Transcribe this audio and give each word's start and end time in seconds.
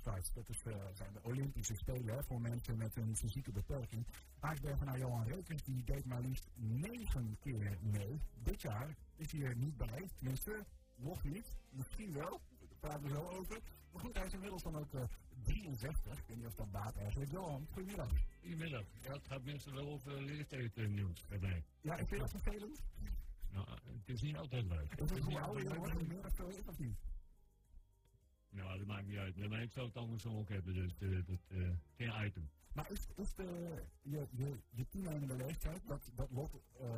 Dat 0.00 0.48
is, 0.48 0.62
uh, 0.66 0.74
zijn 0.92 1.12
de 1.12 1.22
Olympische 1.22 1.76
Spelen 1.76 2.24
voor 2.24 2.40
mensen 2.40 2.76
met 2.76 2.96
een 2.96 3.16
fysieke 3.16 3.52
beperking. 3.52 4.06
Aardbergenaar 4.40 4.98
Johan 4.98 5.26
Rekens 5.26 5.62
die 5.62 5.84
deed 5.84 6.04
maar 6.04 6.20
liefst 6.20 6.50
negen 6.54 7.36
keer 7.40 7.78
mee. 7.80 8.20
Dit 8.42 8.62
jaar 8.62 8.96
is 9.16 9.32
hij 9.32 9.42
er 9.42 9.56
niet 9.56 9.76
bij. 9.76 10.08
Tenminste, 10.16 10.64
nog 10.94 11.24
niet. 11.24 11.56
Misschien 11.70 12.12
wel. 12.12 12.40
Daar 12.58 12.78
praten 12.80 13.02
we 13.02 13.08
zo 13.08 13.28
over. 13.28 13.60
Maar 13.92 14.02
goed, 14.02 14.14
hij 14.14 14.26
is 14.26 14.32
inmiddels 14.32 14.62
dan 14.62 14.76
ook 14.76 14.92
uh, 14.92 15.02
63. 15.42 16.18
Ik 16.18 16.24
weet 16.26 16.36
niet 16.36 16.46
of 16.46 16.54
dat 16.54 16.70
baat 16.70 16.96
eigenlijk. 16.96 17.30
Johan, 17.30 17.66
goedemiddag. 17.72 18.10
Goedemiddag. 18.40 18.84
Ja, 19.02 19.12
het 19.12 19.26
gaat 19.26 19.44
meestal 19.44 19.72
wel 19.72 19.88
over 19.88 20.22
leeftijdsnieuws 20.22 21.26
bij 21.26 21.38
mij. 21.38 21.64
Ja, 21.80 21.96
ik 21.96 22.08
vind 22.08 22.20
dat 22.20 22.30
vervelend. 22.30 22.82
Nou, 23.50 23.66
het 23.68 24.08
is 24.08 24.22
niet 24.22 24.36
altijd 24.36 24.64
leuk. 24.64 24.92
Is 24.94 25.10
het 25.10 25.24
hoe 25.24 25.40
ouder 25.40 25.62
je 25.62 25.74
wordt, 25.74 26.08
meer 26.08 26.26
of 26.26 26.34
zo 26.34 26.46
is 26.46 26.64
of 26.66 26.78
niet? 26.78 26.96
Nou, 28.52 28.78
dat 28.78 28.86
maakt 28.86 29.06
niet 29.06 29.18
uit. 29.18 29.36
Nee, 29.36 29.48
maar 29.48 29.62
ik 29.62 29.72
zou 29.72 29.86
het 29.86 29.96
andersom 29.96 30.36
ook 30.36 30.48
hebben, 30.48 30.74
dus 30.74 30.92
uh, 30.98 31.26
dat, 31.26 31.38
uh, 31.48 31.70
geen 31.96 32.26
item. 32.26 32.50
Maar 32.72 32.90
is, 32.90 33.06
is 33.16 33.34
de, 33.34 33.82
je, 34.02 34.26
je, 34.30 34.60
je 34.70 34.88
toenemende 34.88 35.36
leeftijd, 35.36 35.86
dat, 35.86 36.10
dat 36.14 36.30
lot, 36.30 36.62
uh, 36.80 36.88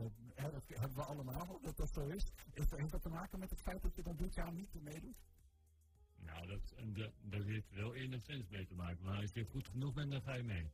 hebben 0.69 0.95
we 0.95 1.03
allemaal, 1.03 1.61
dat 1.63 1.77
dat 1.77 1.93
zo 1.93 2.07
is, 2.07 2.33
is 2.53 2.71
heeft 2.71 2.91
dat 2.91 3.03
te 3.03 3.09
maken 3.09 3.39
met 3.39 3.51
het 3.51 3.61
feit 3.61 3.83
dat 3.83 3.97
je 3.97 4.03
dan 4.03 4.17
dit 4.17 4.35
jaar 4.35 4.53
niet 4.53 4.83
meedoet? 4.83 5.17
Nou, 6.17 6.47
dat, 6.47 6.75
dat, 6.85 7.13
dat 7.23 7.45
heeft 7.45 7.71
wel 7.71 7.95
enigszins 7.95 8.49
mee 8.49 8.67
te 8.67 8.75
maken. 8.75 9.05
Maar 9.05 9.21
als 9.21 9.33
je 9.33 9.45
goed 9.45 9.69
genoeg 9.69 9.93
bent, 9.93 10.11
dan 10.11 10.23
ga 10.23 10.35
je 10.35 10.43
mee. 10.43 10.71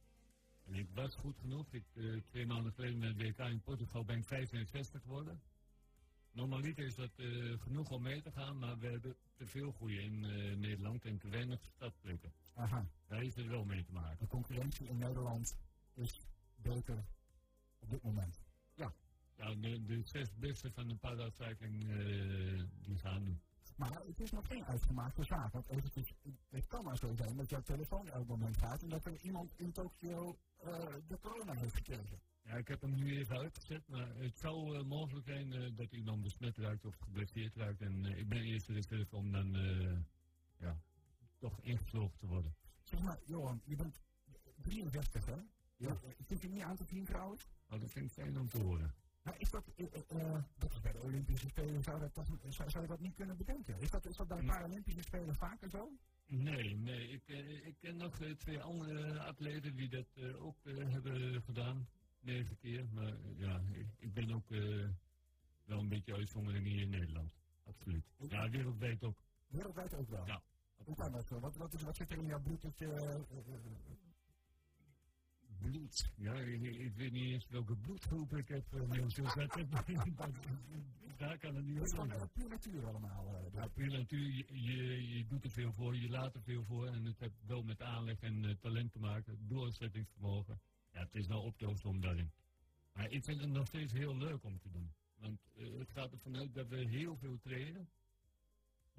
En 0.64 0.74
ik 0.74 0.88
was 0.94 1.14
goed 1.14 1.38
genoeg. 1.38 1.72
Ik, 1.72 1.84
twee 2.26 2.46
maanden 2.46 2.72
geleden 2.72 2.98
met 2.98 3.16
WK 3.16 3.38
in 3.38 3.62
Portugal 3.62 4.04
ben 4.04 4.18
ik 4.18 4.24
65 4.24 5.02
geworden. 5.02 5.40
Normaliter 6.32 6.84
is 6.84 6.94
dat 6.94 7.10
uh, 7.16 7.60
genoeg 7.60 7.90
om 7.90 8.02
mee 8.02 8.22
te 8.22 8.30
gaan, 8.30 8.58
maar 8.58 8.78
we 8.78 8.86
hebben 8.86 9.16
te 9.34 9.46
veel 9.46 9.72
groeien 9.72 10.02
in 10.02 10.24
uh, 10.24 10.56
Nederland 10.56 11.04
en 11.04 11.18
te 11.18 11.28
weinig 11.28 11.64
startplekken. 11.64 12.32
Aha. 12.54 12.86
Daar 13.06 13.20
heeft 13.20 13.36
het 13.36 13.46
wel 13.46 13.64
mee 13.64 13.84
te 13.84 13.92
maken. 13.92 14.18
De 14.18 14.26
concurrentie 14.26 14.88
in 14.88 14.98
Nederland 14.98 15.56
is 15.94 16.20
beter 16.56 17.04
op 17.78 17.90
dit 17.90 18.02
moment. 18.02 18.40
Ja, 18.74 18.92
ja 19.36 19.54
de, 19.54 19.84
de 19.84 20.02
zes 20.04 20.34
beste 20.34 20.72
van 20.72 20.88
de 20.88 20.96
paracycling 20.96 21.82
uh, 21.82 22.62
die 22.82 22.98
gaan 22.98 23.22
nu. 23.22 23.38
Maar 23.76 24.02
het 24.06 24.20
is 24.20 24.30
nog 24.30 24.46
geen 24.46 24.64
uitgemaakte 24.64 25.24
zaak. 25.24 25.52
Want 25.52 25.68
eventjes, 25.68 26.14
het 26.48 26.66
kan 26.66 26.84
maar 26.84 26.96
zo 26.96 27.14
zijn 27.14 27.36
dat 27.36 27.50
jouw 27.50 27.62
telefoon 27.62 28.08
elk 28.08 28.26
moment 28.26 28.56
gaat 28.56 28.82
en 28.82 28.88
dat 28.88 29.04
er 29.04 29.20
iemand 29.20 29.52
in 29.56 29.72
Tokio 29.72 30.38
de 31.06 31.18
corona 31.20 31.52
heeft 31.52 31.74
gekregen. 31.74 32.20
Ja, 32.50 32.56
ik 32.56 32.68
heb 32.68 32.80
hem 32.80 32.94
nu 32.94 33.18
even 33.18 33.38
uitgezet, 33.38 33.88
maar 33.88 34.08
het 34.16 34.38
zou 34.38 34.76
uh, 34.76 34.84
mogelijk 34.84 35.26
zijn 35.26 35.52
uh, 35.52 35.76
dat 35.76 35.92
iemand 35.92 36.22
besmet 36.22 36.56
raakt 36.56 36.84
of 36.84 36.96
geblesseerd 36.96 37.56
raakt. 37.56 37.80
En 37.80 38.04
uh, 38.04 38.18
ik 38.18 38.28
ben 38.28 38.42
eerst 38.42 38.68
reserve 38.68 39.16
om 39.16 39.32
dan 39.32 39.56
ja, 40.56 40.80
toch 41.38 41.60
ingevlogen 41.60 42.18
te 42.18 42.26
worden. 42.26 42.54
Zeg 42.82 43.00
maar, 43.00 43.18
Johan, 43.24 43.60
je 43.64 43.76
bent 43.76 44.00
63 44.62 45.26
hè? 45.26 45.36
Ja. 45.76 45.96
Vind 46.26 46.42
je 46.42 46.48
niet 46.48 46.62
aan 46.62 46.76
te 46.76 46.84
zien 46.84 47.04
trouwens? 47.04 47.48
Oh, 47.68 47.80
dat 47.80 47.90
vind 47.90 48.06
ik 48.06 48.12
fijn 48.12 48.38
om 48.38 48.48
te 48.48 48.58
horen. 48.58 48.94
Nou, 49.22 49.36
is 49.38 49.50
dat, 49.50 49.64
dat 50.58 50.72
is 50.72 50.80
bij 50.80 50.92
de 50.92 51.00
Olympische 51.02 51.48
Spelen, 51.48 51.82
zou, 51.82 52.00
dat, 52.00 52.26
zou, 52.48 52.70
zou 52.70 52.82
je 52.82 52.88
dat 52.90 53.00
niet 53.00 53.14
kunnen 53.14 53.36
bedenken? 53.36 53.80
Is 53.80 53.90
dat, 53.90 54.06
is 54.06 54.16
dat 54.16 54.28
bij 54.28 54.40
de 54.40 54.46
Paralympische 54.46 55.02
Spelen 55.02 55.34
vaker 55.34 55.70
zo? 55.70 55.92
Nee, 56.26 56.76
nee. 56.76 57.08
Ik, 57.08 57.28
ik 57.64 57.76
ken 57.78 57.96
nog 57.96 58.18
twee 58.36 58.60
andere 58.60 59.20
atleten 59.20 59.76
die 59.76 59.88
dat 59.88 60.18
ook 60.38 60.58
hebben 60.64 61.42
gedaan 61.42 61.88
negen 62.22 62.56
keer. 62.56 62.86
Maar 62.92 63.14
ja, 63.36 63.62
ik, 63.72 63.86
ik 63.98 64.12
ben 64.14 64.32
ook 64.32 64.50
uh, 64.50 64.88
wel 65.64 65.78
een 65.78 65.88
beetje 65.88 66.14
uitzondering 66.14 66.66
hier 66.66 66.80
in 66.80 66.90
Nederland. 66.90 67.32
Absoluut. 67.64 68.04
Ja, 68.28 68.48
wereldwijd 68.48 69.04
ook. 69.04 69.22
Wereldwijd 69.46 69.94
ook 69.94 70.08
wel? 70.08 70.26
Ja. 70.26 70.42
Hoe 70.84 70.94
kan 70.96 71.12
dat 71.12 71.26
zo? 71.26 71.40
Wat, 71.40 71.56
wat, 71.56 71.74
is, 71.74 71.82
wat 71.82 71.96
zit 71.96 72.10
er 72.10 72.18
in 72.18 72.26
jouw 72.26 72.40
bloed 72.40 72.62
dat. 72.62 72.80
Uh, 72.80 73.20
bloed? 75.58 76.12
Ja, 76.16 76.34
ik, 76.34 76.62
ik, 76.62 76.94
weet 76.94 77.12
niet 77.12 77.32
eens 77.32 77.46
welke 77.48 77.76
bloedgroep 77.76 78.36
ik 78.36 78.48
heb. 78.48 78.74
Uh, 78.74 78.90
dus 78.90 79.14
dat, 79.14 79.34
daar 81.16 81.38
kan 81.38 81.54
het 81.54 81.64
niet 81.64 81.80
over. 81.80 82.00
Het 82.00 82.12
is 82.12 82.18
van 82.18 82.30
puur 82.32 82.48
natuur 82.48 82.86
allemaal. 82.86 83.50
ja, 83.52 83.68
puur 83.68 83.90
natuur. 83.90 84.26
Je, 84.26 84.44
je, 84.48 85.08
je, 85.16 85.26
doet 85.26 85.44
er 85.44 85.50
veel 85.50 85.72
voor, 85.72 85.96
je 85.96 86.08
laat 86.08 86.34
er 86.34 86.42
veel 86.42 86.64
voor. 86.64 86.86
En 86.86 87.04
het 87.04 87.18
heeft 87.18 87.46
wel 87.46 87.62
met 87.62 87.82
aanleg 87.82 88.20
en 88.20 88.58
talent 88.60 88.92
te 88.92 88.98
maken. 88.98 89.38
Doorzettingsvermogen. 89.48 90.60
Ja, 91.00 91.06
het 91.06 91.14
is 91.14 91.26
wel 91.26 91.42
optelsom 91.42 92.00
daarin. 92.00 92.32
Maar 92.92 93.10
ik 93.10 93.24
vind 93.24 93.40
het 93.40 93.50
nog 93.50 93.66
steeds 93.66 93.92
heel 93.92 94.16
leuk 94.16 94.44
om 94.44 94.58
te 94.58 94.70
doen. 94.70 94.92
Want 95.16 95.40
uh, 95.56 95.78
het 95.78 95.90
gaat 95.90 96.12
ervan 96.12 96.36
uit 96.36 96.54
dat 96.54 96.68
we 96.68 96.88
heel 96.88 97.16
veel 97.16 97.38
trainen. 97.38 97.88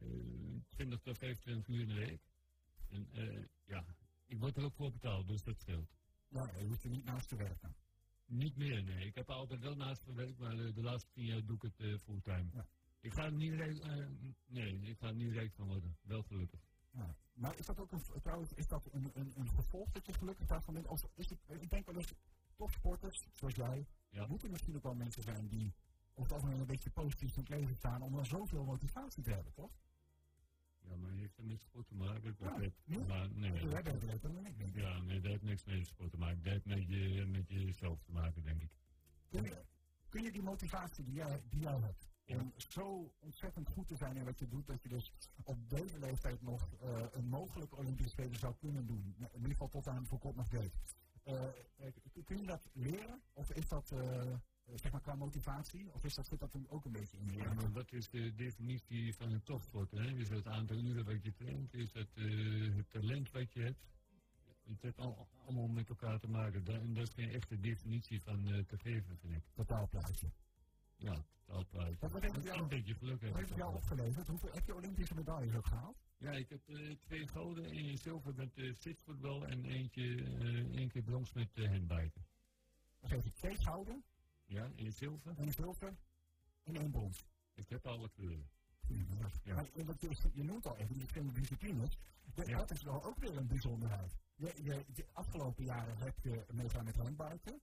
Uh, 0.01 0.61
20 0.69 1.01
tot 1.01 1.17
25 1.17 1.67
uur 1.67 1.81
in 1.81 1.87
de 1.87 1.93
week. 1.93 2.21
En 2.89 3.07
uh, 3.13 3.45
ja, 3.65 3.85
ik 4.25 4.39
word 4.39 4.57
er 4.57 4.63
ook 4.63 4.73
voor 4.73 4.91
betaald, 4.91 5.27
dus 5.27 5.43
dat 5.43 5.59
scheelt. 5.59 5.89
Ja, 6.29 6.51
je 6.57 6.65
hoeft 6.65 6.83
er 6.83 6.89
niet 6.89 7.03
naast 7.05 7.29
te 7.29 7.35
werken. 7.35 7.75
Niet 8.25 8.55
meer, 8.55 8.83
nee. 8.83 9.05
Ik 9.05 9.15
heb 9.15 9.27
er 9.27 9.35
altijd 9.35 9.59
wel 9.59 9.75
naast 9.75 10.03
gewerkt, 10.03 10.37
maar 10.37 10.55
de, 10.55 10.73
de 10.73 10.81
laatste 10.81 11.11
tien 11.11 11.25
jaar 11.25 11.45
doe 11.45 11.55
ik 11.55 11.61
het 11.61 12.01
fulltime. 12.01 12.49
Ja. 12.53 12.67
Ik 12.99 13.13
ga 13.13 13.23
er 13.23 13.33
niet 13.33 13.53
rijk, 13.53 13.83
nee, 14.45 14.81
ik 14.81 14.97
ga 14.97 15.07
er 15.07 15.15
niet 15.15 15.31
rijk 15.31 15.53
van 15.53 15.67
worden. 15.67 15.97
Wel 16.01 16.23
gelukkig. 16.23 16.70
Ja. 16.91 17.15
Maar 17.33 17.57
is 17.57 17.65
dat 17.65 17.79
ook 17.79 17.91
een, 17.91 18.01
trouwens, 18.21 18.53
is 18.53 18.67
dat 18.67 18.89
een, 18.91 19.11
een, 19.13 19.31
een 19.35 19.49
gevolg 19.49 19.91
dat 19.91 20.05
je 20.05 20.13
gelukkig 20.13 20.47
daarvan 20.47 20.73
bent? 20.73 20.87
Of 20.87 21.07
is 21.13 21.29
het, 21.29 21.39
ik 21.47 21.69
denk 21.69 21.85
wel 21.85 21.95
eens, 21.95 22.13
topsporters, 22.55 23.27
zoals 23.31 23.55
jij, 23.55 23.87
ja. 24.09 24.27
moeten 24.27 24.51
misschien 24.51 24.75
ook 24.75 24.83
wel 24.83 24.95
mensen 24.95 25.23
zijn 25.23 25.47
die 25.47 25.73
op 26.13 26.23
het 26.23 26.33
algemeen 26.33 26.59
een 26.59 26.65
beetje 26.65 26.89
positief 26.89 27.35
in 27.35 27.39
het 27.41 27.49
leven 27.49 27.75
staan 27.75 28.01
om 28.01 28.15
dan 28.15 28.25
zoveel 28.25 28.63
motivatie 28.63 29.23
te 29.23 29.31
hebben, 29.31 29.53
toch? 29.53 29.79
Ja, 30.79 30.95
maar 30.95 31.11
heeft 31.11 31.37
er 31.37 31.43
niks 31.43 31.63
sport 31.63 31.87
te 31.87 31.95
maken? 31.95 32.35
Ja, 32.39 33.05
maar, 33.07 33.31
nee, 33.31 33.53
ja, 33.53 33.81
dat, 33.81 34.01
dat, 34.01 34.21
dat, 34.21 34.21
dat, 34.21 34.73
ja, 34.73 34.99
nee, 34.99 35.19
dat 35.19 35.31
heeft 35.31 35.43
niks 35.43 35.63
met 35.63 35.87
sport 35.87 36.11
te 36.11 36.17
maken. 36.17 36.43
Dat 36.43 36.51
heeft 36.53 36.65
met, 36.65 36.87
je, 36.87 37.25
met 37.25 37.49
jezelf 37.49 38.01
te 38.03 38.11
maken, 38.11 38.43
denk 38.43 38.61
ik. 38.61 38.71
Kun 39.29 39.43
je, 39.43 39.63
kun 40.09 40.23
je 40.23 40.31
die 40.31 40.41
motivatie 40.41 41.03
die 41.03 41.13
jij, 41.13 41.41
die 41.49 41.59
jij 41.59 41.79
hebt, 41.79 42.10
om 42.39 42.53
zo 42.55 43.11
ontzettend 43.19 43.69
goed 43.69 43.87
te 43.87 43.95
zijn 43.95 44.15
in 44.15 44.25
wat 44.25 44.39
je 44.39 44.47
doet, 44.47 44.67
dat 44.67 44.81
je 44.83 44.89
dus 44.89 45.11
op 45.43 45.69
deze 45.69 45.99
leeftijd 45.99 46.41
nog 46.41 46.69
uh, 46.83 47.03
een 47.11 47.27
mogelijke 47.27 47.75
Olympische 47.75 48.11
Spelen 48.11 48.39
zou 48.39 48.55
kunnen 48.59 48.85
doen. 48.85 49.15
In 49.17 49.27
ieder 49.33 49.51
geval 49.51 49.67
tot 49.67 49.87
aan 49.87 50.05
voor 50.05 50.19
kort 50.19 50.35
nog 50.35 50.47
deed. 50.47 50.73
Uh, 51.25 51.43
kun 52.25 52.37
je 52.37 52.45
dat 52.45 52.69
leren? 52.73 53.21
Of 53.33 53.51
is 53.51 53.67
dat 53.67 53.93
zeg 54.75 54.91
maar 54.91 55.01
qua 55.01 55.15
motivatie? 55.15 55.93
Of 55.93 56.03
is 56.03 56.15
dat, 56.15 56.27
zit 56.27 56.39
dat 56.39 56.55
ook 56.67 56.85
een 56.85 56.91
beetje 56.91 57.17
in? 57.17 57.33
Ja, 57.33 57.53
maar 57.53 57.71
dat 57.71 57.91
is 57.91 58.09
de 58.09 58.33
definitie 58.35 59.15
van 59.15 59.31
een 59.31 59.43
topsport. 59.43 59.91
Hè? 59.91 60.11
Is 60.11 60.29
het 60.29 60.47
aantal 60.47 60.77
uren 60.77 61.05
wat 61.05 61.23
je 61.23 61.33
traint? 61.33 61.73
Is 61.73 61.93
het 61.93 62.15
het 62.75 62.89
talent 62.89 63.31
wat 63.31 63.53
je 63.53 63.61
hebt? 63.61 63.89
Het 64.63 64.81
heeft 64.81 64.97
al, 64.97 65.27
allemaal 65.45 65.67
met 65.67 65.89
elkaar 65.89 66.19
te 66.19 66.27
maken. 66.27 66.63
Dat, 66.63 66.75
en 66.75 66.93
dat 66.93 67.07
is 67.07 67.13
geen 67.13 67.29
echte 67.29 67.59
definitie 67.59 68.21
van 68.21 68.65
te 68.67 68.77
geven, 68.77 69.17
vind 69.17 69.33
ik. 69.33 69.43
Totaalplaatje. 69.53 70.27
Ja, 71.01 71.25
totaalplaatje. 71.45 71.97
Wat, 71.99 72.11
wat 72.11 72.21
heeft 72.21 72.43
jou, 72.43 72.61
een 72.61 72.67
beetje 72.67 72.93
geluk 72.93 73.21
Wat 73.21 73.35
heeft 73.35 73.55
jou 73.55 73.75
opgeleverd? 73.75 74.27
Hoeveel, 74.27 74.51
heb 74.53 74.65
je 74.65 74.75
Olympische 74.75 75.15
medailles 75.15 75.55
ook 75.55 75.65
gehaald? 75.65 75.97
Ja, 76.17 76.31
ik 76.31 76.49
heb 76.49 76.69
uh, 76.69 76.95
twee 77.01 77.27
gouden, 77.27 77.65
één 77.65 77.97
zilver 77.97 78.33
met 78.35 78.57
uh, 78.57 78.73
fitvoetbal 78.75 79.45
en 79.45 79.65
eentje, 79.65 80.03
uh, 80.03 80.75
één 80.77 80.89
keer 80.89 81.01
brons 81.01 81.33
met 81.33 81.57
uh, 81.57 81.69
handbiken. 81.69 82.25
Wat 82.99 83.09
heeft 83.09 83.23
je 83.23 83.33
twee 83.33 83.55
gouden? 83.55 84.03
Ja, 84.45 84.71
één 84.75 84.93
zilver. 84.93 85.33
Eén 85.37 85.53
zilver 85.53 85.97
en 86.63 86.75
één 86.75 86.91
brons. 86.91 87.25
Ik 87.53 87.69
heb 87.69 87.87
alle 87.87 88.09
kleuren. 88.09 88.49
Ja. 88.87 89.29
Ja. 89.43 89.55
Maar, 89.55 89.65
je, 89.99 90.29
je 90.33 90.43
noemt 90.43 90.65
al 90.65 90.77
even 90.77 90.93
die 90.93 91.01
verschillende 91.01 91.39
disciplines. 91.39 91.97
De, 92.33 92.45
ja. 92.45 92.57
Dat 92.57 92.71
is 92.71 92.83
wel 92.83 93.03
ook 93.03 93.17
weer 93.17 93.37
een 93.37 93.47
bijzonderheid. 93.47 94.17
Je, 94.35 94.53
je, 94.63 94.85
de 94.93 95.05
afgelopen 95.11 95.63
jaren 95.63 95.97
heb 95.97 96.19
je 96.19 96.45
meegaan 96.51 96.85
met 96.85 96.95
handbiken. 96.95 97.61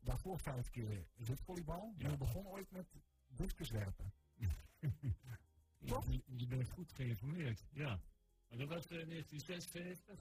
Daarvoor 0.00 0.38
vijf 0.38 0.70
keer 0.70 1.06
zitvolleybal. 1.16 1.94
Ja. 1.96 2.10
Je 2.10 2.16
begon 2.16 2.46
ooit 2.46 2.70
met 2.70 2.86
discuswerpen. 3.26 4.12
Toch? 5.86 6.10
Je, 6.10 6.22
je, 6.36 6.46
bent 6.46 6.68
goed 6.68 6.92
geïnformeerd, 6.92 7.64
ja. 7.72 8.00
Maar 8.48 8.58
dat 8.58 8.68
was 8.68 8.84
uh, 8.84 9.08
1956. 9.08 10.18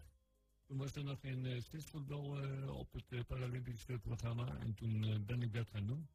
Toen 0.65 0.77
was 0.77 0.95
er 0.95 1.03
nog 1.03 1.19
geen 1.19 1.45
uh, 1.45 1.55
uh, 1.55 2.77
op 2.77 2.93
het 2.93 3.11
uh, 3.11 3.23
Paralympisch 3.23 3.85
programma. 4.01 4.57
En 4.57 4.73
toen 4.73 5.25
ben 5.25 5.41
ik 5.41 5.53
dat 5.53 5.69
gaan 5.69 5.85
doen. 5.85 6.07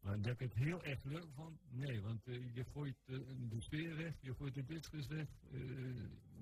Maar 0.00 0.20
dat 0.20 0.32
ik 0.32 0.38
het 0.38 0.54
heel 0.54 0.84
erg 0.84 1.04
leuk 1.04 1.32
vond? 1.34 1.60
Nee, 1.70 2.00
want 2.00 2.24
je 2.24 2.64
gooit 2.72 2.96
de 3.06 3.60
sfeer 3.60 3.96
weg, 3.96 4.14
je 4.20 4.34
gooit 4.34 4.54
de 4.54 4.64
discus 4.64 5.06
weg, 5.06 5.28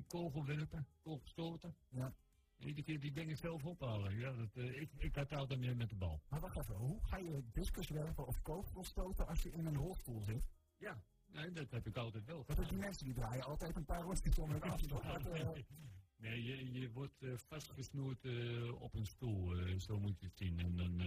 kogelwerpen, 0.06 0.86
kogelstoten. 1.02 1.74
Ja. 1.88 2.14
Iedere 2.60 2.82
keer 2.82 3.00
die 3.00 3.12
dingen 3.12 3.36
zelf 3.36 3.64
ophalen. 3.64 4.18
Ja, 4.18 4.32
dat, 4.32 4.56
uh, 4.56 4.80
ik, 4.80 4.90
ik 4.96 5.14
had 5.14 5.32
altijd 5.32 5.60
meer 5.60 5.76
met 5.76 5.88
de 5.88 5.94
bal. 5.94 6.20
Maar 6.28 6.40
wacht 6.40 6.56
even, 6.56 6.74
hoe 6.74 7.04
ga 7.04 7.16
je 7.16 7.42
discus 7.52 7.88
werpen 7.88 8.26
of 8.26 8.42
kogels 8.42 8.88
stoten 8.88 9.26
als 9.26 9.42
je 9.42 9.52
in 9.52 9.66
een 9.66 9.76
rolstoel 9.76 10.20
zit? 10.20 10.48
Ja, 10.76 11.02
nee, 11.26 11.52
dat 11.52 11.70
heb 11.70 11.86
ik 11.86 11.96
altijd 11.96 12.24
wel. 12.24 12.44
Dat 12.46 12.68
die 12.68 12.78
mensen 12.78 13.04
die 13.04 13.14
draaien 13.14 13.44
altijd 13.44 13.76
een 13.76 13.84
paar 13.84 14.02
rondjes 14.02 14.38
om 14.38 14.50
hun 14.50 14.62
afstand. 14.62 15.24
nee, 15.32 15.66
nee 16.16 16.44
je, 16.44 16.72
je 16.72 16.90
wordt 16.90 17.22
uh, 17.22 17.36
vastgesnoerd 17.36 18.24
uh, 18.24 18.82
op 18.82 18.94
een 18.94 19.06
stoel, 19.06 19.54
zo 19.78 19.98
moet 19.98 20.20
je 20.20 20.26
het 20.26 20.36
zien. 20.36 20.58
En, 20.58 20.76
dan, 20.76 21.00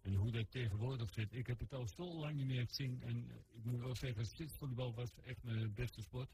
en 0.00 0.14
hoe 0.14 0.30
dat 0.30 0.50
tegenwoordig 0.50 1.12
zit, 1.12 1.32
ik 1.32 1.46
heb 1.46 1.60
het 1.60 1.72
al 1.72 1.86
zo 1.86 2.14
lang 2.14 2.36
niet 2.36 2.46
meer 2.46 2.66
gezien. 2.66 3.02
En 3.02 3.30
ik 3.50 3.64
moet 3.64 3.80
wel 3.80 3.96
zeggen, 3.96 4.26
zitsvolleybal 4.26 4.94
was 4.94 5.20
echt 5.20 5.42
mijn 5.42 5.74
beste 5.74 6.02
sport. 6.02 6.30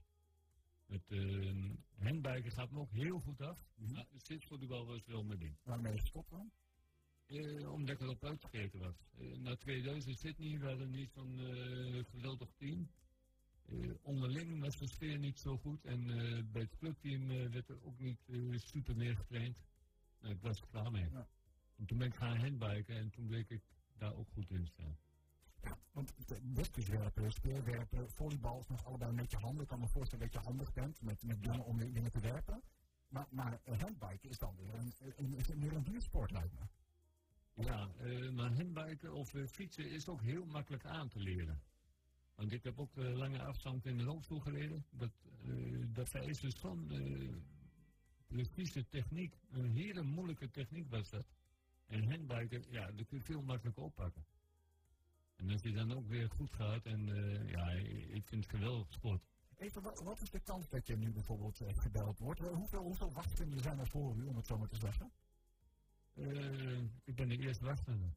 Het 0.90 1.10
uh, 1.10 1.70
handbiken 1.98 2.50
gaat 2.50 2.70
me 2.70 2.78
ook 2.78 2.92
heel 2.92 3.20
goed 3.20 3.40
af. 3.40 3.66
Mm 3.74 3.86
-hmm. 3.86 3.94
Maar 3.94 4.06
zitsvolleybal 4.16 4.86
was 4.86 5.06
wel 5.06 5.24
mijn 5.24 5.38
ding. 5.38 5.56
Waarmee 5.62 5.98
stopt 5.98 6.30
dan? 6.30 6.50
Uh, 7.26 7.72
omdat 7.72 7.94
ik 7.94 8.00
erop 8.00 8.24
uitgekeken 8.24 8.80
was. 8.80 8.94
Uh, 9.18 9.36
na 9.38 9.56
2000 9.56 10.18
Sydney, 10.18 10.58
we 10.58 10.66
hadden 10.66 10.90
niet 10.90 11.10
zo'n 11.10 11.38
uh, 11.38 12.04
geweldig 12.04 12.52
team. 12.56 12.90
onderling 14.02 14.60
was 14.60 14.76
de 14.76 14.86
sfeer 14.88 15.18
niet 15.18 15.38
zo 15.38 15.58
goed 15.58 15.84
en 15.84 16.06
bij 16.52 16.62
het 16.62 16.76
clubteam 16.76 17.28
werd 17.28 17.68
er 17.68 17.84
ook 17.84 17.98
niet 17.98 18.20
super 18.54 18.96
meer 18.96 19.16
getraind. 19.16 19.56
Nou, 20.20 20.34
ik 20.34 20.40
was 20.40 20.60
er 20.60 20.66
klaar 20.66 20.90
mee. 20.90 21.08
Ja. 21.10 21.28
En 21.76 21.86
toen 21.86 21.98
ben 21.98 22.06
ik 22.06 22.14
gaan 22.14 22.36
handbiken 22.36 22.96
en 22.96 23.10
toen 23.10 23.26
bleek 23.26 23.50
ik 23.50 23.62
daar 23.96 24.14
ook 24.14 24.28
goed 24.30 24.50
in 24.50 24.66
staan. 24.66 24.98
Ja, 25.62 25.78
want 25.92 26.14
wedstrijdwerpen, 26.54 27.32
speelwerpen, 27.32 28.10
volleybal 28.10 28.58
is 28.58 28.66
nog 28.66 28.84
allebei 28.84 29.12
met 29.12 29.30
je 29.30 29.36
handen. 29.36 29.62
Ik 29.62 29.68
kan 29.68 29.80
me 29.80 29.88
voorstellen 29.88 30.24
dat 30.24 30.42
je 30.42 30.48
handig 30.48 30.72
bent 30.72 31.02
met, 31.02 31.22
met 31.22 31.42
dingen 31.42 31.64
om 31.64 31.78
dingen 31.78 32.10
te 32.10 32.20
werpen. 32.20 32.62
Maar, 33.08 33.26
maar 33.30 33.60
handbiken 33.64 34.28
is 34.28 34.38
dan 34.38 34.56
weer 34.56 34.74
een, 34.74 34.92
een, 35.16 35.58
meer 35.58 35.72
een 35.72 35.84
duursport 35.84 36.30
lijkt 36.30 36.52
me. 36.52 36.66
Ja, 37.64 37.88
uh, 38.02 38.30
maar 38.30 38.52
handbiken 38.52 39.12
of 39.12 39.34
fietsen 39.46 39.90
is 39.90 40.08
ook 40.08 40.22
heel 40.22 40.46
makkelijk 40.46 40.84
aan 40.84 41.08
te 41.08 41.18
leren. 41.18 41.62
Want 42.34 42.52
ik 42.52 42.64
heb 42.64 42.78
ook 42.78 42.96
lange 42.96 43.42
afstand 43.42 43.86
in 43.86 43.98
de 43.98 44.04
rolstoel 44.04 44.40
gereden. 44.40 44.84
Dat, 44.90 45.10
dat 45.92 46.08
vereist 46.08 46.40
dus 46.40 46.54
gewoon 46.54 46.92
precieze 48.26 48.88
techniek. 48.88 49.34
Een 49.50 49.70
hele 49.70 50.02
moeilijke 50.02 50.50
techniek 50.50 50.88
was 50.88 51.10
dat. 51.10 51.26
En 51.86 52.10
handbiken, 52.10 52.64
ja, 52.68 52.90
dat 52.92 53.06
kun 53.06 53.18
je 53.18 53.24
veel 53.24 53.42
makkelijker 53.42 53.82
oppakken. 53.82 54.24
En 55.40 55.50
als 55.50 55.62
je 55.62 55.72
dan 55.72 55.92
ook 55.92 56.08
weer 56.08 56.30
goed 56.30 56.52
gaat, 56.52 56.84
en 56.84 57.06
ja, 57.46 57.70
ik 58.14 58.24
vind 58.26 58.44
het 58.44 58.54
geweldig 58.54 58.92
sport. 58.92 59.22
Even, 59.56 59.82
wat, 59.82 60.22
is 60.22 60.30
de 60.30 60.40
kans 60.40 60.68
dat 60.68 60.86
je 60.86 60.96
nu 60.96 61.12
bijvoorbeeld 61.12 61.62
gebeld 61.74 62.18
wordt? 62.18 62.40
Hoeveel, 62.40 62.82
hoeveel 62.82 63.12
wachten 63.12 63.60
zijn 63.60 63.78
er 63.78 63.86
voor 63.86 64.16
u, 64.16 64.26
om 64.26 64.36
het 64.36 64.46
zo 64.46 64.58
maar 64.58 64.68
te 64.68 64.76
zeggen? 64.76 65.12
Uh, 66.14 66.82
ik 67.04 67.14
ben 67.14 67.28
de 67.28 67.36
eerste 67.38 67.64
wachtende. 67.64 68.12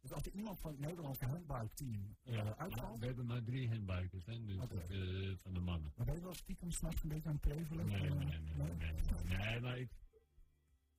Dus 0.00 0.12
als 0.12 0.26
er 0.26 0.32
iemand 0.32 0.58
van 0.60 0.70
het 0.70 0.80
Nederlandse 0.80 1.26
handbiketeam 1.26 2.16
uh, 2.24 2.34
ja, 2.34 2.56
uitvalt? 2.56 3.00
We 3.00 3.06
hebben 3.06 3.26
maar 3.26 3.42
drie 3.42 3.68
handbikers, 3.68 4.26
hè, 4.26 4.44
dus 4.44 4.62
okay. 4.62 4.86
uh, 4.88 5.36
van 5.42 5.54
de 5.54 5.60
mannen. 5.60 5.92
Maar 5.96 6.06
ben 6.06 6.14
je 6.14 6.20
wel 6.20 6.34
stiekem 6.34 6.70
s'nachts 6.70 7.02
een 7.02 7.08
beetje 7.08 7.28
aan 7.28 7.38
het 7.40 7.40
prevelen? 7.40 7.86
Nee, 7.86 8.00
nee, 8.00 8.10
nee, 8.10 8.24
nee, 8.24 8.40
nee, 8.56 8.94
nee, 9.24 9.36
nee, 9.36 9.60
maar 9.60 9.78
ik... 9.78 9.90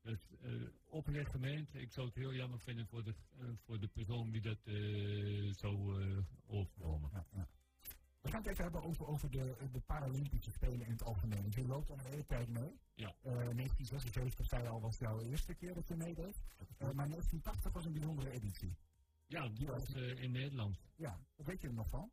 Dus, 0.04 0.20
uh, 0.42 0.68
oprecht 0.86 1.32
gemeend, 1.32 1.74
ik 1.74 1.92
zou 1.92 2.06
het 2.08 2.16
heel 2.16 2.34
jammer 2.34 2.60
vinden 2.60 2.88
voor 2.88 3.04
de, 3.04 3.14
voor 3.56 3.80
de 3.80 3.88
persoon 3.88 4.32
die 4.32 4.42
dat 4.42 4.60
zou 5.58 5.76
overkomen. 6.48 7.10
Ja, 7.14 7.26
ja. 7.32 7.48
We 8.22 8.30
gaan 8.30 8.42
het 8.42 8.48
even 8.48 8.64
hebben 8.64 8.84
over, 8.84 9.08
over 9.08 9.30
de, 9.30 9.56
de 9.72 9.80
Paralympische 9.80 10.52
Spelen 10.52 10.86
in 10.86 10.92
het 10.92 11.04
algemeen. 11.04 11.52
Je 11.56 11.68
loopt 11.68 11.90
al 11.90 11.98
een 11.98 12.06
hele 12.06 12.26
tijd 12.26 12.50
mee. 12.50 12.80
Ja. 12.94 13.16
Uh, 13.24 13.34
1976 13.34 14.46
zei 14.46 14.68
al 14.68 14.82
was 14.82 14.98
jouw 14.98 15.20
eerste 15.22 15.54
keer 15.54 15.74
dat 15.74 15.88
je 15.88 15.96
meedeed. 15.96 16.42
Maar 16.78 17.08
1980 17.08 17.72
was 17.72 17.86
een 17.86 17.94
bijzondere 17.94 18.32
editie. 18.32 18.76
Ja, 19.28 19.50
die 19.50 19.68
was 19.68 19.90
in 19.94 20.32
Nederland. 20.32 20.80
Ja, 20.96 21.20
wat 21.36 21.48
weet 21.48 21.62
je 21.62 21.68
er 21.68 21.74
nog 21.74 21.90
van? 21.90 22.12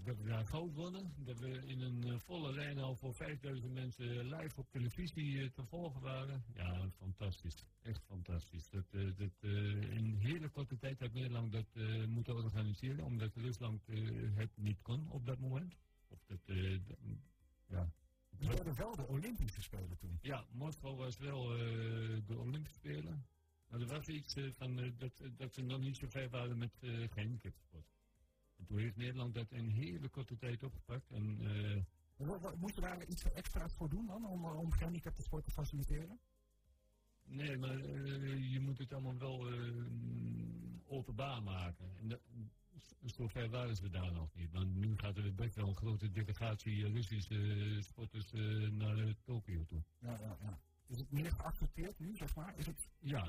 Dat 0.00 0.16
we 0.16 0.24
daar 0.24 0.46
goud 0.46 0.74
wonnen. 0.74 1.12
Dat 1.16 1.38
we 1.38 1.66
in 1.66 1.80
een 1.80 2.06
uh, 2.06 2.18
volle 2.18 2.52
lijn 2.52 2.78
al 2.78 2.96
voor 2.96 3.14
5000 3.14 3.72
mensen 3.72 4.06
live 4.28 4.60
op 4.60 4.70
televisie 4.70 5.32
uh, 5.32 5.50
te 5.50 5.64
volgen 5.64 6.00
waren. 6.00 6.44
Ja, 6.54 6.90
fantastisch. 6.90 7.66
Echt 7.82 8.04
fantastisch. 8.04 8.68
Dat, 8.68 8.84
uh, 8.90 9.16
dat 9.16 9.30
in 9.40 10.04
een 10.04 10.18
hele 10.18 10.48
korte 10.48 10.78
tijd 10.78 10.98
heeft 10.98 11.14
Nederland 11.14 11.52
dat 11.52 11.74
moeten 12.06 12.34
organiseren, 12.34 13.04
omdat 13.04 13.34
Rusland 13.34 13.86
het 14.34 14.56
niet 14.56 14.82
kon 14.82 15.10
op 15.10 15.26
dat 15.26 15.38
moment. 15.38 15.74
Of 16.08 16.24
dat, 16.26 16.40
ja. 17.66 17.92
We 18.38 18.46
hadden 18.46 18.74
wel 18.74 18.96
de 18.96 19.06
Olympische 19.06 19.62
Spelen 19.62 19.98
toen. 19.98 20.18
Ja, 20.22 20.46
Moskou 20.52 20.96
was 20.96 21.18
wel 21.18 21.46
de 22.26 22.38
Olympische 22.38 22.78
Spelen. 22.78 23.26
Maar 23.68 23.80
er 23.80 23.86
was 23.86 24.06
iets 24.06 24.34
van 24.50 24.94
dat, 24.98 25.22
dat 25.36 25.54
ze 25.54 25.62
nog 25.62 25.80
niet 25.80 25.96
zo 25.96 26.08
ver 26.08 26.28
waren 26.28 26.58
met 26.58 26.72
gehandicaptensport. 27.10 27.86
En 27.86 27.91
toen 28.66 28.78
heeft 28.78 28.96
Nederland 28.96 29.34
dat 29.34 29.52
in 29.52 29.68
hele 29.68 30.08
korte 30.08 30.36
tijd 30.36 30.62
opgepakt. 30.62 31.10
En, 31.10 31.38
Moet 32.56 32.74
je 32.74 32.80
daar 32.80 33.06
iets 33.06 33.32
extra's 33.32 33.74
voor 33.74 33.88
doen 33.88 34.06
dan, 34.06 34.26
om, 34.26 34.44
om 34.44 34.72
gehandicapten 34.72 35.24
sport 35.24 35.44
te 35.44 35.50
faciliteren? 35.50 36.20
Nee, 37.24 37.58
maar 37.58 37.78
uh, 37.78 38.52
je 38.52 38.60
moet 38.60 38.78
het 38.78 38.92
allemaal 38.92 39.18
wel 39.18 39.52
uh, 39.52 39.84
openbaar 40.86 41.42
maken. 41.42 41.96
En 41.98 42.08
dat, 42.08 42.20
zo 43.04 43.28
ver 43.28 43.50
waren 43.50 43.76
ze 43.76 43.90
daar 43.90 44.12
nog 44.12 44.34
niet. 44.34 44.52
Want 44.52 44.74
nu 44.74 44.98
gaat 44.98 45.16
er 45.16 45.34
best 45.34 45.54
wel 45.54 45.68
een 45.68 45.76
grote 45.76 46.10
delegatie 46.10 46.88
Russische 46.88 47.78
sporters 47.80 48.32
naar 48.70 49.14
Tokio 49.24 49.64
toe. 49.64 49.82
Ja, 49.98 50.18
ja, 50.20 50.36
ja. 50.40 50.60
Is 50.86 50.98
het 50.98 51.10
meer 51.10 51.32
geaccepteerd 51.32 51.98
nu, 51.98 52.16
zeg 52.16 52.34
maar? 52.34 52.58
Is 52.58 52.66
het... 52.66 52.88
Ja, 52.98 53.28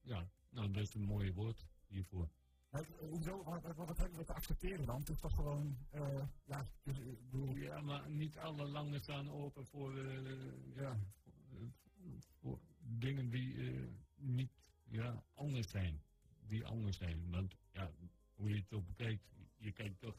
ja, 0.00 0.28
nou 0.50 0.70
dat 0.70 0.82
is 0.82 0.94
een 0.94 1.04
mooi 1.04 1.32
woord 1.32 1.66
hiervoor. 1.86 2.28
Maar, 2.70 2.84
hoezo, 2.98 3.42
wat, 3.42 3.62
hebben 3.62 4.18
we 4.18 4.24
te 4.24 4.32
accepteren 4.32 4.86
dan? 4.86 4.98
Het 4.98 5.08
is 5.08 5.20
toch 5.20 5.34
gewoon, 5.34 5.76
uh, 5.94 6.22
ja, 6.44 6.64
dus, 6.82 6.98
bedoel... 7.30 7.56
Ja, 7.56 7.80
maar 7.80 8.10
niet 8.10 8.38
alle 8.38 8.68
landen 8.68 9.00
staan 9.00 9.30
open 9.30 9.66
voor, 9.66 9.98
uh, 9.98 10.74
ja, 10.74 10.98
voor, 11.22 12.20
voor, 12.40 12.58
dingen 12.78 13.30
die 13.30 13.54
uh, 13.54 13.88
niet, 14.14 14.52
ja, 14.84 15.22
anders 15.34 15.70
zijn. 15.70 16.02
Die 16.46 16.66
anders 16.66 16.96
zijn. 16.96 17.30
Want, 17.30 17.56
ja, 17.72 17.90
hoe 18.34 18.48
je 18.48 18.56
het 18.56 18.72
ook 18.72 18.86
bekijkt, 18.86 19.24
je 19.56 19.72
kijkt 19.72 20.00
toch 20.00 20.16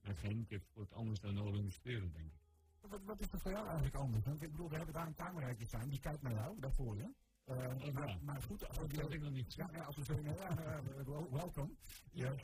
naar 0.00 0.16
Genk, 0.16 0.50
wordt 0.72 0.92
anders 0.92 1.20
dan 1.20 1.40
Olympische 1.40 1.80
Spelen, 1.80 2.12
denk 2.12 2.32
ik. 2.32 2.40
Wat, 2.80 3.04
wat 3.04 3.20
is 3.20 3.32
er 3.32 3.40
voor 3.40 3.50
jou 3.50 3.64
eigenlijk 3.66 3.96
anders? 3.96 4.24
Want 4.24 4.42
ik 4.42 4.50
bedoel, 4.50 4.68
we 4.68 4.76
hebben 4.76 4.94
daar 4.94 5.06
een 5.06 5.14
cameraatje 5.14 5.66
staan, 5.66 5.88
die 5.88 6.00
kijkt 6.00 6.22
naar 6.22 6.32
jou, 6.32 6.60
daarvoor 6.60 6.96
je. 6.96 7.14
Uh, 7.50 7.92
maar, 7.92 8.18
maar, 8.22 8.42
goed, 8.42 8.68
als 8.68 8.78
dat 8.78 9.12
ik 9.12 9.20
nog 9.20 9.32
niet. 9.32 9.54
Ja, 9.54 9.70
ja, 9.72 9.82
als 9.82 9.96
we 9.96 10.04
zeggen, 10.04 10.34
ja, 10.34 10.82
welkom. 11.30 11.76
Ja. 12.12 12.34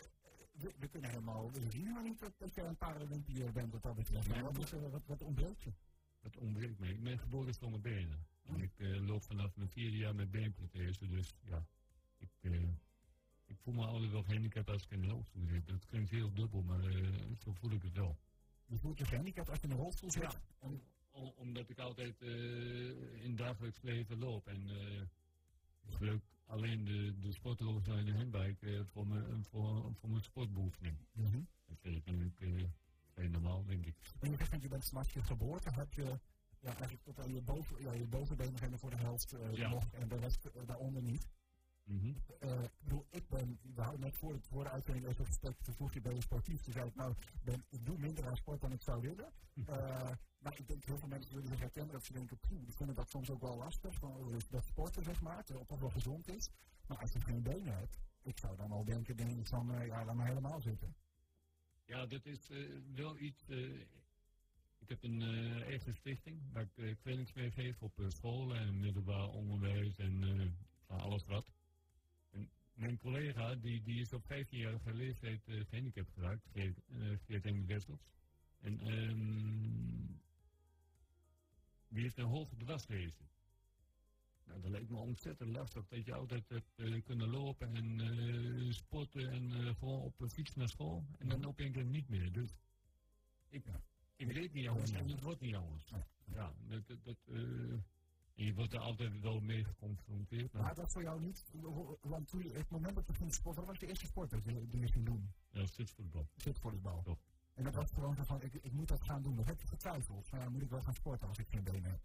We, 0.53 0.73
we, 0.79 0.89
kunnen 0.89 1.11
helemaal, 1.11 1.51
we 1.51 1.61
zien 1.71 1.81
helemaal 1.81 2.03
niet 2.03 2.21
dat, 2.21 2.33
dat 2.39 2.55
je 2.55 2.63
een 2.63 2.77
Paralympiër 2.77 3.53
bent 3.53 3.73
wat 3.73 3.83
dat 3.83 3.95
betreft. 3.95 4.29
Nee, 4.29 4.43
wat, 4.43 4.71
wat, 4.71 5.07
wat 5.07 5.23
ontbreekt 5.23 5.63
je? 5.63 5.73
Wat 6.21 6.37
ontbreekt 6.37 6.79
me? 6.79 6.89
Ik 6.89 7.03
ben 7.03 7.19
geboren 7.19 7.55
zonder 7.55 7.81
benen. 7.81 8.27
En 8.43 8.61
ik 8.61 8.79
uh, 8.79 9.07
loop 9.07 9.23
vanaf 9.23 9.57
mijn 9.57 9.69
vierde 9.69 9.97
jaar 9.97 10.15
met 10.15 10.31
beenprothese, 10.31 11.09
dus 11.09 11.35
ja, 11.45 11.67
ik, 12.17 12.31
uh, 12.41 12.63
ik 13.45 13.59
voel 13.59 13.75
me 13.75 13.85
altijd 13.85 14.11
wel 14.11 14.23
gehandicapt 14.23 14.71
als 14.71 14.85
ik 14.85 14.91
in 14.91 15.01
de 15.03 15.09
rolstoel 15.09 15.47
zit. 15.47 15.67
Dat 15.67 15.87
klinkt 15.87 16.11
heel 16.11 16.35
dubbel, 16.35 16.63
maar 16.63 16.83
zo 17.39 17.53
voel 17.53 17.71
ik 17.71 17.83
het 17.83 17.93
wel. 17.93 18.19
Je 18.67 18.79
voelt 18.79 18.99
je 18.99 19.05
gehandicapt 19.05 19.49
als 19.49 19.61
je 19.61 19.69
in 19.69 19.75
de 19.77 19.83
rolstoel 19.83 20.11
zit? 20.11 20.23
Ja. 20.23 20.43
En 20.59 20.83
omdat 21.15 21.71
ik 21.71 21.79
altijd 21.79 22.23
uh, 22.23 23.25
in 23.25 23.37
dagelijks 23.37 23.83
leven 23.83 24.19
loop. 24.19 24.47
En 24.47 24.69
uh, 24.69 25.01
ik 25.83 25.93
gebruik 25.93 26.23
alleen 26.47 26.85
de, 26.85 27.19
de 27.19 27.33
sportroos 27.33 27.87
en 27.87 28.05
de 28.05 28.13
handbike 28.13 28.67
uh, 28.67 28.81
voor, 28.85 29.07
mijn, 29.07 29.45
voor, 29.45 29.95
voor 29.95 30.11
mijn 30.11 30.23
sportbeoefening. 30.23 30.97
Mm 31.13 31.25
-hmm. 31.25 31.49
Dat 31.67 31.79
vind 31.81 31.97
ik 31.97 32.07
natuurlijk 32.07 32.69
vrij 33.13 33.29
normaal, 33.29 33.65
denk 33.65 33.87
ik. 33.87 33.97
En 34.21 34.31
je 34.31 34.37
zegt, 34.37 34.63
je 34.63 34.69
bent 34.69 34.85
vanaf 34.85 35.11
je 35.11 35.23
geboorte, 35.23 35.71
heb 35.71 35.93
je 35.93 36.19
ja, 36.61 36.69
eigenlijk 36.69 37.03
tot 37.03 37.21
aan 37.21 37.33
je, 37.33 37.41
boven, 37.41 37.81
ja, 37.81 37.93
je 37.93 38.07
bovenbenen 38.07 38.79
voor 38.79 38.91
de 38.91 38.97
helft 38.97 39.35
ja. 39.53 39.69
nog 39.69 39.93
en 39.93 40.09
de 40.09 40.17
rest 40.17 40.51
daaronder 40.67 41.03
niet. 41.03 41.29
Mm 41.85 41.99
-hmm. 42.01 42.17
uh, 42.49 42.63
ik 42.63 42.71
bedoel, 42.83 43.07
ik 43.11 43.29
ben, 43.29 43.59
we 43.75 43.83
hadden 43.83 44.01
net 44.01 44.17
voor, 44.17 44.33
het, 44.33 44.47
voor 44.47 44.65
de 44.65 44.71
uitzending 44.71 45.07
even 45.07 45.27
gesprek, 45.27 45.63
toen 45.63 45.75
vroeg 45.75 45.93
je 45.93 46.01
ben 46.01 46.15
je 46.15 46.21
sportief. 46.21 46.61
Toen 46.61 46.73
zei 46.73 46.89
ik, 46.89 46.95
nou, 46.95 47.15
ben, 47.43 47.65
ik 47.69 47.87
doe 47.87 47.99
minder 47.99 48.27
aan 48.27 48.37
sport 48.37 48.61
dan 48.61 48.73
ik 48.73 48.83
zou 48.83 49.01
willen. 49.01 49.33
Uh, 49.55 50.11
maar 50.39 50.59
ik 50.59 50.69
denk 50.69 50.85
heel 50.85 50.99
veel 50.99 51.09
mensen 51.09 51.31
zullen 51.31 51.49
zich 51.49 51.59
herkennen 51.59 51.93
dat 51.93 52.05
ze 52.05 52.13
denken, 52.13 52.39
poeh, 52.39 52.65
die 52.65 52.75
vinden 52.75 52.95
dat 52.95 53.11
soms 53.11 53.31
ook 53.31 53.41
wel 53.41 53.57
lastig. 53.57 53.95
Van, 53.95 54.41
dat 54.51 54.65
sporten, 54.65 55.05
zeg 55.05 55.21
maar, 55.21 55.37
terwijl 55.45 55.59
het 55.59 55.69
toch 55.69 55.81
wel 55.81 55.91
gezond 55.91 56.29
is. 56.29 56.51
Maar 56.87 56.99
als 56.99 57.13
je 57.13 57.21
geen 57.21 57.43
benen 57.43 57.77
hebt, 57.77 57.99
ik 58.23 58.39
zou 58.39 58.57
dan 58.57 58.71
al 58.71 58.85
denken, 58.85 59.17
denk 59.17 59.39
ik 59.39 59.47
van, 59.47 59.75
uh, 59.75 59.87
ja, 59.87 60.05
laat 60.05 60.15
maar 60.15 60.27
helemaal 60.27 60.61
zitten. 60.61 60.95
Ja, 61.85 62.07
dat 62.07 62.27
is 62.27 62.51
wel 62.95 63.19
iets... 63.19 63.49
ik 64.79 64.89
heb 64.89 65.03
een 65.03 65.23
eigen 65.63 65.95
stichting 65.95 66.53
waar 66.53 66.63
ik 66.63 66.77
uh, 66.77 66.95
trainings 66.95 67.33
mee 67.33 67.51
geef 67.51 67.83
op 67.83 68.03
scholen 68.09 68.59
en 68.59 68.81
middelbaar 68.81 69.29
onderwijs 69.29 69.97
en 69.99 70.57
alles 70.87 71.25
wat 71.25 71.53
mijn 72.75 72.99
collega, 72.99 73.55
die, 73.55 73.83
die 73.83 74.01
is 74.01 74.13
op 74.13 74.25
15-jarige 74.25 74.95
leeftijd 74.95 75.49
uh, 75.49 75.65
gehandicapt 75.65 76.13
geraakt, 76.13 76.47
Geert, 76.53 76.81
uh, 76.89 77.19
Geert. 77.27 77.47
En 78.61 78.87
um, 78.87 80.21
die 81.89 82.03
heeft 82.03 82.19
een 82.19 82.25
hoge 82.25 82.57
dwarslezen. 82.57 83.29
Nou, 84.45 84.61
dat 84.61 84.71
lijkt 84.71 84.91
me 84.91 84.97
ontzettend 84.97 85.51
lastig 85.51 85.89
dat 85.89 86.05
je 86.05 86.15
altijd 86.15 86.49
hebt 86.49 86.73
eh, 86.77 87.03
kunnen 87.05 87.29
lopen 87.29 87.75
en 87.75 88.75
sporten 88.75 89.31
en 89.31 89.77
gewoon 89.77 90.01
op 90.01 90.19
de 90.19 90.29
fiets 90.29 90.55
naar 90.55 90.69
school. 90.69 91.05
En 91.19 91.29
dan 91.29 91.45
op 91.45 91.61
een 91.61 91.73
keer 91.73 91.85
niet 91.85 92.09
meer. 92.09 92.33
Dus 92.33 92.57
ik, 93.49 93.65
ik 94.17 94.33
weet 94.33 94.53
niet 94.53 94.69
anders 94.69 94.91
en 94.91 95.09
het 95.09 95.23
wordt 95.23 95.41
niet 95.41 95.55
anders. 95.55 95.93
Ja. 96.33 96.55
Dat, 96.69 96.87
dat, 96.87 97.05
dat, 97.05 97.19
en 98.35 98.45
je 98.45 98.55
wordt 98.55 98.73
er 98.73 98.79
altijd 98.79 99.21
wel 99.21 99.41
mee 99.41 99.65
geconfronteerd. 99.65 100.53
maar- 100.53 100.63
Maar 100.63 100.75
dat 100.75 100.93
voor 100.93 101.03
jou 101.03 101.21
niet, 101.21 101.45
want 102.01 102.29
toen 102.29 102.43
je, 102.43 102.53
het 102.53 102.71
moment 102.71 102.95
dat 102.95 103.07
je 103.07 103.15
ging 103.15 103.35
sporten, 103.35 103.61
wat 103.63 103.71
was 103.71 103.81
de 103.81 103.87
eerste 103.87 104.07
sport 104.07 104.31
dat 104.31 104.45
je, 104.45 104.69
die 104.69 104.81
je 104.81 104.89
ging 104.89 105.05
doen? 105.05 105.33
Ja, 105.51 105.67
zitsvoetbal. 105.67 106.29
Zitvolleybal. 106.37 107.03
Toch. 107.03 107.19
En 107.55 107.65
dat 107.65 107.75
was 107.75 107.91
gewoon 107.91 108.15
zo 108.15 108.25
van, 108.25 108.43
ik, 108.43 108.55
ik 108.55 108.73
moet 108.73 108.89
dat 108.89 109.03
gaan 109.03 109.23
doen. 109.23 109.37
Dat 109.37 109.47
heb 109.47 109.61
je 109.61 109.67
getwijfeld. 109.67 110.29
Van, 110.29 110.39
ja, 110.39 110.49
moet 110.49 110.63
ik 110.63 110.71
wel 110.71 110.83
gaan 110.83 110.95
sporten 110.95 111.29
als 111.29 111.39
ik 111.39 111.49
geen 111.49 111.65
benen 111.65 111.91
heb? 111.91 112.01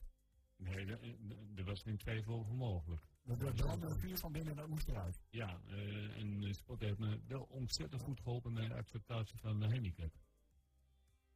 Nee, 0.55 0.85
er- 0.85 1.03
er- 1.03 1.17
er 1.55 1.63
was 1.63 1.81
geen 1.81 1.97
twijfel 1.97 2.33
over 2.33 2.53
mogelijk. 2.55 3.01
Dat 3.23 3.39
de 3.39 3.51
brandende 3.53 3.95
vuur 3.95 4.17
van 4.17 4.31
binnen, 4.31 4.55
dat 4.55 4.67
moest 4.67 4.87
eruit. 4.87 5.19
Ja, 5.29 5.61
eh, 5.67 6.17
en 6.19 6.43
eh, 6.43 6.53
sport 6.53 6.79
heeft 6.79 6.97
me 6.97 7.19
wel 7.27 7.43
ontzettend 7.43 8.01
goed 8.01 8.19
geholpen 8.19 8.53
bij 8.53 8.67
de 8.67 8.73
acceptatie 8.73 9.37
van 9.39 9.59
de 9.59 9.69
handicap. 9.69 10.13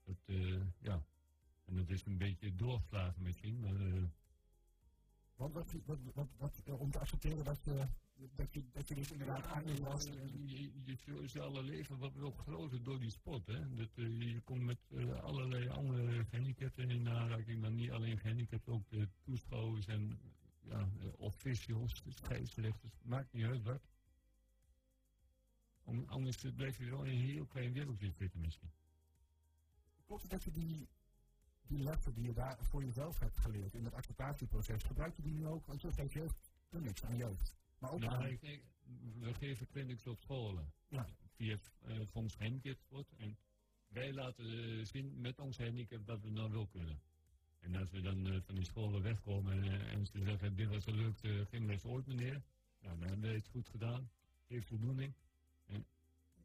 Dat, 0.04 0.18
eh, 0.26 0.62
ja. 0.80 1.04
En 1.66 1.76
dat 1.76 1.90
is 1.90 2.06
een 2.06 2.18
beetje 2.18 2.56
doorgeslagen 2.56 3.22
misschien, 3.24 3.60
maar 3.60 3.76
Want 5.44 5.54
wat, 5.54 5.74
wat, 5.86 6.00
wat, 6.14 6.28
wat, 6.38 6.62
eh, 6.66 6.80
om 6.80 6.92
te 6.92 7.00
accepteren 7.00 7.44
dat 7.44 7.64
je, 7.64 7.88
dat 8.36 8.54
je, 8.54 8.64
dat 8.72 8.88
je 8.88 8.96
dus 8.96 9.12
inderdaad 9.12 9.46
aan 9.46 9.68
je 9.68 9.84
was. 9.84 10.04
je, 10.04 10.72
je, 10.84 10.96
sociale 10.96 11.64
leven 11.64 11.98
wordt 11.98 12.16
wel 12.16 12.32
groter 12.32 12.84
door 12.84 13.00
die 13.00 13.12
sport. 13.12 13.48
Hè? 13.48 13.76
Dat, 13.76 13.90
eh, 13.96 14.22
je 14.22 14.42
komt 14.42 14.62
met 14.62 14.80
eh, 14.90 15.24
allerlei 15.24 15.70
andere 15.70 16.26
gehandicapten 16.26 16.90
in 16.90 17.10
aanraking, 17.10 17.62
maar 17.62 17.72
niet 17.72 17.92
alleen 17.92 18.18
gehandicapten, 18.18 18.74
ook 18.74 18.90
de 18.90 19.08
toeschouwers 19.22 19.88
en 19.88 20.20
ja, 20.62 20.90
eh, 21.00 21.08
officials, 21.18 22.04
de 22.04 22.12
scheidsrechters, 22.12 22.94
maakt 23.02 23.34
niet 23.34 23.46
uit 23.46 23.64
wat. 23.64 23.82
Om, 25.84 26.04
anders 26.08 26.38
blijf 26.56 26.78
je 26.78 26.90
wel 26.90 27.04
in 27.04 27.20
een 27.20 27.26
heel 27.26 27.46
klein 27.46 27.74
wereldje 27.74 28.12
zitten 28.12 28.40
misschien. 28.40 28.72
Klopt 30.06 30.30
dat 30.30 30.44
je 30.44 30.52
die, 30.52 30.88
die 31.68 31.80
lessen 31.84 32.14
die 32.14 32.24
je 32.24 32.34
daar 32.34 32.58
voor 32.64 32.84
jezelf 32.84 33.20
hebt 33.20 33.38
geleerd 33.38 33.74
in 33.74 33.84
het 33.86 33.94
acceptatieproces, 33.94 34.84
gebruik 34.84 35.16
je 35.16 35.22
die 35.22 35.34
nu 35.34 35.48
ook? 35.48 35.66
Want 35.66 35.82
je 35.82 35.92
geeft 35.92 36.14
jeugd 36.14 36.52
clinics 36.70 37.04
aan 37.04 37.16
jeugd. 37.18 37.56
Maar 37.80 37.92
ook 37.92 38.00
Nou, 38.00 38.14
aan, 38.14 38.26
ik- 38.26 38.42
ik- 38.42 38.64
we 39.20 39.34
geven 39.34 39.68
clinics 39.68 40.08
op 40.08 40.20
scholen. 40.22 40.74
Ja. 40.88 41.08
Via 41.36 41.58
uh, 41.88 42.00
Fonds 42.08 42.38
Handicapsport. 42.38 43.14
En 43.18 43.38
wij 43.88 44.14
laten 44.14 44.46
eh, 44.46 44.86
zien 44.86 45.22
met 45.22 45.40
ons 45.40 45.58
handicap 45.58 46.06
dat 46.06 46.22
we 46.22 46.30
nou 46.30 46.52
wel 46.52 46.68
kunnen. 46.68 47.02
En 47.60 47.76
als 47.76 47.90
we 47.92 48.02
dan 48.02 48.28
eh, 48.28 48.42
van 48.42 48.56
die 48.56 48.66
scholen 48.66 49.02
wegkomen 49.02 49.64
eh, 49.64 49.94
en 49.94 50.06
ze 50.06 50.24
zeggen, 50.24 50.56
dit 50.56 50.68
was 50.70 50.86
de 50.86 50.92
leukste 50.96 51.46
gymles 51.50 51.84
ooit 51.86 52.06
meneer. 52.08 52.42
Nou, 52.82 53.00
dan 53.00 53.08
hebben 53.08 53.30
we 53.30 53.36
het 53.36 53.48
goed 53.48 53.70
gedaan. 53.70 54.10
Geeft 54.48 54.68
voldoening. 54.68 55.14
En 55.66 55.86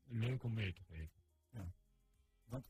leuk 0.04 0.42
om 0.42 0.54
mee 0.54 0.72
te 0.72 0.82
geven. 0.82 1.16
Want 2.48 2.64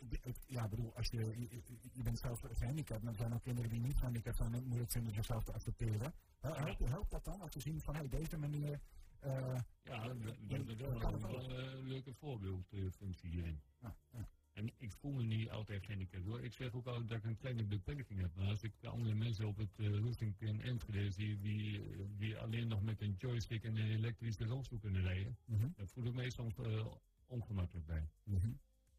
ja, 0.46 0.64
ik 0.64 0.70
bedoel, 0.70 0.94
als 0.96 1.06
je, 1.08 1.18
je, 1.18 1.62
je 1.92 2.02
bent 2.02 2.18
zelf 2.18 2.40
gehandicapt, 2.52 3.02
maar 3.02 3.12
er 3.12 3.18
zijn 3.18 3.32
ook 3.34 3.42
kinderen 3.42 3.70
die 3.70 3.80
niet 3.80 3.96
gehandicapt 3.96 4.36
zijn 4.36 4.48
en 4.52 4.58
het 4.58 4.66
moeilijk 4.66 4.90
vinden 4.90 5.12
zichzelf 5.14 5.44
te 5.44 5.52
accepteren. 5.52 6.12
Hel- 6.40 6.54
Helpt, 6.56 6.88
helpt 6.88 7.10
dat 7.10 7.24
dan 7.24 7.40
als 7.40 7.52
je 7.52 7.60
ziet 7.60 7.82
van, 7.82 7.94
hé, 7.94 8.08
deze 8.08 8.36
manier, 8.38 8.80
eh, 9.20 9.58
Ja, 9.82 10.08
we, 10.16 10.34
we 10.46 10.54
hebben 10.54 10.76
wel, 10.78 10.98
kan 10.98 11.24
eh, 11.28 11.72
een 11.72 11.88
leuke 11.88 12.14
voorbeeldfunctie 12.14 13.30
hierin. 13.30 13.60
ja, 13.80 13.96
ja. 14.10 14.28
En 14.52 14.70
ik 14.76 14.92
voel 14.92 15.12
me 15.12 15.22
niet 15.22 15.50
altijd 15.50 15.84
gehandicapt 15.84 16.24
hoor. 16.24 16.40
Ik 16.42 16.52
zeg 16.52 16.72
ook 16.74 16.86
altijd 16.86 17.08
dat 17.08 17.18
ik 17.18 17.24
een 17.24 17.36
kleine 17.36 17.64
beperking 17.64 18.20
heb. 18.20 18.34
Maar 18.34 18.46
als 18.46 18.62
ik 18.62 18.72
de 18.80 18.88
andere 18.88 19.14
mensen 19.14 19.46
op 19.46 19.56
het 19.56 19.70
uh, 19.76 19.98
Roesting 19.98 20.34
in 20.40 20.60
Enschede 20.60 21.10
zie 21.10 21.38
die, 21.40 21.82
eh, 21.82 21.98
die 22.16 22.38
alleen 22.38 22.68
nog 22.68 22.82
met 22.82 23.00
een 23.00 23.14
joystick 23.18 23.64
en 23.64 23.76
een 23.76 23.90
elektrische 23.90 24.44
rolstoel 24.44 24.78
kunnen 24.78 25.02
rijden, 25.02 25.36
Mhm, 25.44 25.68
dan 25.76 25.88
voel 25.88 26.04
ik 26.04 26.14
me 26.14 26.30
soms 26.30 26.54
eh, 26.58 26.86
ongemakkelijk 27.26 27.86
bij. 27.86 28.08
mhm. 28.24 28.50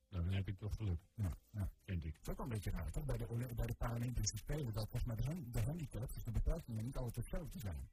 Dan 0.09 0.31
heb 0.33 0.47
ik 0.47 0.57
toch 0.57 0.75
geluk, 0.75 0.99
Ja, 1.13 1.37
ja. 1.51 1.69
vind 1.83 2.05
ik. 2.05 2.13
Het 2.13 2.21
is 2.21 2.29
ook 2.29 2.37
wel 2.37 2.45
een 2.45 2.51
beetje 2.51 2.71
raar, 2.71 2.91
toch? 2.91 3.05
Bij 3.05 3.17
de, 3.17 3.53
bij 3.55 3.67
de 3.67 3.73
Paralympische 3.73 4.37
Spelen, 4.37 4.73
dat 4.73 4.89
volgens 4.89 5.03
mij 5.03 5.15
de, 5.15 5.23
hand- 5.23 5.53
de 5.53 5.61
handicaps, 5.61 6.13
dus 6.13 6.23
de 6.23 6.31
beperkingen, 6.31 6.83
niet 6.83 6.95
altijd 6.97 7.15
hetzelfde 7.15 7.59
zijn. 7.59 7.89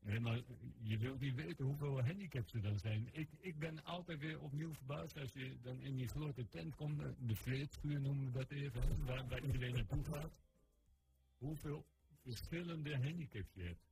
Nee, 0.00 0.20
maar 0.20 0.40
je 0.82 0.98
wilt 0.98 1.20
niet 1.20 1.34
weten 1.34 1.64
hoeveel 1.64 2.02
handicaps 2.04 2.52
er 2.52 2.62
dan 2.62 2.78
zijn. 2.78 3.08
Ik, 3.12 3.28
ik 3.38 3.58
ben 3.58 3.84
altijd 3.84 4.20
weer 4.20 4.40
opnieuw 4.40 4.72
verbaasd 4.72 5.16
als 5.18 5.32
je 5.32 5.56
dan 5.62 5.80
in 5.80 5.96
die 5.96 6.08
grote 6.08 6.48
tent 6.48 6.74
komt, 6.74 7.00
eh, 7.02 7.08
de 7.18 7.34
vreedschuur 7.36 8.00
noemen 8.00 8.24
we 8.26 8.32
dat 8.38 8.50
even, 8.50 9.04
waar, 9.04 9.28
waar 9.28 9.44
iedereen 9.44 9.74
naartoe 9.74 10.04
gaat. 10.04 10.32
Hoeveel 11.38 11.86
verschillende 12.22 12.96
handicaps 12.96 13.52
je 13.54 13.62
hebt. 13.62 13.84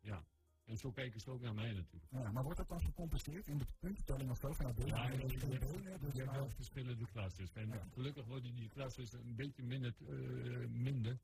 Ja, 0.00 0.24
en 0.64 0.76
zo 0.78 0.90
kijken 0.92 1.20
ze 1.20 1.30
ook 1.30 1.40
naar 1.40 1.54
mij 1.54 1.72
natuurlijk. 1.72 2.04
Ja, 2.10 2.30
maar 2.32 2.42
wordt 2.42 2.58
dat 2.58 2.68
dan 2.68 2.80
gecompenseerd 2.80 3.46
in 3.46 3.58
de 3.58 3.66
puntentelling 3.78 4.30
of 4.30 4.38
zo? 4.38 4.52
Van 4.52 4.66
Ja, 4.66 4.72
hebt- 4.72 5.16
benen, 5.16 6.00
dus 6.00 6.12
Je 6.12 6.20
hebt 6.22 6.32
wel 6.32 6.48
verschillende 6.48 7.06
klasses. 7.06 7.52
En 7.52 7.68
Ja. 7.68 7.86
gelukkig 7.92 8.24
worden 8.26 8.54
die 8.54 8.68
klasses 8.68 9.12
een 9.12 9.34
beetje 9.36 9.62
minder. 9.62 9.94
eh, 10.08 10.68
minder. 10.68 11.18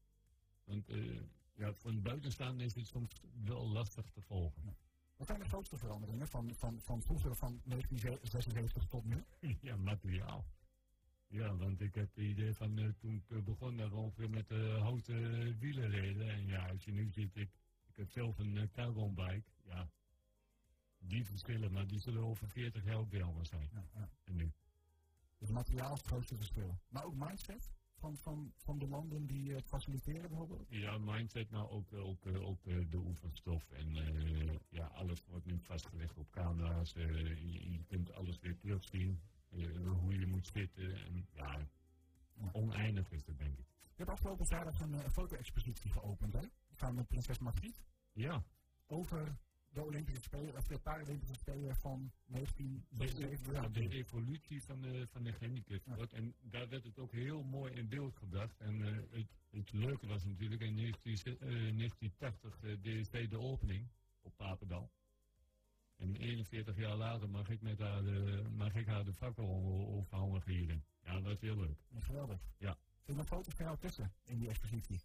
Want 0.65 0.89
eh, 0.89 1.21
ja, 1.55 1.73
voor 1.73 1.91
een 1.91 2.03
buitenstaander 2.03 2.67
is 2.67 2.75
het 2.75 2.87
soms 2.87 3.11
wel 3.45 3.69
lastig 3.69 4.11
te 4.11 4.21
volgen. 4.23 4.77
Wat 5.17 5.27
zijn 5.27 5.39
de 5.41 5.49
grootste 5.49 5.79
veranderingen 5.79 6.29
van, 6.29 6.55
van, 6.55 6.81
van 6.81 7.03
vroeger, 7.03 7.35
van 7.37 7.61
1976 7.65 8.87
tot 8.87 9.05
nu? 9.05 9.25
ja, 9.61 9.77
materiaal. 9.77 10.45
Ja, 11.27 11.57
want 11.57 11.81
ik 11.81 11.95
heb 11.95 12.15
het 12.15 12.25
idee 12.25 12.55
van 12.55 12.79
eh, 12.79 12.89
toen 12.99 13.15
ik 13.29 13.45
begon 13.45 13.77
we 13.77 13.95
ongeveer 13.97 14.31
met 14.31 14.49
houten 14.81 15.59
wielen 15.59 15.91
reden. 15.91 16.29
En 16.31 16.47
ja, 16.47 16.69
als 16.69 16.85
je 16.85 16.93
nu 16.93 17.11
ziet, 17.11 17.37
ik, 17.37 17.51
ik 17.99 18.05
heb 18.05 18.13
zelf 18.13 18.39
een 18.39 18.55
uh, 18.55 19.15
bike. 19.15 19.43
Ja, 19.65 19.91
die 20.99 21.25
verschillen, 21.25 21.73
maar 21.73 21.87
die 21.87 21.99
zullen 22.01 22.23
over 22.23 22.49
40 22.49 22.85
jaar 22.85 22.97
ook 22.97 23.11
weer 23.11 23.23
anders 23.23 23.49
zijn. 23.49 23.69
Ja, 23.73 23.85
ja. 23.95 24.09
En 24.25 24.37
nu? 24.37 24.53
Dus 25.39 25.51
materiaal 25.51 25.93
is 25.93 25.99
het 25.99 26.07
grootste 26.09 26.37
verschil. 26.37 26.79
Maar 26.89 27.05
ook 27.05 27.15
mindset 27.15 27.73
van, 27.95 28.17
van, 28.17 28.53
van 28.57 28.79
de 28.79 28.89
landen 28.89 29.27
die 29.27 29.53
het 29.55 29.67
faciliteren 29.67 30.29
bijvoorbeeld? 30.29 30.67
Ja, 30.69 30.99
mindset, 30.99 31.51
maar 31.51 31.69
ook, 31.69 31.93
eh, 31.93 32.05
ook, 32.07 32.27
eh, 32.27 32.47
ook 32.49 32.67
eh, 32.67 32.91
de 32.91 32.97
oefenstof. 32.97 33.71
En 33.71 33.97
eh, 33.97 34.57
ja, 34.69 34.87
alles 34.87 35.25
wordt 35.25 35.47
nu 35.47 35.59
vastgelegd 35.61 36.17
op 36.19 36.31
camera's. 36.31 36.95
eh, 36.95 37.07
je, 37.37 37.71
je 37.73 37.85
kunt 37.85 38.13
alles 38.13 38.39
weer 38.39 38.57
terugzien. 38.57 39.21
eh, 39.51 39.91
hoe 39.91 40.19
je 40.19 40.27
moet 40.27 40.47
zitten. 40.47 41.05
En 41.05 41.27
ja, 41.33 41.69
oneindig 42.53 43.11
is 43.11 43.27
het, 43.27 43.39
denk 43.39 43.59
ik. 43.59 43.67
Je 43.81 44.05
hebt 44.05 44.11
afgelopen 44.11 44.47
vrijdag 44.47 44.81
een 44.81 44.93
uh, 44.95 45.09
foto-expositie 45.09 45.91
geopend, 45.91 46.33
hè? 46.33 46.41
Met 46.79 47.09
prinses 47.09 47.39
Margriet. 47.39 47.83
Ja, 48.13 48.45
Over 48.87 49.39
de 49.69 49.85
Olympische 49.85 50.23
Spelen, 50.23 50.57
of 50.57 50.67
de 50.67 50.79
Paralympische 50.79 51.35
Spelen 51.35 51.77
van 51.77 52.13
1977. 52.27 53.53
ja, 53.53 53.69
de 53.69 53.97
evolutie 53.97 54.63
van 54.63 54.81
de, 54.81 55.07
van 55.07 55.23
de. 55.23 56.09
En 56.13 56.35
daar 56.41 56.69
werd 56.69 56.85
het 56.85 56.99
ook 56.99 57.13
heel 57.13 57.43
mooi 57.43 57.73
in 57.73 57.89
beeld 57.89 58.17
gebracht. 58.17 58.57
En 58.59 58.83
eh, 58.87 58.93
het, 59.11 59.39
het 59.51 59.73
leuke 59.73 60.07
was 60.07 60.25
natuurlijk 60.25 60.63
in 60.63 60.75
19, 60.75 61.13
eh, 61.15 61.39
1980 61.39 62.63
uh, 62.63 62.77
deed 62.83 63.07
zij 63.07 63.29
de 63.29 63.39
opening 63.39 63.89
op 64.21 64.37
Papendal. 64.37 64.91
En 65.97 66.17
41 66.17 66.77
jaar 66.77 66.97
later 66.97 67.31
mag 67.31 67.49
ik, 67.49 67.61
met 67.61 67.79
haar, 67.79 68.03
de, 68.03 68.45
mag 68.51 68.75
ik 68.75 68.87
haar 68.87 69.05
de 69.05 69.13
fakkel 69.13 69.47
overhandigen 69.89 70.53
hierin. 70.53 70.85
Ja, 71.03 71.13
dat 71.13 71.23
was 71.23 71.41
heel 71.41 71.57
leuk. 71.57 71.79
Geweldig. 71.97 72.41
Ja. 72.59 72.79
Er 73.05 73.25
foto's 73.25 73.55
van 73.55 73.65
jou 73.65 73.79
tussen 73.79 74.13
in 74.25 74.39
die 74.39 74.49
expositie? 74.49 75.01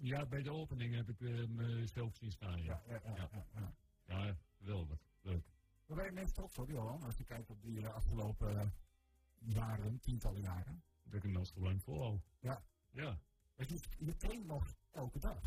Ja, 0.00 0.26
bij 0.26 0.42
de 0.42 0.50
opening 0.50 0.94
heb 0.94 1.08
ik 1.08 1.20
uh, 1.20 1.46
mezelf 1.46 2.14
zien 2.14 2.30
staan. 2.30 2.62
Ja, 2.62 2.82
ja, 2.88 3.00
ja. 3.04 3.44
ja, 4.06 4.36
geweldig. 4.58 5.00
Leuk. 5.20 5.46
Waar 5.86 5.96
ben 5.96 6.06
je 6.06 6.12
meest 6.12 6.34
trots 6.34 6.58
op, 6.58 6.68
Johan, 6.68 7.02
als 7.02 7.16
je 7.16 7.24
kijkt 7.24 7.50
op 7.50 7.62
die 7.62 7.80
uh, 7.80 7.94
afgelopen 7.94 8.72
jaren, 9.38 10.00
tientallen 10.00 10.40
jaren? 10.40 10.82
Dat 11.02 11.14
ik 11.14 11.22
hem 11.22 11.32
nog 11.32 11.46
zo 11.46 11.60
lang 11.60 11.82
volhoud. 11.82 12.20
Ja. 12.40 12.62
Ja. 12.90 13.18
Dus 13.56 13.68
je, 13.68 13.80
je 14.04 14.16
traint 14.16 14.46
nog 14.46 14.74
elke 14.90 15.18
dag? 15.18 15.40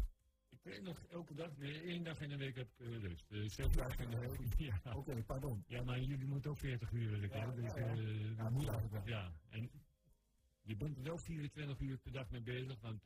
Ik 0.49 0.61
train 0.61 0.83
nog 0.83 1.03
elke 1.09 1.33
dag. 1.33 1.57
Nee, 1.57 1.81
één 1.81 2.03
dag 2.03 2.21
in 2.21 2.29
de 2.29 2.37
week 2.37 2.55
heb 2.55 2.69
ik 2.77 2.79
uh, 2.79 3.01
rust. 3.01 3.25
Uh, 3.29 3.49
zes 3.49 3.71
dagen 3.71 4.03
in 4.03 4.09
de 4.09 4.19
week. 4.19 4.39
Ja. 4.57 4.79
Oké, 4.85 4.97
okay, 4.97 5.23
pardon. 5.23 5.63
Ja, 5.67 5.83
maar 5.83 5.99
jullie 5.99 6.27
moeten 6.27 6.51
ook 6.51 6.57
40 6.57 6.91
uur 6.91 7.19
werken. 7.19 7.39
Ja, 7.39 7.51
dus, 7.51 7.73
ja, 7.73 7.79
ja. 7.79 8.51
Uh, 8.51 9.05
ja, 9.05 9.33
en 9.49 9.71
je 10.61 10.75
bent 10.75 10.97
er 10.97 11.03
wel 11.03 11.17
24 11.17 11.79
uur 11.79 11.97
per 11.97 12.11
dag 12.11 12.29
mee 12.29 12.41
bezig, 12.41 12.79
want 12.81 13.05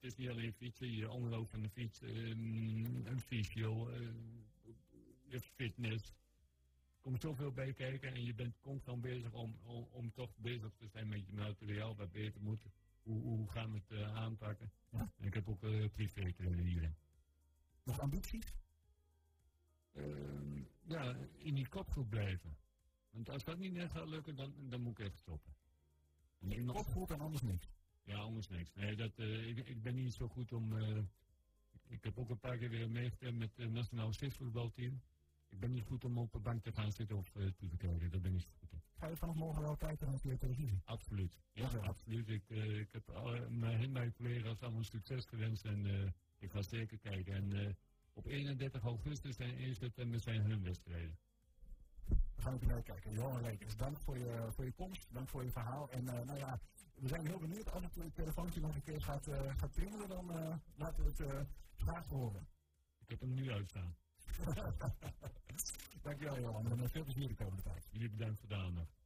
het 0.00 0.10
is 0.10 0.16
niet 0.16 0.28
alleen 0.28 0.52
fietsen, 0.52 0.92
je 0.92 1.10
omloop 1.10 1.48
van 1.50 1.62
de 1.62 1.68
fiets, 1.68 2.02
um, 2.02 3.06
een 3.06 3.20
fysio, 3.20 3.90
uh, 3.90 5.40
fitness. 5.40 6.08
Er 6.08 7.00
komt 7.00 7.20
zoveel 7.20 7.52
bij 7.52 7.72
kijken 7.72 8.14
en 8.14 8.24
je 8.24 8.34
bent 8.34 8.60
constant 8.60 9.00
bezig 9.00 9.32
om, 9.32 9.58
om, 9.64 9.88
om, 9.90 10.12
toch 10.12 10.36
bezig 10.36 10.72
te 10.76 10.88
zijn 10.88 11.08
met 11.08 11.26
je 11.26 11.32
materiaal, 11.32 11.96
wat 11.96 12.12
beter 12.12 12.40
moet. 12.40 12.62
Hoe, 13.02 13.22
hoe 13.22 13.50
gaan 13.50 13.72
we 13.72 13.78
het 13.78 13.90
uh, 13.90 14.14
aanpakken? 14.16 14.70
Ja. 14.90 15.12
En 15.16 15.26
ik 15.26 15.34
heb 15.34 15.48
ook 15.48 15.62
uh, 15.62 15.88
privé 15.92 16.34
hierin. 16.62 16.94
Nog 17.82 18.00
ambities? 18.00 18.52
Uh, 19.92 20.62
ja, 20.86 21.16
in 21.36 21.54
die 21.54 21.68
kopgroep 21.68 22.08
blijven. 22.08 22.56
Want 23.10 23.30
als 23.30 23.44
dat 23.44 23.58
niet 23.58 23.72
net 23.72 23.90
gaat 23.90 24.08
lukken, 24.08 24.36
dan, 24.36 24.54
dan 24.68 24.80
moet 24.80 24.98
ik 24.98 25.06
echt 25.06 25.18
stoppen. 25.18 25.54
In 26.38 26.66
de 26.66 26.72
kopgroep 26.72 27.10
en 27.10 27.20
anders 27.20 27.42
niet? 27.42 27.68
Ja, 28.08 28.18
anders 28.18 28.48
niks. 28.48 28.74
Nee, 28.74 28.96
dat, 28.96 29.18
uh, 29.18 29.48
ik, 29.48 29.68
ik, 29.68 29.82
ben 29.82 29.94
niet 29.94 30.14
zo 30.14 30.28
goed 30.28 30.52
om... 30.52 30.72
Uh, 30.72 30.98
ik 31.88 32.04
heb 32.04 32.18
ook 32.18 32.30
een 32.30 32.38
paar 32.38 32.58
keer 32.58 32.70
weer 32.70 32.90
meegestemd 32.90 33.38
met 33.38 33.56
het 33.56 33.70
nationale 33.70 34.12
voetbalteam. 34.30 35.00
Ik 35.48 35.60
ben 35.60 35.70
niet 35.70 35.84
goed 35.84 36.04
om 36.04 36.18
op 36.18 36.32
de 36.32 36.38
bank 36.38 36.62
te 36.62 36.72
gaan 36.72 36.92
zitten 36.92 37.16
of 37.16 37.34
uh, 37.34 37.46
toe 37.56 37.68
te 37.68 37.76
kijken. 37.76 38.10
Dat 38.10 38.22
ben 38.22 38.30
ik 38.30 38.36
niet 38.36 38.48
goed 38.60 38.72
op. 38.72 38.82
Ga 38.98 39.06
je 39.06 39.16
vanaf 39.16 39.34
morgen 39.34 39.62
wel 39.62 39.76
kijken 39.76 40.06
naar 40.06 40.20
de 40.22 40.36
televisie? 40.36 40.80
Absoluut. 40.84 41.38
Ja, 41.52 41.70
ja 41.70 41.78
absoluut. 41.78 42.28
Ik, 42.28 42.48
ik 42.50 42.92
heb 42.92 43.10
alle, 43.10 43.50
mijn, 43.50 43.92
mijn 43.92 44.12
collega's 44.12 44.60
allemaal 44.60 44.84
succes 44.84 45.26
gewenst 45.26 45.64
en 45.64 46.12
ik 46.38 46.50
ga 46.50 46.62
zeker 46.62 46.98
kijken. 46.98 47.34
En 47.34 47.76
op 48.12 48.26
31 48.26 48.82
augustus 48.82 49.36
en 49.36 49.56
1 49.56 49.74
september 49.74 50.20
zijn 50.20 50.42
hun 50.42 50.62
wedstrijden. 50.62 51.18
We 52.08 52.42
gaan 52.42 52.54
even 52.54 52.66
naar 52.66 52.82
kijken. 52.82 53.12
Johan 53.12 53.42
Lekers, 53.42 53.76
dank 53.76 53.98
voor 53.98 54.18
je, 54.18 54.46
voor 54.50 54.64
je 54.64 54.72
komst, 54.72 55.06
dank 55.10 55.28
voor 55.28 55.44
je 55.44 55.50
verhaal. 55.50 55.90
En 55.90 56.04
uh, 56.04 56.12
nou 56.12 56.38
ja, 56.38 56.60
we 56.94 57.08
zijn 57.08 57.26
heel 57.26 57.38
benieuwd. 57.38 57.72
Als 57.72 57.84
het 57.84 58.14
telefoontje 58.14 58.60
nog 58.60 58.74
een 58.74 58.82
keer 58.82 59.02
gaat, 59.02 59.26
uh, 59.28 59.34
gaat 59.56 59.72
tringelen, 59.72 60.08
dan 60.08 60.30
laten 60.76 61.04
we 61.04 61.10
het 61.10 61.46
graag 61.76 62.06
horen. 62.06 62.48
Ik 62.98 63.08
heb 63.10 63.20
hem 63.20 63.34
nu 63.34 63.52
uitstaan. 63.52 63.96
Dankjewel 66.02 66.40
Johan 66.40 66.70
en 66.70 66.90
veel 66.90 67.04
plezier 67.04 67.28
de 67.28 67.34
komende 67.34 67.62
tijd. 67.62 67.88
Jullie 67.90 68.10
bedankt 68.10 68.38
voor 68.40 68.48
de 68.48 68.54
aandacht. 68.54 68.98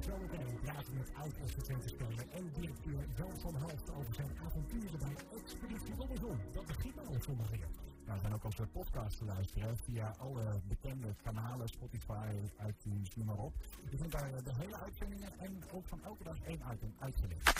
Zometeen 0.00 0.60
praten 0.62 0.94
met 0.94 1.14
oud-assistentenspeler 1.14 2.28
en 2.30 2.52
directeur 2.52 3.06
Jan 3.16 3.40
van 3.40 3.54
Halst 3.54 3.90
over 3.90 4.14
zijn 4.14 4.38
avonturen 4.44 4.98
bij 4.98 5.16
Expeditie 5.38 5.94
Robinson. 5.94 6.38
Dat 6.52 6.66
begint 6.66 6.98
al 6.98 7.16
zondag 7.20 7.50
weer. 7.50 7.68
Nou, 8.06 8.20
zijn 8.20 8.34
ook 8.34 8.44
onze 8.44 8.66
podcast 8.66 9.18
te 9.18 9.24
luisteren 9.24 9.76
via 9.76 10.14
alle 10.18 10.60
bekende 10.68 11.14
kanalen, 11.22 11.68
Spotify, 11.68 12.28
iTunes, 12.68 13.14
noem 13.16 13.26
maar 13.26 13.38
op. 13.38 13.54
Je 13.90 13.96
vindt 13.96 14.12
daar 14.12 14.42
de 14.44 14.54
hele 14.54 14.76
uitzendingen 14.76 15.38
en 15.38 15.62
ook 15.72 15.86
van 15.86 16.04
elke 16.04 16.24
dag 16.24 16.36
één 16.40 16.60
item 16.72 16.94
uitgelicht. 16.98 17.52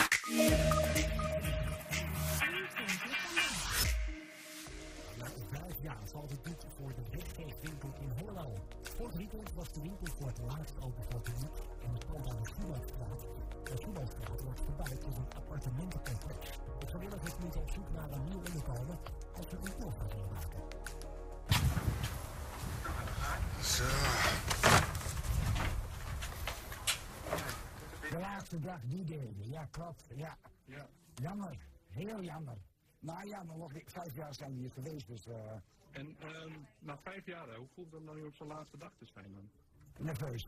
Na 5.25 5.31
vijf 5.59 5.81
jaar 5.81 5.97
valt 6.03 6.29
het 6.29 6.43
doet 6.43 6.65
voor 6.77 6.93
de 6.95 7.03
weggeefwinkel 7.11 7.89
in 7.99 8.11
Holland. 8.19 8.59
Vorig 8.81 9.13
weekend 9.13 9.53
was 9.53 9.71
de 9.73 9.81
winkel 9.81 10.13
voor 10.17 10.27
het 10.27 10.39
laatst 10.47 10.75
open 10.79 11.03
voor 11.03 11.13
het 11.13 11.23
publiek 11.23 11.57
en 11.85 11.93
het 11.93 12.05
pand 12.07 12.29
aan 12.29 12.37
de 12.43 12.49
Schumansstraat. 12.49 13.21
De 13.63 13.75
Schumansstraat 13.81 14.41
wordt 14.43 14.61
verbouwd 14.65 15.01
tot 15.01 15.17
een 15.17 15.33
appartementencomplex. 15.35 16.49
De 16.79 16.87
vrijwilligers 16.87 17.37
moeten 17.37 17.61
op 17.61 17.69
zoek 17.69 17.91
naar 17.91 18.11
een 18.11 18.23
nieuw 18.23 18.41
inkomen 18.53 18.97
als 19.37 19.49
ze 19.49 19.55
een 19.55 19.79
doorgaan 19.79 20.07
willen 20.07 20.29
maken. 20.33 20.61
Zo. 23.73 23.83
De 28.09 28.19
laatste 28.19 28.59
dag 28.59 28.79
die 28.83 29.03
deden, 29.03 29.49
ja 29.49 29.67
klopt, 29.71 30.05
ja. 30.15 30.37
ja. 30.65 30.87
Jammer, 31.15 31.57
heel 31.87 32.21
jammer. 32.21 32.57
Maar 33.05 33.27
ja, 33.27 33.43
maar 33.43 33.57
nog 33.57 33.71
vijf 33.85 34.15
jaar 34.15 34.33
zijn 34.33 34.53
we 34.53 34.59
hier 34.59 34.71
geweest, 34.71 35.07
dus... 35.07 35.27
Uh... 35.27 35.35
En 35.91 36.17
uh, 36.23 36.55
na 36.79 36.97
vijf 36.97 37.25
jaar, 37.25 37.55
hoe 37.55 37.67
voelt 37.73 37.91
het 37.91 38.05
dan 38.05 38.15
nu 38.15 38.25
op 38.25 38.35
zo'n 38.35 38.47
laatste 38.47 38.77
dag 38.77 38.91
te 38.97 39.05
zijn 39.05 39.33
dan? 39.33 39.49
Nerveus. 40.05 40.47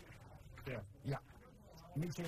Ja. 0.63 0.83
Ja. 1.01 1.21
Niet, 1.93 2.17
uh, 2.17 2.27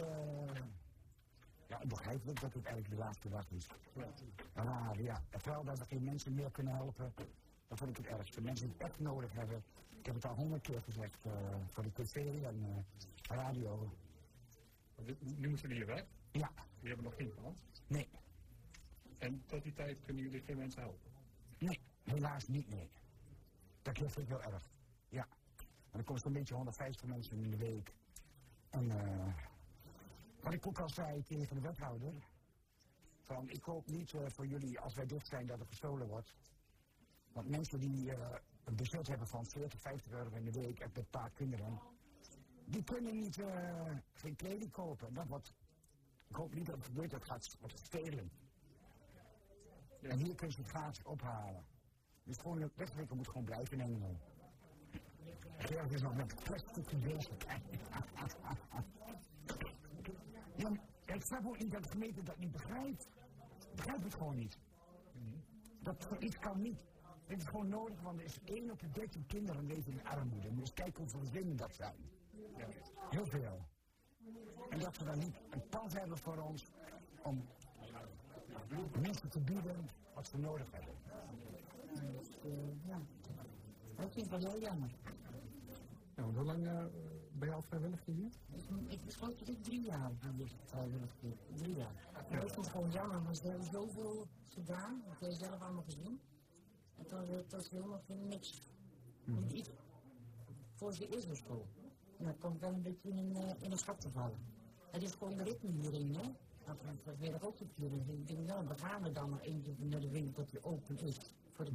ja, 1.68 1.82
begrijpelijk 1.88 2.42
dat 2.42 2.54
het 2.54 2.66
eigenlijk 2.66 2.96
de 2.96 3.04
laatste 3.04 3.30
dag 3.30 3.52
is. 3.52 3.68
Ja. 3.94 4.08
Raar, 4.54 5.02
ja. 5.02 5.24
Terwijl 5.30 5.64
dat 5.64 5.80
we 5.80 5.86
geen 5.86 6.04
mensen 6.04 6.34
meer 6.34 6.52
kunnen 6.52 6.76
helpen, 6.76 7.14
dat 7.68 7.78
vind 7.78 7.90
ik 7.90 7.98
het 7.98 8.06
ergste. 8.06 8.42
Mensen 8.42 8.66
die 8.68 8.76
het 8.78 8.88
echt 8.88 9.00
nodig 9.00 9.34
hebben. 9.34 9.64
Ik 10.00 10.06
heb 10.06 10.16
het 10.16 10.26
al 10.26 10.36
honderd 10.36 10.62
keer 10.62 10.82
gezegd 10.82 11.26
uh, 11.26 11.34
voor 11.66 11.84
de 11.84 11.92
tv 11.92 12.44
en 12.44 12.60
uh, 12.60 13.36
radio. 13.36 13.94
Nu 15.20 15.50
moeten 15.50 15.68
we 15.68 15.74
hier 15.74 15.86
weg? 15.86 16.06
Ja. 16.32 16.52
Die 16.80 16.88
hebben 16.88 17.06
nog 17.06 17.16
geen 17.16 17.34
kans? 17.36 17.60
Nee. 17.88 18.10
En 19.20 19.44
tot 19.46 19.64
die 19.64 19.74
tijd 19.74 20.02
kunnen 20.02 20.24
jullie 20.24 20.42
geen 20.42 20.58
mensen 20.58 20.82
helpen? 20.82 21.12
Nee, 21.58 21.80
helaas 22.04 22.48
niet, 22.48 22.70
nee. 22.70 22.90
Dat 23.82 23.98
vind 23.98 24.18
ik 24.18 24.28
wel 24.28 24.42
erg. 24.42 24.70
Ja. 25.10 25.28
En 25.92 26.00
er 26.00 26.04
komt 26.04 26.22
zo'n 26.22 26.34
beetje 26.34 26.54
150 26.54 27.08
mensen 27.08 27.38
in 27.38 27.50
de 27.50 27.58
week. 27.58 27.94
En 28.70 28.86
uh, 28.86 29.34
wat 30.42 30.54
ik 30.54 30.68
ook 30.68 30.80
al 30.80 30.90
zei 30.90 31.24
tegen 31.24 31.56
de 31.56 31.62
wethouder. 31.62 32.14
Van, 33.22 33.50
ik 33.50 33.64
hoop 33.64 33.88
niet 33.88 34.14
uh, 34.14 34.22
voor 34.28 34.48
jullie, 34.48 34.80
als 34.80 34.94
wij 34.94 35.06
dicht 35.06 35.28
zijn, 35.28 35.46
dat 35.46 35.60
er 35.60 35.66
gestolen 35.66 36.08
wordt. 36.08 36.34
Want 37.32 37.50
mensen 37.50 37.80
die 37.80 38.06
uh, 38.06 38.36
een 38.64 38.76
budget 38.76 39.08
hebben 39.08 39.28
van 39.28 39.46
40, 39.46 39.80
50 39.80 40.12
euro 40.12 40.36
in 40.36 40.44
de 40.44 40.52
week 40.52 40.80
en 40.80 40.92
een 40.94 41.10
paar 41.10 41.32
kinderen. 41.32 41.80
Die 42.66 42.84
kunnen 42.84 43.20
niet 43.20 43.44
geen 44.14 44.36
kleding 44.36 44.72
kopen. 44.72 45.14
Dat 45.14 45.28
wordt, 45.28 45.54
ik 46.28 46.36
hoop 46.36 46.54
niet 46.54 46.66
dat 46.66 46.76
het 46.76 46.86
gebeurt, 46.86 47.12
dat 47.12 47.26
gaat 47.26 47.58
stelen. 47.74 48.32
En 50.02 50.18
hier 50.18 50.36
kun 50.36 50.50
je 50.50 50.56
het 50.58 50.68
gratis 50.68 51.04
ophalen. 51.04 51.66
Dus 52.24 52.38
gewoon 52.38 52.60
de 52.60 52.72
wegwinkel 52.76 53.16
moet 53.16 53.28
gewoon 53.28 53.44
blijven 53.44 53.80
in 53.80 53.86
Engeland. 53.86 54.24
Gerard 55.58 55.92
is 55.92 56.02
nog 56.02 56.16
met 56.16 56.36
plastic 56.44 57.00
bezig. 57.00 57.38
ja, 60.56 60.72
ik 61.06 61.24
snap 61.24 61.46
ook 61.46 61.60
niet 61.60 61.72
dat 61.72 61.84
de 61.84 61.90
gemeente 61.90 62.24
dat 62.24 62.38
niet 62.38 62.52
begrijpt. 62.52 63.08
Begrijp 63.76 64.04
het 64.04 64.14
gewoon 64.14 64.36
niet. 64.36 64.58
Dat 65.80 66.08
iets 66.20 66.40
kan 66.40 66.62
niet. 66.62 66.84
Het 67.26 67.42
is 67.42 67.48
gewoon 67.48 67.68
nodig, 67.68 68.02
want 68.02 68.20
er 68.20 68.26
is 68.26 68.40
één 68.44 68.72
op 68.72 68.80
de 68.80 68.90
dertien 68.90 69.26
kinderen 69.26 69.66
leven 69.66 69.92
in 69.92 70.06
armoede. 70.06 70.56
Dus 70.56 70.74
kijk 70.74 70.98
hoeveel 70.98 71.20
gezinnen 71.20 71.56
dat 71.56 71.76
zijn. 71.76 72.10
Heel 73.10 73.26
veel. 73.26 73.66
En 74.70 74.80
dat 74.80 74.98
we 74.98 75.04
dan 75.06 75.20
niet 75.20 75.40
een 75.50 75.68
pas 75.70 75.94
hebben 75.94 76.18
voor 76.18 76.38
ons 76.38 76.72
om 77.24 77.48
mensen 79.02 79.30
te 79.30 79.40
bieden 79.40 79.90
wat 80.14 80.28
ze 80.28 80.38
nodig 80.38 80.72
hebben. 80.72 80.96
Dus, 82.12 82.30
ja, 82.86 83.02
dat 83.96 84.14
vind 84.14 84.26
ik 84.26 84.32
wel 84.32 84.40
heel 84.40 84.60
jammer. 84.60 84.90
Nou, 86.16 86.36
hoe 86.36 86.44
lang 86.44 86.66
uh, 86.66 86.86
ben 87.32 87.48
je 87.48 87.54
al 87.54 87.62
vrijwillig 87.62 88.06
hier? 88.06 88.30
Ik 88.88 89.06
besloot 89.06 89.40
dat 89.40 89.48
ik 89.48 89.64
drie 89.64 89.82
jaar 89.82 90.12
vrijwillig 90.66 91.12
hier. 91.20 91.38
Drie 91.56 91.76
jaar. 91.76 91.94
Ja. 92.30 92.40
Dat 92.40 92.58
is 92.58 92.68
gewoon 92.68 92.92
jammer, 92.92 93.24
want 93.24 93.38
ze 93.38 93.48
hebben 93.48 93.66
zoveel 93.66 94.28
gedaan, 94.48 95.02
dat 95.06 95.20
heb 95.20 95.30
je 95.30 95.36
zelf 95.36 95.62
allemaal 95.62 95.84
gezien. 95.84 96.20
En 96.96 97.06
dan 97.10 97.44
dat 97.48 97.70
helemaal 97.70 98.00
voor 98.00 98.16
niks. 98.16 98.62
Mm. 99.26 99.48
Iets 99.52 99.70
voor 100.74 100.92
de 100.92 101.08
eerste 101.08 101.36
school. 101.36 101.68
En 102.18 102.26
dat 102.26 102.38
komt 102.38 102.60
wel 102.60 102.74
een 102.74 102.82
beetje 102.82 103.10
in, 103.10 103.36
uh, 103.36 103.52
in 103.60 103.72
een 103.72 103.78
schat 103.78 104.02
te 104.02 104.10
vallen. 104.10 104.40
Het 104.92 105.04
is 105.04 105.12
gewoon 105.12 105.36
de 105.38 105.44
ritme 105.44 105.70
hierin, 105.70 106.16
hè. 106.16 106.32
Dat 107.04 107.18
weet 107.18 107.34
ik 107.34 107.44
ook 107.44 107.60
natuurlijk. 107.60 108.08
Ik 108.08 108.28
denk, 108.28 108.48
nou, 108.48 108.68
dan 108.68 108.78
gaan 108.78 109.04
we 109.04 109.12
dan 109.12 109.30
maar 109.30 109.42
eentje 109.42 109.74
naar 109.78 110.00
de 110.00 110.10
winkel 110.10 110.34
dat 110.34 110.50
die 110.50 110.64
open 110.64 110.98
is. 111.00 111.18
Voor 111.54 111.66
de 111.66 111.72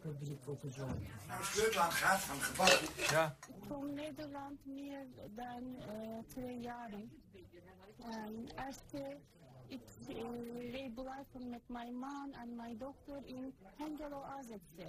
publiek 0.00 0.48
op 0.48 0.60
de 0.60 0.70
zon. 0.70 0.86
Naar 1.28 1.52
Nederland 1.56 1.92
gaat 1.92 2.20
van 2.20 2.40
gebouw. 2.40 2.78
Ja. 3.10 3.36
Ik 3.48 3.68
kom 3.68 3.94
Nederland 3.94 4.66
meer 4.66 5.06
dan 5.34 5.62
uh, 5.64 6.18
twee 6.26 6.60
jaar. 6.60 6.90
En 7.98 8.48
eerst 8.66 8.94
uh, 8.94 9.00
ik 9.66 9.82
uh, 10.08 10.94
blijven 10.94 11.48
met 11.50 11.68
mijn 11.68 11.98
man 11.98 12.32
en 12.32 12.56
mijn 12.56 12.78
dochter 12.78 13.24
in 13.24 13.54
Hengelo 13.76 14.22
Azekse. 14.22 14.88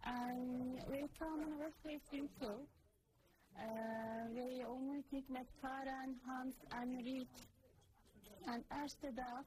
En 0.00 0.72
wij 0.88 1.08
kwamen 1.12 1.58
weg 1.58 2.00
winkel. 2.10 2.68
Uh, 3.52 3.62
wij 4.34 4.66
ontmoeten 4.66 5.24
met 5.28 5.46
Karen, 5.60 6.20
Hans 6.22 6.54
en 6.68 7.02
Riet. 7.02 7.54
En 8.46 8.64
eerste 8.68 9.12
dag 9.14 9.44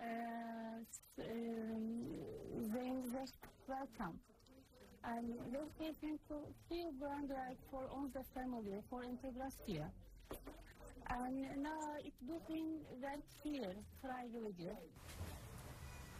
uh, 0.00 1.26
zijn 2.70 3.04
ze 3.04 3.32
welkom. 3.64 4.22
En 5.00 5.36
dat 5.50 5.68
is 5.78 5.94
heel 6.68 6.92
belangrijk 6.92 7.58
voor 7.70 7.88
onze 7.88 8.24
familie, 8.24 8.82
voor 8.88 9.04
integratie. 9.04 9.80
En 11.02 11.60
nou, 11.60 11.98
ik 12.02 12.12
doe 12.18 12.40
geen 12.46 12.86
werk 13.00 13.24
hier, 13.42 13.76
vrijwilliger. 14.00 14.76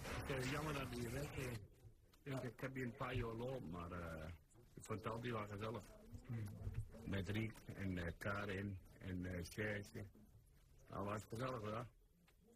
Het 0.02 0.44
is 0.44 0.50
jammer 0.50 0.74
dat 0.74 0.96
je 0.96 1.10
weg 1.10 1.36
is. 1.36 1.58
Ik, 2.22 2.42
ik 2.42 2.60
heb 2.60 2.74
hier 2.74 2.84
een 2.84 2.96
paar 2.96 3.14
jaar 3.14 3.34
lopen, 3.34 3.70
maar 3.70 3.90
uh, 3.90 4.28
ik 4.74 4.84
vond 4.84 4.98
het 4.98 5.12
altijd 5.12 5.32
wel 5.32 5.46
gezellig. 5.46 5.82
Hmm. 6.26 6.44
Met 7.04 7.28
Riek 7.28 7.54
en 7.74 7.96
uh, 7.96 8.06
Karin 8.18 8.78
en 8.98 9.24
uh. 9.24 10.02
Nou, 10.92 11.04
was 11.04 11.22
gezellig 11.28 11.60
hoor. 11.60 11.86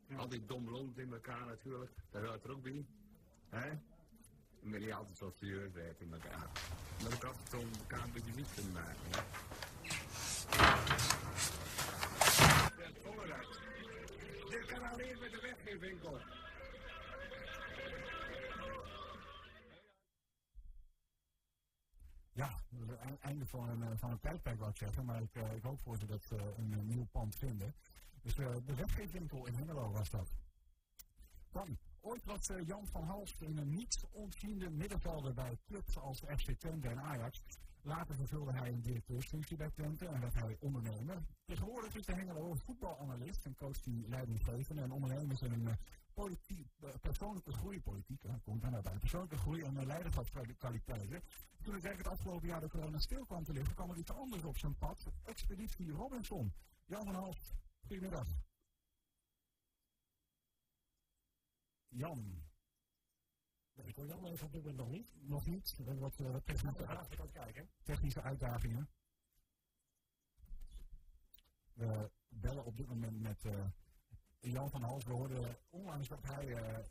Ja. 0.08 0.16
Al 0.16 0.28
die 0.28 0.44
dom 0.44 0.70
loopt 0.70 0.98
in 0.98 1.12
elkaar 1.12 1.46
natuurlijk, 1.46 1.90
daar 2.10 2.24
hoort 2.24 2.44
er 2.44 2.50
ook 2.50 2.62
bij. 2.62 2.86
Hè? 3.48 3.68
Dan 4.60 4.70
ben 4.70 4.80
je 4.80 4.94
altijd 4.94 5.16
zo 5.16 5.30
serieus 5.30 5.72
werken 5.72 6.06
in 6.06 6.12
elkaar. 6.12 6.50
Maar 7.02 7.12
ik 7.12 7.24
altijd 7.24 7.48
zo 7.48 7.60
elkaar 7.80 8.04
een 8.04 8.12
beetje 8.12 8.34
lief 8.34 8.54
kunnen 8.54 8.72
maken. 8.72 8.96
Hè? 9.10 9.20
Dit 14.50 14.64
kan 14.66 14.90
alleen 14.90 15.18
met 15.20 15.30
de 15.30 15.40
weggeefwinkel. 15.42 16.20
Ja, 22.32 22.50
het 22.98 23.20
einde 23.20 23.46
van 23.46 23.68
een, 23.68 23.98
van 23.98 24.10
een 24.10 24.20
tijdperk 24.20 24.58
wat 24.58 24.68
ik 24.68 24.76
zeggen, 24.76 25.04
maar 25.04 25.22
ik, 25.22 25.34
ik 25.34 25.62
hoop 25.62 25.80
voor 25.80 25.98
ze 25.98 26.06
dat 26.06 26.24
ze 26.24 26.36
een, 26.56 26.72
een 26.72 26.86
nieuw 26.86 27.06
pand 27.12 27.36
vinden. 27.36 27.74
Dus 28.26 28.38
eh, 28.38 28.54
de 28.64 28.74
weggeefwinkel 28.74 29.46
in 29.46 29.54
Hengelo 29.54 29.90
was 29.90 30.10
dat. 30.10 30.28
Dan, 31.50 31.78
ooit 32.00 32.24
was 32.24 32.48
eh, 32.48 32.66
Jan 32.66 32.86
van 32.86 33.04
Hals 33.04 33.34
in 33.40 33.56
een 33.56 33.70
niets 33.70 34.04
ontziende 34.10 34.70
middenvelder 34.70 35.34
bij 35.34 35.58
clubs 35.66 35.98
als 35.98 36.18
FC 36.18 36.50
Twente 36.50 36.88
en 36.88 37.00
Ajax. 37.00 37.42
Later 37.82 38.14
vervulde 38.14 38.52
hij 38.52 38.72
een 38.72 38.80
directeursfunctie 38.80 39.56
bij 39.56 39.70
Twente 39.70 40.06
en 40.06 40.20
werd 40.20 40.34
hij 40.34 40.56
ondernemer. 40.60 41.22
Tegenwoordig 41.44 41.94
is 41.94 42.06
de 42.06 42.14
Hengelo 42.14 42.54
voetbalanalist 42.54 43.44
en 43.44 43.54
coach 43.54 43.80
die 43.80 44.08
leidinggevende 44.08 44.82
en 44.82 44.92
ondernemers 44.92 45.42
in 45.42 45.52
een 45.52 45.68
eh, 45.68 45.74
persoonlijke 47.00 47.52
groei, 47.52 47.82
politiek, 47.82 48.22
hè, 48.22 48.38
komt 48.44 48.62
daar 48.62 48.82
bij, 48.82 48.98
persoonlijke 48.98 49.36
groei 49.36 49.62
en 49.62 49.86
leiderschapskwaliteiten. 49.86 51.22
Toen 51.62 51.74
het 51.74 51.84
eigenlijk 51.84 51.98
het 51.98 52.06
afgelopen 52.06 52.48
jaar 52.48 52.60
de 52.60 52.68
corona 52.68 52.98
stil 52.98 53.24
kwam 53.24 53.44
te 53.44 53.52
liggen, 53.52 53.74
kwam 53.74 53.90
er 53.90 53.96
iets 53.96 54.12
anders 54.12 54.44
op 54.44 54.58
zijn 54.58 54.76
pad. 54.78 55.06
Expeditie 55.24 55.90
Robinson. 55.90 56.52
Jan 56.84 57.04
van 57.04 57.14
Hals, 57.14 57.54
goedemiddag. 57.86 58.26
Jan. 61.88 62.44
Nee, 63.74 63.86
ik 63.86 63.96
hoor 63.96 64.06
Jan 64.06 64.26
even 64.26 64.46
op 64.46 64.52
dit 64.52 64.62
moment 64.64 64.78
nog 64.78 64.90
niet. 64.90 65.14
Nog 65.20 65.46
niet. 65.46 65.76
We 65.76 65.84
hebben 65.84 66.02
wat 66.02 66.20
uh, 66.20 66.36
technische, 66.36 67.28
kijken. 67.32 67.68
technische 67.82 68.22
uitdagingen. 68.22 68.88
We 71.72 72.10
bellen 72.28 72.64
op 72.64 72.76
dit 72.76 72.88
moment 72.88 73.20
met 73.20 73.44
eh, 73.44 73.66
Jan 74.50 74.70
van 74.70 74.82
Hals. 74.82 75.04
We 75.04 75.12
hoorden 75.12 75.56
onlangs 75.70 76.08
dat 76.08 76.22
hij 76.22 76.54
eh, 76.54 76.76
eh, 76.76 76.84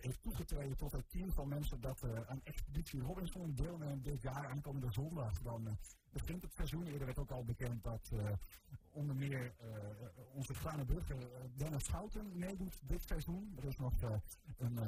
heeft 0.00 0.22
toegetreden 0.22 0.76
tot 0.76 0.92
het 0.92 1.10
team 1.10 1.32
van 1.32 1.48
mensen 1.48 1.80
dat 1.80 2.02
eh, 2.02 2.10
aan 2.26 2.40
Expeditie 2.44 3.00
Robinson 3.00 3.54
deelneemt 3.54 4.04
dit 4.04 4.22
jaar 4.22 4.46
aankomende 4.46 4.92
zondag. 4.92 5.42
Dan 5.42 5.78
begint 6.10 6.42
het 6.42 6.54
seizoen. 6.54 6.86
Eerder 6.86 7.06
werd 7.06 7.18
ook 7.18 7.30
al 7.30 7.44
bekend 7.44 7.84
dat 7.84 8.12
onder 8.92 9.16
meer 9.16 9.54
onze 10.34 10.54
Grane 10.54 10.84
Brugge 10.84 11.14
eh, 11.14 11.20
Dennis 11.56 11.84
Schouten 11.84 12.38
meedoet 12.38 12.80
dit 12.82 13.02
seizoen. 13.06 13.52
Er 13.56 13.64
is 13.64 13.76
nog 13.76 13.92
een, 14.58 14.78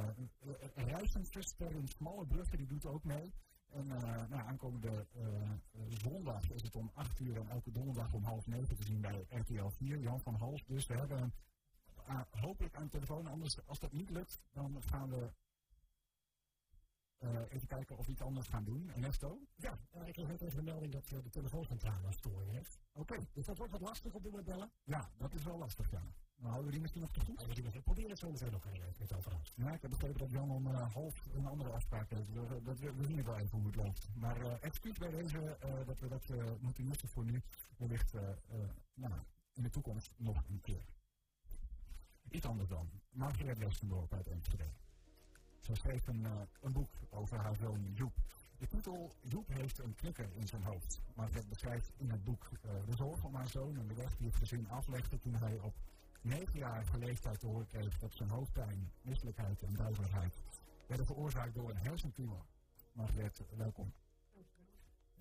in 1.59 1.89
Smalle 1.89 2.27
Brugge, 2.27 2.57
die 2.57 2.67
doet 2.67 2.87
ook 2.87 3.05
mee. 3.05 3.33
En 3.71 3.91
eh, 3.91 4.29
nou, 4.29 4.47
aankomende 4.47 5.07
zondag 5.89 6.51
is 6.51 6.63
het 6.63 6.77
om 6.77 6.91
8 6.95 7.21
uur 7.21 7.37
en 7.37 7.49
elke 7.49 7.71
donderdag 7.71 8.13
om 8.13 8.25
half 8.25 8.47
negen 8.47 8.77
te 8.77 8.85
zien 8.85 9.01
bij 9.01 9.27
RTL 9.29 9.69
4, 9.69 9.99
Jan 9.99 10.21
van 10.21 10.35
Hals. 10.35 10.65
Dus 10.67 10.87
we 10.87 10.95
hebben 10.95 11.33
hem 12.17 12.25
ah, 12.31 12.43
hopelijk 12.43 12.75
aan 12.75 12.83
de 12.83 12.89
telefoon. 12.89 13.27
Anders, 13.27 13.67
als 13.67 13.79
dat 13.79 13.93
niet 13.93 14.11
lukt, 14.11 14.41
dan 14.53 14.83
gaan 14.83 15.11
we 15.11 15.31
eh, 17.21 17.41
even 17.49 17.69
kijken 17.69 17.99
of 17.99 18.07
we 18.07 18.13
iets 18.13 18.23
anders 18.23 18.49
gaan 18.49 18.65
doen. 18.65 18.91
Ernesto? 18.95 19.39
Ja, 19.57 19.79
eh, 19.91 20.07
ik 20.07 20.13
kreeg 20.13 20.27
net 20.27 20.43
even 20.43 20.57
de 20.57 20.63
melding 20.63 20.93
dat 20.93 21.13
eh, 21.13 21.23
de 21.23 21.31
telefooncentrale 21.31 22.07
een 22.07 22.13
storing 22.13 22.51
heeft. 22.51 22.79
Oké. 22.93 23.17
Dus 23.33 23.47
dat 23.47 23.57
wordt 23.57 23.73
wat 23.73 23.81
lastig 23.81 24.15
op 24.15 24.23
dit 24.23 24.31
moment 24.31 24.49
bellen. 24.49 24.71
Ja, 24.85 25.11
dat 25.17 25.35
is 25.35 25.43
wel 25.43 25.59
lastig, 25.59 25.91
ja. 25.91 26.03
Nou, 26.37 26.53
houden 26.53 26.65
we 26.65 26.71
die 26.71 26.81
misschien 26.81 27.01
nog 27.03 27.13
te 27.13 27.21
goed? 27.21 27.47
We 27.47 27.55
doen 27.55 28.11
het- 28.11 28.19
zo 28.19 28.31
meteen 28.31 28.51
nog 28.51 28.67
even 28.67 28.89
met. 28.89 29.53
Ja, 29.57 29.73
ik 29.73 29.83
heb 29.83 29.91
begrepen 29.91 30.19
dat 30.19 30.31
Jan 30.31 30.51
om 30.51 30.67
half 30.67 31.27
een 31.35 31.47
andere 31.47 31.71
afspraak 31.71 32.11
heeft. 32.11 32.33
We, 32.33 32.63
dat, 32.63 32.79
we, 32.79 33.05
zien 33.05 33.17
het 33.17 33.27
wel 33.27 33.39
even 33.39 33.59
hoe 33.59 33.67
het 33.67 33.77
loopt. 33.77 34.09
Maar 34.15 34.41
eh 34.41 34.55
excuus 34.61 34.99
bij 34.99 35.11
deze 35.11 35.57
dat 35.87 36.01
we 36.01 36.09
dat 36.09 36.33
moeten 36.61 36.87
missen 36.87 37.09
voor 37.09 37.25
nu. 37.25 37.43
Wellicht 37.77 38.13
nou, 38.95 39.13
in 39.53 39.63
de 39.63 39.71
toekomst 39.71 40.15
nog 40.17 40.45
een 40.49 40.61
keer. 40.61 40.85
Iets 42.31 42.47
anders 42.47 42.69
dan. 42.69 42.91
Margaret 43.11 43.59
Westendorp 43.59 44.13
uit 44.13 44.27
Enschede. 44.27 44.65
Zij 45.61 45.75
schreef 45.75 46.07
een, 46.07 46.25
eh, 46.25 46.33
een 46.61 46.73
boek 46.73 46.91
over 47.11 47.39
haar 47.39 47.57
zoon 47.57 47.93
Joep. 47.93 48.15
De 48.59 48.67
titel 48.67 49.13
Joep 49.21 49.49
heeft 49.49 49.79
een 49.79 49.95
knikker 49.95 50.29
in 50.35 50.47
zijn 50.47 50.63
hoofd. 50.63 51.01
Margaret 51.15 51.49
beschrijft 51.49 51.93
in 51.97 52.11
het 52.11 52.25
boek 52.25 52.51
eh, 52.63 52.71
de 52.87 52.97
zorg 52.97 53.25
om 53.25 53.35
haar 53.35 53.49
zoon 53.49 53.77
en 53.77 53.87
de 53.87 53.95
weg 53.95 54.17
die 54.17 54.27
het 54.27 54.37
gezin 54.37 54.69
aflegde 54.69 55.19
toen 55.19 55.35
hij 55.35 55.59
op 55.59 55.75
negenjarige 56.21 56.99
leeftijd 56.99 57.41
te 57.41 57.47
horen 57.47 57.67
kreeg 57.67 57.99
dat 57.99 58.15
zijn 58.15 58.29
hoofdpijn, 58.29 58.93
misselijkheid 59.03 59.63
en 59.63 59.75
duizeligheid 59.75 60.43
werden 60.87 61.07
veroorzaakt 61.07 61.55
door 61.55 61.71
een 61.71 61.77
hersentumor. 61.77 62.45
Margaret, 62.93 63.43
welkom. 63.57 63.93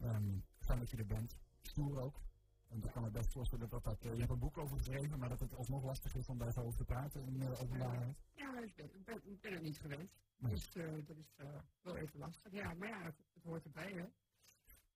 Um, 0.03 0.45
fijn 0.59 0.79
dat 0.79 0.89
je 0.89 0.97
er 0.97 1.05
bent. 1.05 1.37
Stoer 1.61 2.01
ook. 2.01 2.21
En 2.69 2.83
ik 2.83 2.91
kan 2.91 3.03
me 3.03 3.09
best 3.09 3.31
voorstellen 3.31 3.69
dat 3.69 3.83
dat... 3.83 4.05
eh, 4.05 4.13
je 4.13 4.19
hebt 4.19 4.31
een 4.31 4.39
boek 4.39 4.57
over 4.57 4.77
geschreven, 4.77 5.19
maar 5.19 5.29
dat 5.29 5.39
het 5.39 5.55
alsnog 5.55 5.83
lastig 5.83 6.15
is 6.15 6.29
om 6.29 6.37
daar 6.37 6.51
zo 6.51 6.61
over 6.61 6.77
te 6.77 6.85
praten 6.85 7.25
in 7.25 7.41
uh, 7.41 7.61
openbaarheid. 7.61 8.17
Ja, 8.35 8.59
ik 8.59 8.75
ben, 8.75 8.95
ik 8.95 9.05
ben, 9.05 9.21
ik 9.23 9.41
ben 9.41 9.53
het 9.53 9.61
niet 9.61 9.79
gewend. 9.79 10.11
Nee. 10.37 10.51
Dus 10.51 10.75
eh, 10.75 11.05
dat 11.05 11.17
is 11.17 11.33
eh, 11.35 11.59
wel 11.81 11.97
even 11.97 12.19
lastig. 12.19 12.51
Ja, 12.51 12.73
maar 12.73 12.87
ja, 12.87 13.03
het, 13.03 13.15
het 13.33 13.43
hoort 13.43 13.63
erbij, 13.65 13.91
hè. 13.91 14.05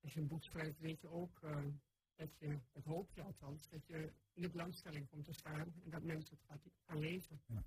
Als 0.02 0.14
je 0.14 0.20
een 0.20 0.28
boek 0.28 0.44
schrijft, 0.44 0.80
weet 0.80 1.02
je 1.02 1.08
ook 1.10 1.42
eh, 1.42 1.66
dat 2.16 2.38
je, 2.38 2.60
het 2.72 2.86
hoop 2.86 3.12
je 3.12 3.22
althans, 3.22 3.70
dat 3.70 3.88
je 3.88 4.14
in 4.34 4.42
de 4.42 4.50
belangstelling 4.50 5.10
komt 5.10 5.26
te 5.26 5.34
staan 5.34 5.74
en 5.84 5.90
dat 5.90 6.04
mensen 6.04 6.38
het 6.38 6.46
gaat, 6.50 6.70
gaan 6.86 7.00
lezen. 7.00 7.42
Ja. 7.46 7.64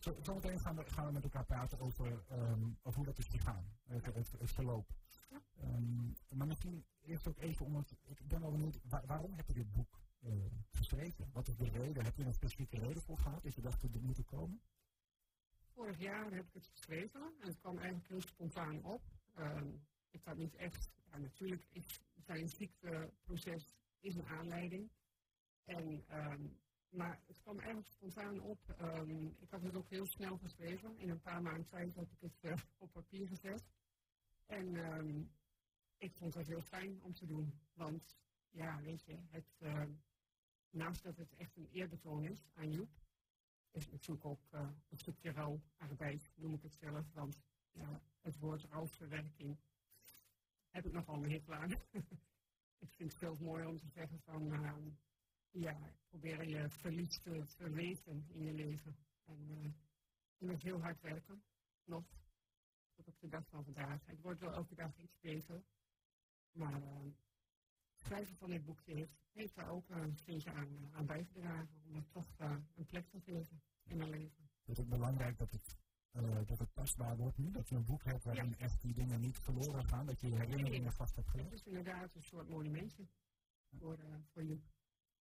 Zo, 0.00 0.16
zometeen 0.22 0.60
gaan 0.60 0.76
we, 0.76 0.84
gaan 0.90 1.06
we 1.06 1.12
met 1.12 1.22
elkaar 1.22 1.44
praten 1.44 1.78
over, 1.78 2.24
ehm, 2.28 2.62
over 2.82 2.96
hoe 2.96 3.04
dat 3.04 3.18
is 3.18 3.26
gegaan, 3.26 3.64
het, 3.84 4.04
het, 4.04 4.30
het 4.38 4.50
verloop. 4.52 4.90
Ehm, 5.56 6.06
maar 6.28 6.46
misschien 6.46 6.84
eerst 7.02 7.28
ook 7.28 7.38
even 7.38 7.66
om 7.66 7.76
het, 7.76 7.94
ik 8.04 8.28
ben 8.28 8.40
wel 8.40 8.50
benieuwd, 8.50 8.78
waar- 8.82 9.06
waarom 9.06 9.32
heb 9.32 9.46
je 9.46 9.54
dit 9.54 9.72
boek 9.72 10.00
eh, 10.18 10.32
geschreven? 10.70 11.30
Wat 11.32 11.48
is 11.48 11.56
de 11.56 11.68
reden? 11.68 12.04
Heb 12.04 12.16
je 12.16 12.24
een 12.24 12.32
specifieke 12.34 12.78
reden 12.78 13.02
voor 13.02 13.18
gehad 13.18 13.42
dat 13.42 13.54
je 13.54 13.60
dacht 13.60 13.80
dat 13.82 13.92
dit 13.92 14.02
moet 14.02 14.24
komen? 14.24 14.60
Vorig 15.74 15.98
jaar 15.98 16.30
heb 16.32 16.46
ik 16.46 16.52
het 16.52 16.66
geschreven 16.66 17.32
en 17.40 17.46
het 17.48 17.58
kwam 17.58 17.76
eigenlijk 17.78 18.08
heel 18.08 18.20
spontaan 18.20 18.84
op. 18.84 19.02
Ehm, 19.34 19.68
ik 20.10 20.24
had 20.24 20.36
niet 20.36 20.54
echt, 20.54 20.90
ja, 21.10 21.18
natuurlijk 21.18 21.64
is 21.70 22.00
zijn 22.24 22.48
ziekteproces 22.48 23.76
is 24.00 24.14
een 24.14 24.26
aanleiding. 24.26 24.90
En, 25.64 26.04
maar 26.90 27.20
het 27.26 27.40
kwam 27.40 27.58
eigenlijk 27.58 27.88
spontaan 27.88 28.40
op. 28.40 28.68
Ehm, 28.68 29.26
ik 29.26 29.50
had 29.50 29.62
het 29.62 29.74
ook 29.74 29.88
heel 29.88 30.06
snel 30.06 30.38
geschreven. 30.38 30.98
In 30.98 31.10
een 31.10 31.20
paar 31.20 31.42
maanden 31.42 31.66
tijd 31.66 31.94
heb 31.94 32.10
ik 32.10 32.20
het 32.20 32.38
eh, 32.40 32.56
op 32.78 32.92
papier 32.92 33.28
gezet. 33.28 33.64
En 34.46 34.76
ehm, 34.76 35.22
ik 35.96 36.14
vond 36.14 36.34
het 36.34 36.46
heel 36.46 36.62
fijn 36.62 37.02
om 37.02 37.14
te 37.14 37.26
doen. 37.26 37.60
Want 37.74 38.18
ja, 38.50 38.80
weet 38.80 39.04
je, 39.04 39.18
het, 39.28 39.56
ehm, 39.58 39.92
naast 40.70 41.02
dat 41.02 41.16
het 41.16 41.34
echt 41.34 41.56
een 41.56 41.68
eerbetoon 41.70 42.24
is 42.24 42.48
aan 42.54 42.70
Joep, 42.70 42.90
is 43.70 43.82
het 43.82 43.92
natuurlijk 43.92 44.24
ook 44.24 44.46
eh, 44.50 44.70
een 44.88 44.98
stukje 44.98 45.32
rouwarbeid, 45.32 46.30
noem 46.34 46.54
ik 46.54 46.62
het 46.62 46.74
zelf. 46.74 47.12
Want 47.12 47.40
ja, 47.72 48.00
het 48.20 48.38
woord 48.38 48.62
rouwverwerking 48.62 49.58
heb 50.68 50.86
ik 50.86 50.92
nogal 50.92 51.14
een 51.14 51.30
hekel 51.30 51.54
ik 52.78 52.92
vind 52.92 53.10
het 53.10 53.18
veel 53.18 53.36
mooier 53.40 53.68
om 53.68 53.76
te 53.76 53.88
zeggen 53.88 54.20
van, 54.20 54.52
ja, 55.50 55.76
probeer 56.08 56.48
je 56.48 56.68
verlies 56.70 57.18
te 57.20 57.42
verweten 57.46 58.26
in 58.28 58.42
je 58.42 58.52
leven. 58.52 58.96
En 59.24 59.48
eh, 59.48 59.70
je 60.36 60.46
moet 60.46 60.62
heel 60.62 60.80
hard 60.80 61.00
werken, 61.00 61.42
nog, 61.84 62.04
tot 62.94 63.06
op 63.08 63.20
de 63.20 63.28
dag 63.28 63.46
van 63.48 63.64
vandaag. 63.64 64.06
Het 64.06 64.20
wordt 64.20 64.40
wel 64.40 64.52
elke 64.52 64.74
dag 64.74 64.96
iets 64.98 65.18
beter. 65.20 65.62
Maar 66.52 66.82
eh, 66.82 67.02
het 67.02 68.00
schrijven 68.00 68.36
van 68.36 68.50
dit 68.50 68.64
boek 68.64 68.80
heeft, 68.84 69.12
heeft 69.32 69.54
daar 69.54 69.68
ook 69.68 69.88
een 69.88 70.16
steentje 70.16 70.50
aan, 70.52 70.76
eh, 70.76 70.96
aan 70.96 71.06
bijgedragen. 71.06 71.82
Om 71.86 71.94
het 71.94 72.12
toch 72.12 72.38
een 72.38 72.86
plek 72.86 73.08
te 73.08 73.20
geven 73.20 73.62
in 73.84 73.96
mijn 73.96 74.10
leven. 74.10 74.50
Het 74.64 74.78
is 74.78 74.84
ook 74.84 74.88
belangrijk 74.90 75.38
dat 75.38 75.50
het, 75.50 75.76
dat 76.46 76.58
het 76.58 76.74
tastbaar 76.74 77.16
wordt 77.16 77.38
nu, 77.38 77.50
dat 77.50 77.68
je 77.68 77.74
een 77.74 77.84
boek 77.84 78.04
hebt 78.04 78.24
waarin 78.24 78.56
echt 78.56 78.80
die 78.80 78.94
dingen 78.94 79.20
niet 79.20 79.38
verloren 79.38 79.84
gaan, 79.84 80.06
dat 80.06 80.20
je 80.20 80.28
je 80.28 80.36
herinneringen 80.36 80.92
vast 80.92 81.16
hebt 81.16 81.26
Het 81.26 81.36
gelegd. 81.36 81.52
is 81.54 81.62
inderdaad 81.62 82.14
een 82.14 82.22
soort 82.22 82.48
monumentje 82.48 83.06
voor, 83.78 83.98
voor 84.32 84.44
Joep. 84.44 84.62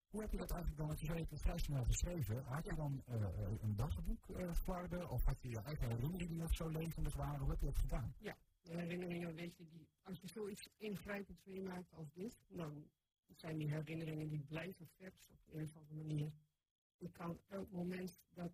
Hoe 0.09 0.21
heb 0.21 0.31
je 0.31 0.37
dat 0.37 0.51
eigenlijk 0.51 0.79
dan, 0.79 0.87
want 0.87 0.99
je 0.99 1.05
zei 1.05 1.25
het 1.29 1.41
vrij 1.41 1.57
snel 1.57 1.83
geschreven, 1.83 2.43
had 2.43 2.65
je 2.65 2.75
dan 2.75 3.03
eh, 3.05 3.23
eh, 3.23 3.61
een 3.61 3.75
dagboek 3.75 4.27
uh, 4.27 5.11
of 5.11 5.23
had 5.23 5.41
je 5.41 5.49
je 5.49 5.61
eigen 5.61 5.87
herinneringen 5.89 6.37
nog 6.37 6.55
zo 6.55 6.67
levendig 6.69 7.15
waren, 7.15 7.39
hoe 7.39 7.49
heb 7.49 7.59
je 7.59 7.65
dat 7.65 7.77
gedaan? 7.77 8.13
De 8.61 8.73
herinneringen, 8.73 9.35
weet 9.35 9.57
je, 9.57 9.67
die, 9.67 9.87
als 10.01 10.19
je 10.19 10.27
zoiets 10.27 10.69
ingrijpends 10.77 11.43
meemaakt 11.43 11.93
als 11.93 12.11
dit, 12.13 12.37
dan 12.47 12.89
zijn 13.35 13.57
die 13.57 13.69
herinneringen 13.69 14.27
die 14.27 14.43
blijven 14.43 14.87
vers 14.87 15.27
op 15.27 15.53
een 15.53 15.63
of 15.63 15.75
andere 15.75 16.03
manier. 16.03 16.31
Je 16.97 17.11
kan 17.11 17.39
elk 17.47 17.71
moment 17.71 18.19
dat, 18.29 18.51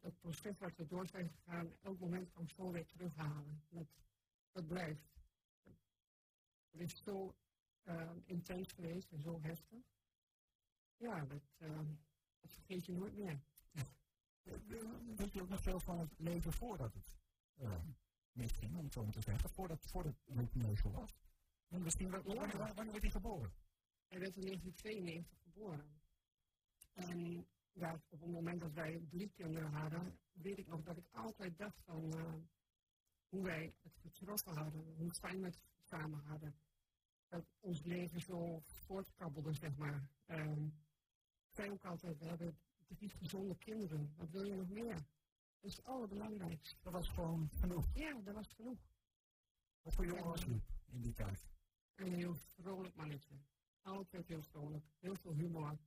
dat 0.00 0.18
proces 0.20 0.58
wat 0.58 0.76
we 0.76 0.86
door 0.86 1.06
zijn 1.06 1.28
gegaan, 1.28 1.72
elk 1.82 1.98
moment 1.98 2.30
kan 2.30 2.48
zo 2.48 2.70
weer 2.70 2.86
terughalen. 2.86 3.62
Dat, 3.68 3.86
dat 4.52 4.66
blijft. 4.66 5.08
Het 6.70 6.80
is 6.80 7.02
zo 7.02 7.34
intens 8.24 8.72
geweest 8.72 9.12
en 9.12 9.20
zo 9.20 9.40
heftig. 9.40 9.84
Ja, 11.00 11.24
dat, 11.24 11.42
eh, 11.56 11.80
dat 12.40 12.50
vergeet 12.52 12.86
je 12.86 12.92
nooit 12.92 13.16
meer. 13.16 13.40
Weet 15.16 15.32
je 15.32 15.42
ook 15.42 15.48
nog 15.48 15.62
veel 15.62 15.80
van 15.80 15.98
het 15.98 16.18
leven 16.18 16.52
voordat 16.52 16.94
het 16.94 17.16
uh, 17.56 17.80
misging, 18.32 18.76
om 18.76 18.84
het 18.84 18.92
zo 18.92 19.02
maar 19.02 19.12
te 19.12 19.20
zeggen, 19.20 19.50
voordat, 19.50 19.86
voordat 19.86 20.14
het 20.24 20.54
neusel 20.54 20.90
was? 20.92 21.18
En 21.68 21.82
misschien, 21.82 22.10
wanneer, 22.10 22.56
werd 22.74 23.02
hij 23.02 23.10
geboren? 23.10 23.52
Hij 24.06 24.18
werd 24.18 24.36
in 24.36 24.42
1992 24.42 25.38
geboren. 25.42 26.00
En 26.92 27.46
ja, 27.72 27.94
op 28.08 28.20
het 28.20 28.30
moment 28.30 28.60
dat 28.60 28.72
wij 28.72 28.98
bloedkinderen 28.98 29.72
hadden, 29.72 30.18
weet 30.32 30.58
ik 30.58 30.66
nog 30.66 30.82
dat 30.82 30.96
ik 30.96 31.06
altijd 31.10 31.58
dacht 31.58 31.82
van 31.84 32.16
uh, 32.16 32.34
hoe 33.28 33.42
wij 33.42 33.74
het 33.82 33.96
getroffen 33.96 34.56
hadden, 34.56 34.94
hoe 34.96 35.12
fijn 35.12 35.40
we 35.40 35.46
het 35.46 35.62
samen 35.84 36.24
hadden. 36.24 36.54
Dat 37.28 37.44
ons 37.60 37.82
leven 37.82 38.20
zo 38.20 38.62
voortkabbelde, 38.64 39.52
zeg 39.52 39.76
maar. 39.76 40.08
Um, 40.26 40.64
ik 40.66 40.89
zei 41.50 41.70
ook 41.70 41.84
altijd, 41.84 42.18
we 42.18 42.24
hebben 42.24 42.58
drie 42.86 43.08
gezonde 43.08 43.56
kinderen. 43.56 44.12
Wat 44.16 44.30
wil 44.30 44.44
je 44.44 44.54
nog 44.54 44.68
meer? 44.68 44.94
Dat 44.94 45.70
is 45.70 45.76
het 45.76 45.84
allerbelangrijkste. 45.84 46.76
Dat 46.82 46.92
was 46.92 47.08
gewoon 47.08 47.50
genoeg. 47.50 47.86
Ja, 47.94 48.20
dat 48.24 48.34
was 48.34 48.48
genoeg. 48.48 48.78
Wat 49.82 49.94
voor 49.94 50.06
jongen 50.06 50.24
was 50.24 50.44
u 50.44 50.60
in 50.90 51.00
die 51.00 51.12
tijd? 51.12 51.48
Een 51.94 52.12
heel 52.12 52.34
vrolijk 52.34 52.94
mannetje. 52.94 53.34
Altijd 53.82 54.28
heel 54.28 54.42
vrolijk. 54.42 54.84
Heel 54.98 55.14
veel 55.14 55.34
humor. 55.34 55.78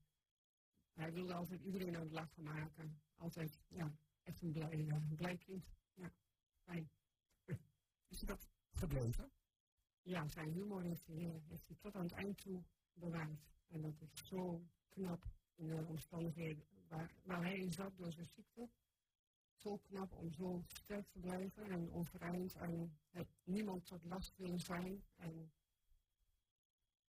Hij 0.93 1.13
wilde 1.13 1.34
altijd 1.34 1.62
iedereen 1.62 1.95
aan 1.95 2.02
het 2.02 2.12
lachen 2.12 2.43
maken. 2.43 3.02
Altijd, 3.15 3.60
ja, 3.67 3.95
echt 4.23 4.41
een 4.41 4.52
blij, 4.52 4.71
eh, 4.71 4.88
een 4.88 5.15
blij 5.15 5.38
kind. 5.38 5.65
Ja, 5.93 6.12
fijn. 6.63 6.89
Is 8.08 8.19
dat 8.19 8.47
gebleven? 8.71 9.32
Ja, 10.02 10.28
zijn 10.28 10.52
humor 10.52 10.82
heeft 10.82 11.08
hij, 11.08 11.17
eh, 11.17 11.36
heeft 11.47 11.67
hij 11.67 11.76
tot 11.80 11.95
aan 11.95 12.04
het 12.04 12.12
eind 12.12 12.38
toe 12.38 12.63
bewaard. 12.93 13.52
En 13.67 13.82
dat 13.82 14.02
is 14.02 14.28
zo 14.28 14.67
knap 14.89 15.26
in 15.56 15.68
de 15.68 15.86
omstandigheden 15.88 16.63
waar, 16.88 17.12
waar 17.24 17.42
hij 17.42 17.58
in 17.58 17.72
zat 17.72 17.98
door 17.98 18.12
zijn 18.12 18.26
ziekte. 18.26 18.70
Zo 19.56 19.78
knap 19.78 20.13
om 20.13 20.32
zo 20.32 20.63
sterk 20.68 21.08
te 21.10 21.20
blijven 21.20 21.63
en 21.63 21.92
overeind 21.92 22.56
en 22.56 23.00
het 23.10 23.28
niemand 23.44 23.86
tot 23.86 24.04
last 24.04 24.38
willen 24.38 24.60
zijn. 24.60 25.04
En 25.16 25.52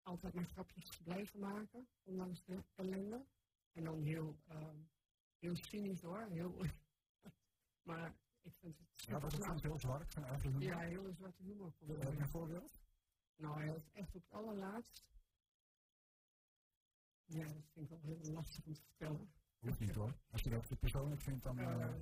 altijd 0.02 0.34
maar 0.34 0.44
grapjes 0.44 0.96
te 0.96 1.02
blijven 1.02 1.40
maken, 1.40 1.88
ondanks 2.02 2.44
de 2.44 2.64
ellende. 2.74 3.26
En 3.72 3.84
dan 3.84 4.02
heel, 4.02 4.38
ehm, 4.46 4.76
heel 5.38 5.56
cynisch 5.56 6.00
hoor, 6.00 6.26
heel... 6.26 6.56
maar 7.88 8.14
ik 8.40 8.54
vind 8.54 8.78
het 8.78 9.04
Ja, 9.06 9.20
het 9.20 9.32
soms 9.32 9.62
heel 9.62 9.78
zwart, 9.78 10.14
eigen 10.16 10.50
humor? 10.50 10.62
Ja, 10.62 10.78
heel 10.78 11.12
zwarte 11.12 11.42
humor. 11.42 11.72
Je 11.78 12.06
een 12.06 12.26
voorbeeld? 12.26 12.80
Nou, 13.36 13.58
hij 13.58 13.68
had 13.68 13.88
echt 13.92 14.14
op 14.14 14.22
het 14.22 14.32
allerlaatst. 14.32 15.11
Ja, 17.32 17.44
dat 17.44 17.64
vind 17.72 17.84
ik 17.84 17.88
wel 17.88 18.00
heel 18.00 18.32
lastig 18.32 18.64
om 18.64 18.72
te 18.74 18.82
vertellen. 18.82 19.32
Hoeft 19.58 19.78
niet 19.80 19.94
hoor. 19.94 20.14
Als 20.30 20.42
je 20.42 20.50
dat 20.50 20.66
te 20.66 20.76
persoonlijk 20.76 21.20
vindt, 21.20 21.42
dan, 21.42 21.58
Eh, 21.58 21.82
eh, 21.82 22.00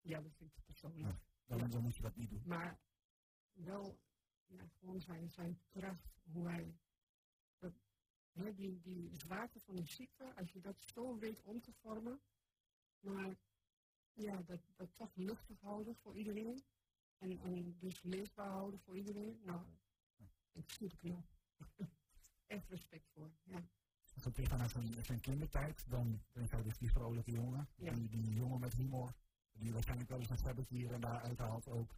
ja, 0.00 0.20
dat 0.20 0.34
vind 0.36 0.56
ik 0.56 0.64
persoonlijk. 0.64 1.18
dan, 1.44 1.70
dan 1.70 1.82
moet 1.82 1.96
je 1.96 2.02
dat 2.02 2.16
niet 2.16 2.30
doen. 2.30 2.42
Maar 2.46 2.78
wel, 3.52 3.98
ja, 4.46 4.68
gewoon 4.78 5.00
zijn, 5.00 5.30
zijn 5.30 5.58
kracht, 5.68 6.20
hoe 6.22 6.48
hij. 6.48 6.76
Dat, 7.58 7.72
hè, 8.32 8.54
die, 8.54 8.80
die 8.80 9.10
zwaarte 9.16 9.60
van 9.60 9.74
de 9.76 9.84
ziekte, 9.86 10.34
als 10.36 10.52
je 10.52 10.60
dat 10.60 10.82
zo 10.82 11.18
weet 11.18 11.42
om 11.42 11.60
te 11.60 11.72
vormen, 11.72 12.20
maar 13.00 13.36
ja, 14.12 14.42
dat, 14.42 14.60
dat 14.76 14.96
toch 14.96 15.14
luchtig 15.16 15.60
houden 15.60 15.96
voor 15.96 16.16
iedereen. 16.16 16.64
En, 17.18 17.38
en 17.40 17.76
dus 17.78 18.02
leesbaar 18.02 18.50
houden 18.50 18.80
voor 18.80 18.96
iedereen. 18.96 19.40
Nou, 19.44 19.64
ik 20.52 20.70
zie 20.70 20.86
het 20.86 20.96
knap. 20.96 21.26
Echt 22.46 22.68
respect 22.68 23.08
voor, 23.12 23.30
ja. 23.42 23.68
Als 24.14 24.32
teruggaan 24.32 24.58
naar 24.58 24.68
zijn, 24.70 25.04
zijn 25.04 25.20
kindertijd, 25.20 25.84
dan 25.88 26.20
denk 26.32 26.52
ik 26.52 26.64
dus 26.64 26.78
die 26.78 26.90
vrolijke 26.90 27.30
jongen, 27.30 27.68
Ja. 27.76 27.92
die, 27.92 28.08
die 28.08 28.34
jongen 28.34 28.60
met 28.60 28.74
humor, 28.74 29.12
die 29.52 29.72
waarschijnlijk 29.72 30.08
wel 30.10 30.18
eens 30.18 30.30
een 30.30 30.38
sabbetje 30.38 30.76
hier 30.76 30.92
en 30.92 31.00
daar 31.00 31.20
uithaalt 31.20 31.68
ook. 31.68 31.94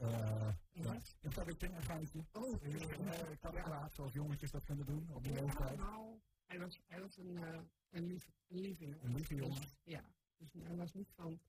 Uh, 0.00 0.48
Ja. 0.72 1.00
Een 1.20 1.32
sabbetje, 1.32 1.68
een 1.68 1.82
feitje. 1.82 2.24
Oh, 2.32 2.62
Uh, 2.62 3.10
kan 3.40 3.52
kwaad, 3.52 3.92
zoals 3.92 4.12
jongetjes 4.12 4.50
dat 4.50 4.64
kunnen 4.64 4.86
doen 4.86 5.08
op 5.12 5.22
die 5.24 5.32
Ja, 5.32 5.40
leeftijd. 5.40 5.76
nou, 5.78 6.18
hij 6.46 6.58
was, 6.58 6.80
hij 6.86 7.00
was 7.00 7.16
een, 7.16 7.36
eh, 7.42 7.58
een, 7.90 8.06
lief, 8.06 8.30
een 8.48 8.60
lieve 8.60 8.84
jongen. 8.84 9.04
Een 9.04 9.14
lieve 9.14 9.34
jongen. 9.34 9.60
Dus, 9.60 9.76
ja, 9.82 10.04
dus 10.36 10.52
hij 10.52 10.76
was 10.76 10.92
niet 10.92 11.10
van 11.14 11.40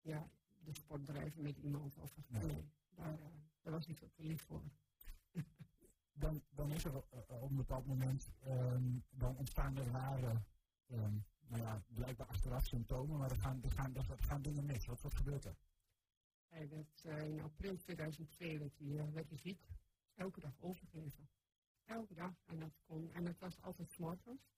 ja, 0.00 0.28
de 0.58 0.74
sport 0.74 1.04
drijven 1.04 1.42
met 1.42 1.56
iemand. 1.58 1.96
Of, 1.98 2.14
Nee. 2.28 2.42
nee, 2.42 2.64
daar, 2.94 3.12
eh, 3.18 3.24
daar 3.62 3.72
was 3.72 3.86
hij 3.86 3.94
veel 3.94 4.10
te 4.12 4.22
lief 4.24 4.42
voor. 4.42 4.62
Dan, 6.12 6.42
dan 6.50 6.70
is 6.70 6.84
er 6.84 6.92
uh, 6.92 7.42
op 7.42 7.50
een 7.50 7.56
bepaald 7.56 7.86
moment, 7.86 8.30
um, 8.46 9.04
dan 9.10 9.36
ontstaan 9.36 9.76
er 9.76 9.86
rare, 9.86 10.42
um, 10.90 11.24
nou 11.46 11.62
ja, 11.62 11.82
blijkbaar 11.88 12.26
achteraf 12.26 12.66
symptomen, 12.66 13.18
maar 13.18 13.30
er 13.30 13.36
gaan, 13.36 13.62
er 13.62 13.70
gaan, 13.70 13.94
er 13.94 14.04
gaan 14.18 14.42
dingen 14.42 14.64
mis. 14.64 14.86
Wat, 14.86 15.00
wat 15.00 15.14
gebeurt 15.14 15.44
er? 15.44 15.56
Hij 16.48 16.86
uh, 17.04 17.24
in 17.24 17.40
april 17.40 17.76
2002 17.76 18.58
werd 18.58 18.78
hij, 18.78 18.86
uh, 18.86 19.14
hij 19.14 19.36
ziek, 19.36 19.66
elke 20.14 20.40
dag 20.40 20.60
overgeven. 20.60 21.28
Elke 21.84 22.14
dag, 22.14 22.32
en 22.44 22.58
dat, 22.58 22.80
kon, 22.86 23.12
en 23.12 23.24
dat 23.24 23.38
was 23.38 23.62
altijd 23.62 23.90
s'morgens. 23.90 24.50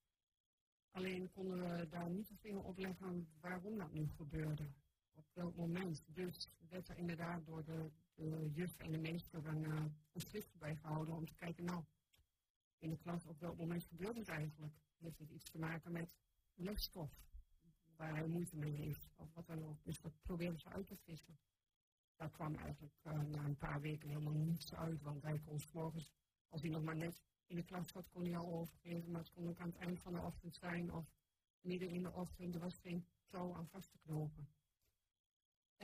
Alleen 0.91 1.31
konden 1.31 1.77
we 1.77 1.89
daar 1.89 2.11
niet 2.11 2.29
de 2.29 2.37
vinger 2.37 2.65
op 2.65 2.79
leggen 2.79 3.29
waarom 3.41 3.79
dat 3.79 3.93
nu 3.93 4.09
gebeurde. 4.09 4.73
Op 5.15 5.27
welk 5.33 5.57
moment. 5.57 6.03
Dus 6.07 6.49
werd 6.69 6.89
er 6.89 6.99
inderdaad 6.99 7.47
door 7.47 7.65
de, 7.65 7.91
de 8.15 8.51
juf 8.53 8.79
en 8.79 8.91
de 8.93 8.99
meester 8.99 9.47
een, 9.47 9.63
uh, 9.63 9.85
een 10.13 10.21
schrift 10.21 10.59
bijgehouden 10.59 11.15
om 11.15 11.27
te 11.27 11.35
kijken, 11.35 11.65
nou, 11.65 11.85
in 12.79 12.91
de 12.91 12.97
klas 12.97 13.27
op 13.27 13.41
welk 13.41 13.57
moment 13.57 13.85
gebeurt 13.85 14.17
het 14.17 14.29
eigenlijk? 14.29 14.75
Heeft 14.97 15.19
het 15.19 15.31
iets 15.31 15.51
te 15.51 15.59
maken 15.59 15.93
met 15.93 16.17
lesstof, 16.55 17.11
waar 17.97 18.15
hij 18.17 18.27
moeite 18.27 18.57
mee 18.57 18.73
heeft, 18.73 19.11
of 19.17 19.35
wat 19.35 19.47
dan 19.47 19.65
ook. 19.65 19.85
Dus 19.85 20.01
dat 20.01 20.23
probeerden 20.23 20.61
ze 20.61 20.69
uit 20.69 20.87
te 20.87 20.97
vissen. 20.97 21.39
Daar 22.17 22.31
kwam 22.31 22.55
eigenlijk 22.55 22.95
uh, 23.03 23.13
na 23.13 23.45
een 23.45 23.57
paar 23.57 23.81
weken 23.81 24.09
helemaal 24.09 24.33
niets 24.33 24.75
uit, 24.75 25.03
want 25.03 25.23
hij 25.23 25.39
kon 25.39 25.61
morgens, 25.73 26.13
als 26.49 26.61
hij 26.61 26.71
nog 26.71 26.83
maar 26.83 26.97
net 26.97 27.23
in 27.47 27.57
de 27.57 27.65
klas 27.65 27.89
zat, 27.89 28.09
kon 28.09 28.25
hij 28.25 28.37
al 28.37 28.53
overgeven, 28.53 29.11
maar 29.11 29.21
het 29.21 29.31
kon 29.31 29.49
ook 29.49 29.59
aan 29.59 29.69
het 29.69 29.77
eind 29.77 30.01
van 30.01 30.13
de 30.13 30.21
ochtend 30.21 30.55
zijn, 30.55 30.93
of 30.93 31.07
midden 31.61 31.89
in 31.89 32.03
de 32.03 32.13
ochtend, 32.13 32.55
er 32.55 32.61
was 32.61 32.79
geen 32.79 33.07
touw 33.29 33.55
aan 33.55 33.69
vast 33.69 33.91
te 33.91 33.99
knopen. 33.99 34.49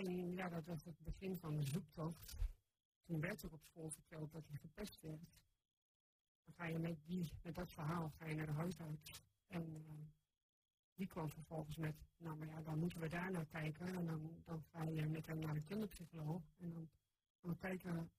En 0.07 0.35
ja, 0.35 0.49
dat 0.49 0.65
was 0.67 0.85
het 0.85 1.03
begin 1.03 1.37
van 1.37 1.57
de 1.57 1.63
zoektocht. 1.63 2.37
Toen 3.03 3.21
werd 3.21 3.43
er 3.43 3.53
op 3.53 3.65
school 3.65 3.91
verteld 3.91 4.33
dat 4.33 4.47
hij 4.47 4.57
gepest 4.57 5.01
werd. 5.01 5.31
Dan 6.45 6.55
ga 6.55 6.65
je 6.65 6.79
met, 6.79 7.05
die, 7.05 7.33
met 7.43 7.55
dat 7.55 7.73
verhaal 7.73 8.11
ga 8.11 8.27
je 8.27 8.35
naar 8.35 8.47
de 8.47 8.53
huisarts. 8.53 9.23
En 9.47 9.75
uh, 9.75 9.81
die 10.95 11.07
kwam 11.07 11.31
vervolgens 11.31 11.77
met, 11.77 11.97
nou 12.17 12.37
maar 12.37 12.49
ja, 12.49 12.61
dan 12.61 12.79
moeten 12.79 13.01
we 13.01 13.09
daar 13.09 13.31
naar 13.31 13.47
kijken. 13.47 13.87
En 13.87 14.07
dan, 14.07 14.43
dan 14.45 14.63
ga 14.63 14.83
je 14.83 15.07
met 15.07 15.27
hem 15.27 15.39
naar 15.39 15.55
de 15.55 15.63
kinderpsycholoog. 15.63 16.43
En 16.57 16.73
dan 16.73 16.91
gaan 17.41 17.51
we 17.51 17.57
kijken 17.57 18.11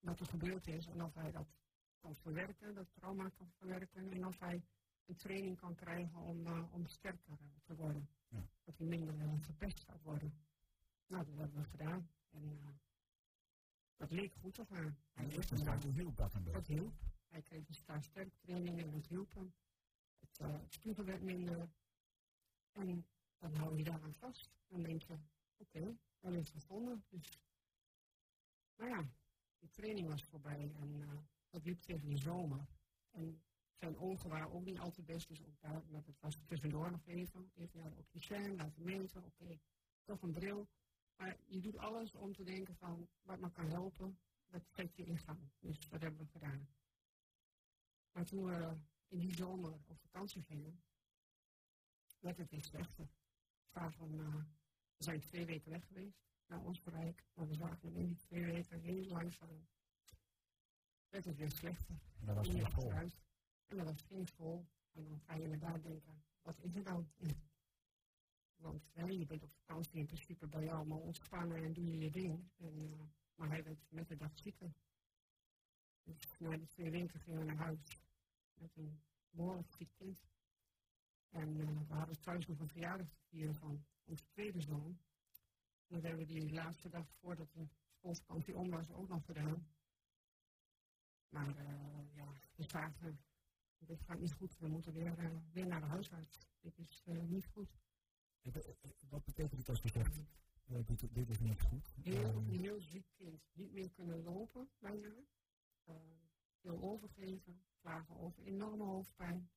wat 0.00 0.20
er 0.20 0.26
gebeurd 0.26 0.66
is. 0.66 0.86
En 0.86 1.02
of 1.02 1.14
hij 1.14 1.30
dat 1.30 1.48
kan 1.98 2.14
verwerken, 2.14 2.74
dat 2.74 2.92
trauma 2.92 3.28
kan 3.28 3.50
verwerken. 3.50 4.10
En 4.10 4.26
of 4.26 4.38
hij 4.38 4.62
een 5.06 5.16
training 5.16 5.56
kan 5.56 5.74
krijgen 5.74 6.18
om, 6.18 6.46
uh, 6.46 6.72
om 6.72 6.86
sterker 6.86 7.38
te 7.62 7.74
worden. 7.74 8.08
Ja. 8.28 8.46
Dat 8.64 8.76
hij 8.78 8.86
minder 8.86 9.14
uh, 9.14 9.32
verpest 9.38 9.80
gaat 9.80 10.02
worden. 10.02 10.34
Nou, 11.06 11.24
dat 11.24 11.36
hebben 11.36 11.62
we 11.62 11.68
gedaan. 11.68 12.10
En 12.30 12.42
uh, 12.42 12.68
dat 13.96 14.10
leek 14.10 14.34
goed 14.34 14.54
te 14.54 14.64
gaan. 14.64 14.96
En 15.12 15.30
eerst 15.30 15.50
een 15.50 15.64
tijd 15.64 15.82
hielp 15.84 16.16
dat 16.16 16.34
een 16.34 16.42
beetje. 16.42 16.58
Dat 16.58 16.66
hielp. 16.66 16.94
Hij 17.28 17.42
kreeg 17.42 17.68
een 17.68 17.74
sta 17.74 18.00
sterk 18.00 18.34
training 18.34 18.80
en 18.80 18.90
dat 18.90 19.06
hielp 19.06 19.34
hem. 19.34 19.54
Het, 20.18 20.40
uh, 20.40 20.56
spiegel 20.68 21.04
werd 21.04 21.22
minder. 21.22 21.68
En 22.72 23.06
dan 23.38 23.54
hou 23.54 23.76
je 23.76 23.84
daaraan 23.84 24.14
vast. 24.14 24.50
Dan 24.66 24.82
denk 24.82 25.02
je, 25.02 25.12
oké, 25.12 25.78
okay, 25.78 25.96
hebben 26.20 26.40
het 26.40 26.50
gevonden. 26.50 27.04
Dus, 27.08 27.40
nou 28.76 28.90
ja, 28.90 29.08
die 29.58 29.70
training 29.70 30.08
was 30.08 30.24
voorbij 30.24 30.72
en 30.74 30.94
uh, 30.94 31.18
dat 31.48 31.64
liep 31.64 31.80
tegen 31.80 32.08
de 32.08 32.16
zomer. 32.16 32.66
En 33.10 33.42
zijn 33.74 33.98
ogen 33.98 34.30
waren 34.30 34.52
ook 34.52 34.64
niet 34.64 34.78
altijd 34.78 35.06
best, 35.06 35.28
dus 35.28 35.42
ook 35.42 35.60
daar, 35.60 35.82
maar 35.90 36.02
dat 36.04 36.20
was 36.20 36.38
tussendoor 36.46 36.90
nog 36.90 37.06
even. 37.06 37.50
Even 37.54 37.80
naar 37.80 37.90
de 37.90 37.96
opticien, 37.96 38.56
laten 38.56 38.82
meten, 38.82 39.24
oké, 39.24 39.42
okay, 39.42 39.60
toch 40.04 40.22
een 40.22 40.32
bril. 40.32 40.68
Maar 41.16 41.36
je 41.46 41.60
doet 41.60 41.76
alles 41.76 42.14
om 42.14 42.32
te 42.32 42.44
denken 42.44 42.76
van 42.76 43.08
wat 43.22 43.40
me 43.40 43.50
kan 43.50 43.70
helpen, 43.70 44.18
dat 44.46 44.62
zet 44.72 44.96
je 44.96 45.04
in 45.04 45.18
gang. 45.18 45.50
Dus 45.58 45.88
dat 45.88 46.00
hebben 46.00 46.20
we 46.20 46.26
gedaan. 46.26 46.68
Maar 48.12 48.24
toen 48.24 48.44
we 48.44 48.76
in 49.08 49.18
die 49.18 49.34
zomer 49.34 49.72
op 49.72 49.98
vakantie 50.00 50.42
gingen, 50.42 50.82
werd 52.18 52.36
het 52.36 52.50
weer 52.50 52.64
slechter. 52.64 53.08
Van, 53.70 54.20
uh, 54.20 54.34
we 54.96 55.04
zijn 55.04 55.20
twee 55.20 55.46
weken 55.46 55.70
weg 55.70 55.86
geweest 55.86 56.24
naar 56.46 56.60
ons 56.60 56.80
bereik, 56.80 57.24
maar 57.34 57.48
we 57.48 57.54
zagen 57.54 57.94
in 57.94 58.06
die 58.06 58.16
twee 58.16 58.44
weken 58.44 58.80
heel 58.80 59.04
langzaam. 59.04 59.66
Werd 61.08 61.24
het 61.24 61.36
weer 61.36 61.50
slechter. 61.50 61.94
En 62.20 62.26
dat 62.26 62.36
was 62.36 62.48
geen 62.48 62.66
school. 62.70 62.90
En 63.66 63.76
dat 63.76 63.86
was 63.86 64.02
geen 64.02 64.26
school. 64.26 64.66
En 64.92 65.04
dan 65.04 65.20
ga 65.20 65.34
je 65.34 65.42
inderdaad 65.42 65.82
denken, 65.82 66.24
wat 66.42 66.58
is 66.58 66.74
er 66.74 66.84
dan? 66.84 67.10
Want 68.64 68.82
je 68.94 69.26
bent 69.26 69.42
op 69.42 69.52
vakantie 69.52 69.98
in 69.98 70.06
principe 70.06 70.46
bij 70.46 70.64
jou 70.64 70.76
allemaal 70.76 70.98
ontspannen 70.98 71.64
en 71.64 71.72
doe 71.72 71.84
je 71.84 71.98
je 71.98 72.10
ding. 72.10 72.50
En, 72.56 72.78
uh, 72.78 73.00
maar 73.34 73.48
hij 73.48 73.64
werd 73.64 73.78
met 73.88 74.08
de 74.08 74.16
dag 74.16 74.38
zieker. 74.38 74.72
Dus 76.02 76.38
na 76.38 76.56
die 76.56 76.66
twee 76.66 76.90
weken 76.90 77.20
gingen 77.20 77.38
we 77.38 77.44
naar 77.44 77.56
huis 77.56 78.00
met 78.54 78.76
een 78.76 79.02
behoorlijk 79.30 79.70
ziek 79.70 79.90
kind. 79.94 80.24
En 81.28 81.56
uh, 81.56 81.80
we 81.88 81.94
hadden 81.94 82.20
thuis 82.20 82.46
nog 82.46 82.58
een 82.58 82.68
verjaardag 82.68 83.08
vieren 83.28 83.54
van 83.54 83.84
onze 84.04 84.24
tweede 84.26 84.60
zoon. 84.60 84.98
En 85.86 85.94
dat 85.94 86.02
hebben 86.02 86.26
we 86.26 86.32
die 86.32 86.52
laatste 86.52 86.88
dag 86.88 87.08
voordat 87.20 87.52
de 87.52 87.68
schoolvakantie 87.98 88.56
om 88.56 88.70
was 88.70 88.90
ook 88.90 89.08
nog 89.08 89.24
gedaan. 89.24 89.66
Maar 91.28 91.48
uh, 91.48 92.14
ja, 92.14 92.32
we 92.54 92.62
zagen, 92.62 93.20
dit 93.78 94.00
gaat 94.00 94.18
niet 94.18 94.32
goed. 94.32 94.58
We 94.58 94.68
moeten 94.68 94.92
weer, 94.92 95.42
weer 95.52 95.66
naar 95.66 95.80
de 95.80 95.86
huisarts. 95.86 96.38
Dit 96.60 96.78
is 96.78 97.04
niet 97.06 97.46
goed. 97.46 97.83
Wat 99.08 99.24
betekent 99.24 99.58
het 99.58 99.68
als 99.68 99.82
je 99.82 99.88
zegt, 99.88 100.18
dit, 100.86 101.14
dit, 101.14 101.28
is 101.28 101.38
niet 101.40 101.60
goed? 101.60 101.94
Heel, 102.02 102.42
heel 102.42 102.80
ziek 102.80 103.06
kind, 103.16 103.40
niet 103.52 103.72
meer 103.72 103.90
kunnen 103.90 104.22
lopen 104.22 104.68
bijna. 104.78 105.14
Uh, 105.88 105.94
veel 106.60 106.82
overgeven, 106.82 107.60
klagen 107.80 108.16
over 108.16 108.42
enorme 108.42 108.84
hoofdpijn. 108.84 109.48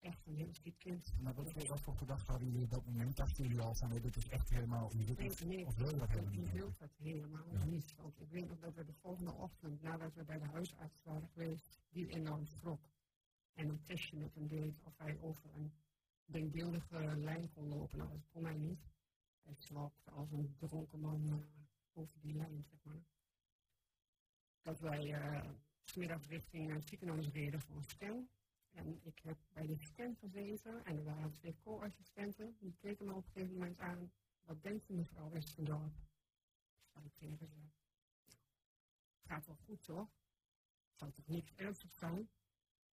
echt 0.00 0.26
een 0.26 0.34
heel 0.36 0.52
ziek 0.54 0.78
kind. 0.78 1.12
Maar 1.20 1.34
wat, 1.34 1.52
voor- 1.52 1.66
wat 1.66 1.80
voor 1.80 1.96
gedachten 1.96 2.26
hadden 2.30 2.48
jullie 2.48 2.64
op 2.64 2.70
dat 2.70 2.84
moment? 2.84 3.16
Dachten 3.16 3.42
jullie 3.44 3.60
al 3.60 3.74
van, 3.74 3.88
nee, 3.88 4.00
dit 4.00 4.16
is 4.16 4.28
echt 4.28 4.48
helemaal, 4.48 4.90
zit 4.90 5.18
Nee, 5.18 5.30
nee, 5.56 5.66
of 5.66 5.74
wil 5.74 5.90
je 5.90 5.96
dat 5.96 6.08
helemaal 6.08 6.32
niet? 6.32 6.52
wil 6.52 6.72
dat 6.78 6.92
helemaal 6.96 7.52
Ja. 7.52 7.64
niet. 7.64 7.94
Want 7.96 8.20
ik 8.20 8.28
weet 8.30 8.48
nog 8.48 8.58
dat 8.58 8.74
we 8.74 8.84
de 8.84 8.92
volgende 8.94 9.32
ochtend, 9.32 9.82
nadat 9.82 10.14
we 10.14 10.24
bij 10.24 10.38
de 10.38 10.44
huisarts 10.46 11.02
waren 11.02 11.28
geweest, 11.28 11.80
die 11.90 12.08
enorm 12.08 12.46
schrok. 12.46 12.80
En 13.52 13.68
een 13.68 13.82
testje 13.82 14.16
met 14.16 14.34
hem 14.34 14.46
deed 14.46 14.80
of 14.84 14.98
hij 14.98 15.18
over 15.20 15.50
een 15.54 15.72
denkbeeldige 16.28 17.16
lijn 17.16 17.52
kon 17.52 17.68
lopen. 17.68 17.98
Nou, 17.98 18.10
dat 18.10 18.28
kon 18.28 18.44
hij 18.44 18.56
niet. 18.56 18.80
Hij 19.42 19.54
slokte 19.58 20.10
als 20.10 20.30
een 20.30 20.56
dronken 20.58 21.00
man 21.00 21.28
eh, 21.28 21.36
over 21.92 22.20
die 22.20 22.34
lijn, 22.34 22.64
zeg 22.64 22.78
maar. 22.82 23.02
Dat 24.62 24.80
wij 24.80 25.12
eh, 25.12 25.50
's 25.88 25.94
middags 25.94 26.28
richting 26.28 26.72
het 26.72 26.88
ziekenhuis 26.88 27.28
reden 27.28 27.60
voor 27.60 27.76
een 27.76 27.84
scan. 27.84 28.28
En 28.70 29.00
ik 29.02 29.18
heb 29.18 29.38
bij 29.52 29.66
de 29.66 29.76
scan 29.78 30.16
gezeten 30.16 30.84
en 30.84 30.96
er 30.96 31.04
waren 31.04 31.32
twee 31.32 31.56
co-assistenten. 31.62 32.56
Die 32.58 32.76
keken 32.80 33.06
me 33.06 33.14
op 33.14 33.24
een 33.26 33.32
gegeven 33.32 33.54
moment 33.54 33.78
aan. 33.78 34.12
Wat 34.42 34.62
denkt 34.62 34.88
u 34.88 34.94
mevrouw 34.94 35.30
Westendorp? 35.30 35.94
Zei 36.86 37.04
ik 37.04 37.14
tegen 37.14 37.48
ze. 37.48 37.60
Gaat 39.22 39.46
wel 39.46 39.56
goed 39.56 39.82
toch? 39.82 40.08
Zal 40.94 41.10
toch 41.10 41.26
niks 41.26 41.52
ernstig 41.54 41.94
zijn? 41.94 42.28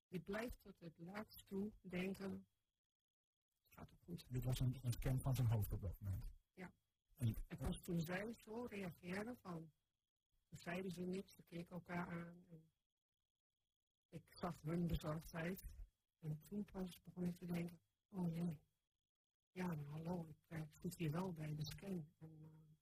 Je 0.08 0.20
blijft 0.20 0.62
tot 0.62 0.80
het 0.80 0.98
laatst 0.98 1.48
toe 1.48 1.72
denken. 1.82 2.46
Gaat 3.76 3.90
toch 3.90 4.00
goed? 4.00 4.26
Dit 4.30 4.44
was 4.44 4.60
een, 4.60 4.78
een 4.82 4.92
scan 4.92 5.20
van 5.20 5.36
zijn 5.36 5.48
hoofd 5.48 5.72
op 5.72 5.82
dat 5.82 6.00
moment. 6.00 6.26
Ja. 6.54 6.72
En, 7.16 7.36
En 7.48 7.58
pas 7.58 7.82
toen 7.82 8.00
zij 8.00 8.34
zo 8.34 8.66
reageerden 8.66 9.38
van. 9.38 9.72
Toen 10.50 10.58
zeiden 10.58 10.92
ze 10.92 11.02
niks, 11.02 11.34
ze 11.34 11.44
keken 11.44 11.72
elkaar 11.72 12.08
aan. 12.08 12.46
En 12.50 12.70
ik 14.10 14.24
zag 14.30 14.62
hun 14.62 14.88
bezorgdheid. 14.88 15.66
En 16.20 16.42
toen 16.46 16.66
pas 16.66 17.00
begon 17.04 17.28
ik 17.28 17.38
te 17.38 17.46
denken, 17.46 17.80
oh 18.10 18.34
nee. 18.34 18.60
Ja, 19.52 19.68
maar 19.68 19.86
hallo, 19.86 20.26
ik, 20.30 20.38
eh, 20.48 20.62
zit 20.74 20.96
hier 20.96 21.12
wel 21.12 21.34
bij 21.34 21.56
de 21.56 21.66
scan. 21.66 22.08
En 22.18 22.38
eh, 22.42 22.76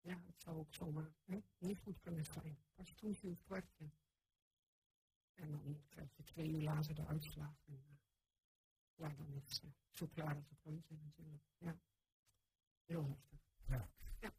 ja, 0.00 0.22
het 0.26 0.40
zou 0.40 0.56
ook 0.58 0.74
zomaar 0.74 1.12
hè, 1.24 1.38
niet 1.58 1.78
goed 1.78 2.00
kunnen 2.00 2.24
zijn. 2.24 2.58
Pas 2.74 2.92
toen 2.92 3.14
viel 3.14 3.30
het 3.30 3.42
kwartje. 3.42 3.90
En 5.34 5.50
dan 5.50 5.82
krijg 5.88 6.16
je 6.16 6.22
twee 6.22 6.50
uur 6.50 6.62
later 6.62 6.94
de 6.94 7.06
uitslag. 7.06 7.62
En, 7.66 7.84
eh, 7.88 7.95
ja, 8.96 9.08
dan 9.08 9.32
is 9.32 9.42
het 9.50 9.62
eh, 9.62 9.70
zo 9.90 10.06
klaar 10.06 10.34
als 10.36 10.48
het 10.48 10.58
kan 10.62 10.82
zijn 10.86 11.00
natuurlijk. 11.02 11.42
Ja. 11.58 11.76
Heel 12.84 13.04
heftig. 13.06 13.40
ja. 13.66 13.88
Ja. 14.20 14.32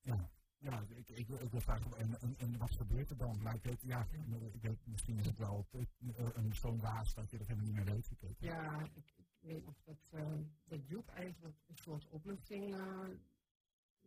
Ja. 0.00 0.30
Ja, 0.58 0.80
ik, 0.88 1.08
ik, 1.08 1.26
wil- 1.26 1.40
ik 1.40 1.50
wil 1.50 1.60
vragen, 1.60 1.96
en, 1.96 2.20
en, 2.20 2.36
en 2.38 2.56
wat 2.58 2.70
gebeurt 2.70 3.10
er 3.10 3.16
dan? 3.16 3.40
Ja, 3.80 4.06
ik 4.52 4.62
weet, 4.62 4.86
misschien 4.86 5.18
is 5.18 5.26
het 5.26 5.38
wel 5.38 5.66
te- 5.68 5.86
een 6.34 6.54
zo'n 6.54 6.80
waas 6.80 7.14
dat 7.14 7.30
je 7.30 7.38
dat 7.38 7.46
helemaal 7.46 7.66
niet 7.72 7.76
meer 7.84 7.94
weet. 7.94 8.10
Ik 8.10 8.36
Ja, 8.38 8.80
ik, 8.94 9.12
ik 9.16 9.26
weet 9.38 9.64
nog 9.64 9.82
dat, 9.84 10.08
eh 10.12 10.38
dat 10.64 10.86
Joep 10.86 11.08
eigenlijk 11.08 11.56
een 11.66 11.76
soort 11.76 12.06
opluchting. 12.06 12.74
eh 12.74 13.08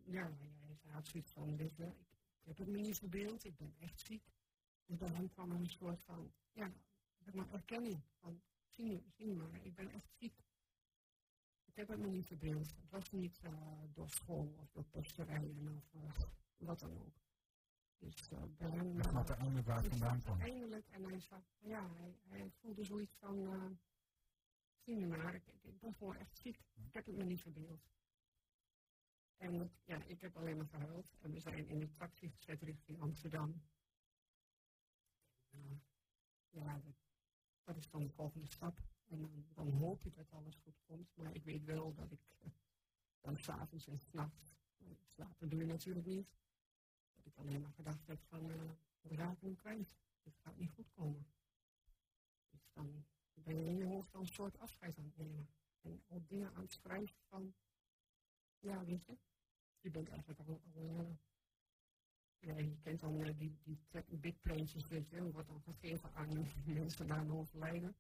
ja, 0.05 0.31
hij 0.81 0.91
had 0.91 1.07
zoiets 1.07 1.31
van: 1.31 1.57
weet 1.57 1.75
je, 1.75 1.85
ik, 1.85 2.07
ik 2.41 2.47
heb 2.47 2.57
het 2.57 2.67
me 2.67 2.77
niet 2.79 2.97
verbeeld, 2.97 3.43
ik 3.45 3.57
ben 3.57 3.73
echt 3.79 3.99
ziek. 3.99 4.23
Dus 4.85 4.97
bij 4.97 5.09
hem 5.09 5.29
kwam 5.29 5.51
er 5.51 5.57
een 5.59 5.69
soort 5.69 6.01
van, 6.03 6.31
ja, 6.51 6.71
zeg 7.19 7.33
maar 7.33 7.49
erkenning. 7.51 8.01
Van, 8.19 8.41
je 8.85 9.33
maar, 9.33 9.65
ik 9.65 9.75
ben 9.75 9.89
echt 9.91 10.11
ziek. 10.13 10.43
Ik 11.65 11.75
heb 11.75 11.87
het 11.87 11.99
me 11.99 12.07
niet 12.07 12.25
verbeeld. 12.25 12.75
Het 12.75 12.89
was 12.89 13.11
niet 13.11 13.39
eh, 13.43 13.83
door 13.93 14.09
school 14.09 14.53
of 14.57 14.71
door 14.71 14.83
pesterijen 14.83 15.67
of 15.75 15.93
eh, 15.93 16.23
wat 16.57 16.79
dan 16.79 16.99
ook. 16.99 17.17
Dus 17.97 18.31
uh, 18.31 18.43
bij 18.57 18.69
hem. 18.69 18.99
Ik 18.99 19.03
snap 19.03 19.29
eindelijk 19.29 19.67
waar 19.67 19.75
het 19.75 19.85
Ik 19.85 19.91
vandaan 19.91 20.21
kwam. 20.21 20.41
Eindelijk, 20.41 20.87
en 20.89 21.03
hij 21.03 21.19
zag, 21.19 21.43
ja, 21.57 21.89
hij, 21.93 22.17
hij 22.27 22.51
voelde 22.51 22.83
zoiets 22.83 23.15
van, 23.15 23.37
uh, 23.37 23.71
zie 24.77 24.97
je 24.97 25.07
maar, 25.07 25.35
ik, 25.35 25.43
ik, 25.61 25.79
ben 25.79 25.93
gewoon 25.93 26.15
echt 26.15 26.37
ziek. 26.37 26.59
Ik 26.85 26.93
heb 26.93 27.05
het 27.05 27.15
me 27.15 27.23
niet 27.23 27.41
verbeeld. 27.41 27.89
En 29.37 29.71
ja, 29.83 30.03
ik 30.03 30.21
heb 30.21 30.37
alleen 30.37 30.57
maar 30.57 30.67
gehuild. 30.67 31.17
En 31.21 31.31
we 31.31 31.39
zijn 31.39 31.67
in 31.67 31.79
de 31.79 31.93
taxi 31.95 32.29
gezet 32.29 32.61
richting 32.61 32.99
Amsterdam. 32.99 33.61
Ja, 36.49 36.79
dat, 36.79 37.08
dat 37.73 37.77
is 37.77 37.89
dan 37.89 38.03
de 38.03 38.09
volgende 38.09 38.47
stap. 38.47 38.77
En 39.07 39.19
dan, 39.19 39.45
dan 39.53 39.69
hoop 39.71 40.05
ik 40.05 40.15
dat 40.15 40.31
alles 40.31 40.55
goed 40.55 40.81
komt. 40.85 41.15
Maar 41.15 41.35
ik 41.35 41.43
weet 41.43 41.63
wel 41.63 41.93
dat 41.93 42.11
ik 42.11 42.19
uh, 42.39 42.51
dan 43.21 43.37
s'avonds 43.37 43.87
en 43.87 43.99
s'nachts, 43.99 44.55
slapen 45.05 45.49
doe 45.49 45.59
je 45.59 45.65
natuurlijk 45.65 46.05
niet. 46.05 46.37
Dat 47.15 47.25
ik 47.25 47.37
alleen 47.37 47.61
maar 47.61 47.71
gedacht 47.71 48.07
heb 48.07 48.19
van, 48.21 48.49
uh, 48.49 48.71
we 49.01 49.15
raken 49.15 49.55
kwijt. 49.55 49.95
Dit 50.23 50.37
gaat 50.37 50.57
niet 50.57 50.71
goed 50.71 50.89
komen. 50.91 51.27
Dus 52.49 52.69
dan 52.73 53.05
ben 53.33 53.55
je 53.55 53.65
in 53.65 53.77
je 53.77 53.85
hoofd 53.85 54.15
al 54.15 54.21
een 54.21 54.27
soort 54.27 54.59
afscheid 54.59 54.97
aan 54.97 55.05
het 55.05 55.17
nemen. 55.17 55.49
En 55.81 56.03
al 56.07 56.23
dingen 56.27 56.53
aan 56.53 56.61
het 56.61 56.71
schrijven 56.71 57.17
van, 57.27 57.53
ja, 58.59 58.85
weet 58.85 59.05
je, 59.05 59.17
je 59.79 59.91
bent 59.91 60.09
eigenlijk 60.09 60.39
al, 60.39 60.61
al 60.73 60.99
uh, 60.99 61.09
ja, 62.39 62.57
je 62.57 62.77
kent 62.81 62.99
dan 62.99 63.19
uh, 63.19 63.37
die, 63.37 63.57
die 63.63 63.79
big 64.19 64.39
planes, 64.41 64.87
weet 64.87 65.09
je, 65.09 65.31
wordt 65.31 65.47
dan 65.47 65.61
gegeven 65.61 66.13
aan 66.13 66.47
mensen 66.65 67.07
na 67.07 67.17
een 67.17 67.31
overlijden. 67.31 67.95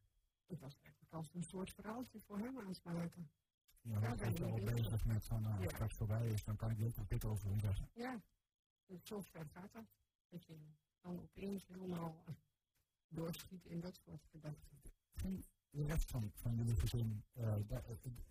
Het 0.45 0.59
was 0.59 0.77
eigenlijk 0.81 1.13
als 1.13 1.33
een 1.33 1.43
soort 1.43 1.73
verhaaltje 1.73 2.19
voor 2.19 2.37
hem 2.37 2.59
aan 2.59 2.67
het 2.67 2.83
maken. 2.83 3.29
Ja, 3.81 3.99
dan 3.99 4.17
ben 4.17 4.33
je 4.33 4.45
al 4.45 4.59
bezig 4.59 5.05
met 5.05 5.25
van, 5.25 5.45
als 5.45 5.61
het 5.61 5.71
straks 5.71 5.93
voorbij 5.93 6.27
is, 6.27 6.43
dan 6.43 6.55
kan 6.55 6.71
ik 6.71 6.99
ook 6.99 7.09
dit 7.09 7.25
over 7.25 7.49
hem 7.49 7.59
zeggen. 7.59 7.89
Ja, 7.93 8.21
en 8.85 8.99
zo 9.03 9.21
ver 9.21 9.45
gaat 9.45 9.73
dat. 9.73 9.85
Dat 10.29 10.45
je 10.45 10.57
dan 11.01 11.19
opeens 11.19 11.67
helemaal 11.67 12.23
doorschiet 13.07 13.65
in 13.65 13.79
dat 13.79 13.95
soort 13.95 14.25
gedachten. 14.31 14.81
Ging 15.11 15.45
de 15.69 15.85
rest 15.85 16.11
van, 16.11 16.31
van 16.33 16.55
jullie 16.55 16.75
gezin 16.75 17.23
uh, 17.33 17.55
da 17.67 17.83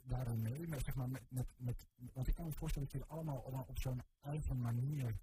daarin 0.03 0.42
mee? 0.42 0.68
Met, 0.68 0.85
zeg 0.85 0.94
maar, 0.94 1.09
met, 1.09 1.23
met, 1.29 1.55
met, 1.57 1.87
want 2.12 2.29
ik 2.29 2.35
kan 2.35 2.44
me 2.44 2.53
voorstellen 2.53 2.88
dat 2.88 3.01
jullie 3.01 3.14
allemaal 3.16 3.38
op, 3.38 3.68
op 3.68 3.79
zo'n 3.79 4.03
eigen 4.21 4.61
manier 4.61 5.18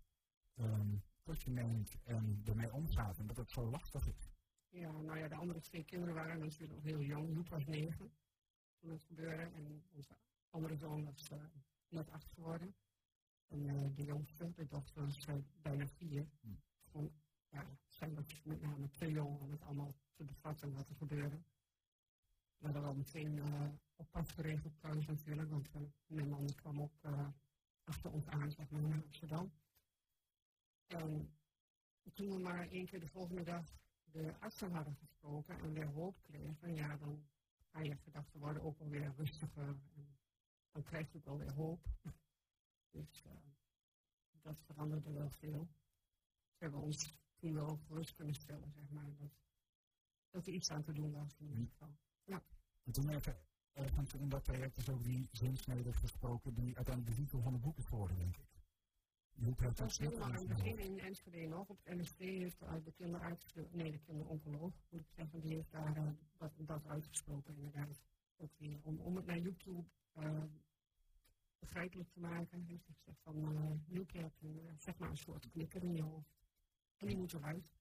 um, 0.60 1.04
tot 1.24 1.42
je 1.42 1.50
neemt 1.50 1.98
en 2.04 2.42
ermee 2.46 2.74
omgaat 2.74 3.18
en 3.18 3.28
dat 3.28 3.38
het 3.38 3.52
zo 3.52 3.70
lastig 3.70 4.08
is. 4.08 4.30
Ja, 4.70 4.92
nou 4.92 5.18
ja, 5.18 5.28
de 5.28 5.36
andere 5.36 5.60
twee 5.60 5.84
kinderen 5.84 6.16
waren 6.16 6.40
natuurlijk 6.40 6.74
nog 6.74 6.84
heel 6.84 7.02
jong. 7.02 7.34
Joep 7.34 7.50
was 7.50 7.66
negen 7.66 8.12
toen 8.76 8.90
het 8.90 9.04
gebeurde 9.04 9.44
en 9.44 9.84
onze 9.92 10.18
andere 10.50 10.76
zoon 10.76 11.06
was 11.06 11.30
uh, 11.32 11.40
net 11.90 12.12
acht 12.12 12.32
geworden. 12.32 12.76
En 13.48 13.60
uh, 13.60 13.96
de 13.96 14.04
jongste, 14.04 14.52
de 14.54 14.68
dochter, 14.68 15.06
was 15.06 15.28
uh, 15.28 15.36
bijna 15.62 15.88
vier. 15.88 16.28
Hm. 16.42 16.48
Gewoon, 16.92 17.12
ja, 17.50 17.66
zijn 17.88 18.18
ook 18.18 18.44
met 18.44 18.62
name 18.62 18.90
te 18.90 19.12
jong 19.12 19.40
om 19.40 19.52
het 19.52 19.62
allemaal 19.62 19.94
te 20.14 20.24
bevatten 20.24 20.74
wat 20.74 20.90
er 20.90 20.96
gebeurde. 20.96 21.42
We 22.58 22.66
hadden 22.66 22.82
wel 22.82 22.96
meteen 22.96 23.42
op 23.96 24.12
pad 24.12 24.30
geregeld 24.30 24.80
thuis 24.80 25.06
natuurlijk, 25.06 25.50
want 25.50 25.70
mijn 26.06 26.30
man 26.30 26.56
kwam 26.56 26.82
ook 26.82 27.02
achter 27.84 28.12
ons 28.12 28.28
aan, 28.28 28.52
zeg 28.52 28.70
maar, 28.70 28.82
naar 28.82 29.04
Amsterdam. 29.04 29.52
En 30.88 31.34
toen 32.14 32.30
we 32.30 32.40
maar 32.40 32.68
één 32.68 32.86
keer 32.86 33.00
de 33.00 33.08
volgende 33.08 33.44
dag 33.44 33.66
de 34.04 34.40
artsen 34.40 34.72
hadden 34.72 34.96
gesproken 34.96 35.60
en 35.60 35.74
weer 35.74 35.88
hoop 35.88 36.22
kregen, 36.22 36.76
ja, 36.76 36.98
dan 36.98 37.28
ga 37.72 37.80
je 37.80 37.96
gedachten 37.96 38.40
worden 38.40 38.64
ook 38.64 38.80
alweer 38.80 39.14
rustiger 39.18 39.68
en 39.68 40.18
dan 40.72 40.84
krijg 40.84 41.12
je 41.12 41.18
ook 41.18 41.26
alweer 41.26 41.54
hoop. 41.54 41.86
Dus 42.92 43.24
uh, 43.26 43.32
dat 44.42 44.62
veranderde 44.62 45.12
wel 45.12 45.30
veel. 45.30 45.68
Ze 46.52 46.64
hebben 46.64 46.82
ons 46.82 47.20
toen 47.36 47.54
wel 47.54 47.78
gerust 47.78 48.14
kunnen 48.14 48.34
stellen, 48.34 48.72
zeg 48.72 48.90
maar, 48.90 49.16
dat, 49.16 49.32
dat 50.30 50.48
er 50.48 50.54
iets 50.54 50.72
aan 50.72 50.84
te 50.84 50.94
doen 50.94 51.12
was 51.12 51.38
in 51.40 51.48
ieder 51.48 51.68
geval. 51.68 51.96
Ja. 52.24 52.44
En 52.84 52.92
toen 52.92 53.10
even 53.10 53.38
ergens 53.72 54.14
in 54.14 54.30
dat 54.30 54.44
traject 54.44 54.78
is 54.78 54.90
ook 54.90 55.04
die 55.04 55.30
zinsnede 55.32 55.94
gesproken 55.94 56.54
die 56.54 56.76
uiteindelijk 56.76 57.16
de 57.16 57.22
titel 57.22 57.42
van 57.42 57.54
het 57.54 57.62
boek 57.62 57.78
is 57.78 57.86
geworden, 57.86 58.18
denk 58.18 58.38
ik. 58.38 58.55
Die 59.36 59.56
dat 59.76 59.98
helemaal 59.98 60.24
aan 60.24 60.34
het 60.34 60.48
begin 60.48 60.78
in 60.78 61.00
Enschede 61.00 61.48
nog. 61.48 61.70
Op 61.70 61.78
het 61.84 61.88
heeft 62.18 62.60
de 62.60 62.92
kinderarts, 62.92 63.54
nee 63.72 63.92
de 63.92 64.00
kinderoncoloog 64.00 64.74
moet 64.90 65.02
ik 65.02 65.10
zeggen, 65.16 65.42
die 65.42 65.54
heeft 65.54 65.72
daar 65.72 65.98
uh, 65.98 66.10
dat, 66.38 66.52
dat 66.58 66.86
uitgesproken 66.88 67.56
inderdaad. 67.56 68.04
Ook 68.38 68.52
weer, 68.58 68.80
om, 68.84 69.00
om 69.00 69.16
het 69.16 69.26
naar 69.26 69.40
YouTube 69.40 69.84
uh, 70.20 70.44
begrijpelijk 71.60 72.10
te 72.10 72.20
maken, 72.20 72.64
heeft 72.64 72.86
hij 72.86 72.96
gezegd 72.96 73.20
van, 73.24 73.36
uh, 73.52 73.72
je 74.12 74.20
hebt 74.20 74.42
een, 74.42 74.76
zeg 74.78 74.98
maar 74.98 75.10
een 75.10 75.18
soort 75.18 75.50
knikker 75.50 75.84
in 75.84 75.96
je 75.96 76.04
hoofd. 76.04 76.36
En 76.98 77.08
die 77.08 77.18
moet 77.18 77.34
eruit. 77.34 77.74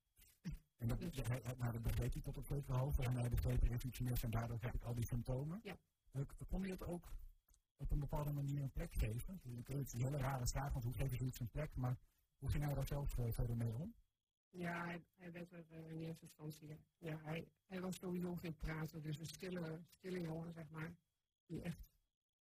En 0.77 0.89
dat, 0.89 0.99
dus, 0.99 1.29
hij, 1.29 1.43
nou, 1.59 1.73
dat 1.73 1.83
begreep 1.83 2.13
hij 2.13 2.23
tot 2.23 2.37
op 2.37 2.45
zekere 2.45 2.77
hoogte 2.77 3.03
en 3.03 3.17
hij 3.17 3.29
begreep 3.29 3.63
er 3.63 3.73
iets 3.73 4.23
en 4.23 4.31
daardoor 4.31 4.59
heb 4.61 4.75
ik 4.75 4.83
al 4.83 4.95
die 4.95 5.07
symptomen. 5.07 5.61
Ja. 5.63 5.77
Kon 6.49 6.63
je 6.63 6.71
het 6.71 6.83
ook 6.83 7.13
op 7.77 7.91
een 7.91 7.99
bepaalde 7.99 8.33
manier 8.33 8.63
een 8.63 8.71
plek 8.71 8.93
geven? 8.93 9.41
Het 9.65 9.69
is 9.69 9.93
een 9.93 10.01
hele 10.01 10.17
rare 10.17 10.47
vraag, 10.47 10.73
want 10.73 10.85
hoe 10.85 10.95
geef 10.95 11.11
je 11.11 11.17
zoiets 11.17 11.41
een 11.41 11.49
plek, 11.49 11.77
maar 11.77 11.99
hoe 12.39 12.51
ging 12.51 12.65
hij 12.65 12.75
daar 12.75 12.87
zelf 12.87 13.19
uh, 13.19 13.33
verder 13.33 13.57
mee 13.57 13.75
om? 13.75 13.95
Ja, 14.51 14.85
hij, 14.85 15.05
hij 15.15 15.33
werd 15.33 15.53
er 15.53 15.65
uh, 15.71 15.91
in 15.91 16.01
eerste 16.01 16.25
instantie, 16.25 16.81
ja, 16.99 17.19
hij, 17.23 17.49
hij 17.67 17.81
was 17.81 17.97
sowieso 17.97 18.35
geen 18.35 18.57
praten, 18.57 19.03
dus 19.03 19.19
een 19.19 19.27
stille, 19.27 19.83
stille 19.91 20.21
jongen, 20.21 20.53
zeg 20.53 20.71
maar, 20.71 20.97
die 21.47 21.63
echt 21.63 21.79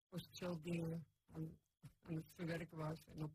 voor 0.09 0.19
zichzelf 0.19 0.61
dingen 0.61 1.05
aan, 1.31 1.57
het 2.01 2.25
verwerken 2.31 2.77
was 2.77 3.05
en 3.05 3.23
op 3.23 3.33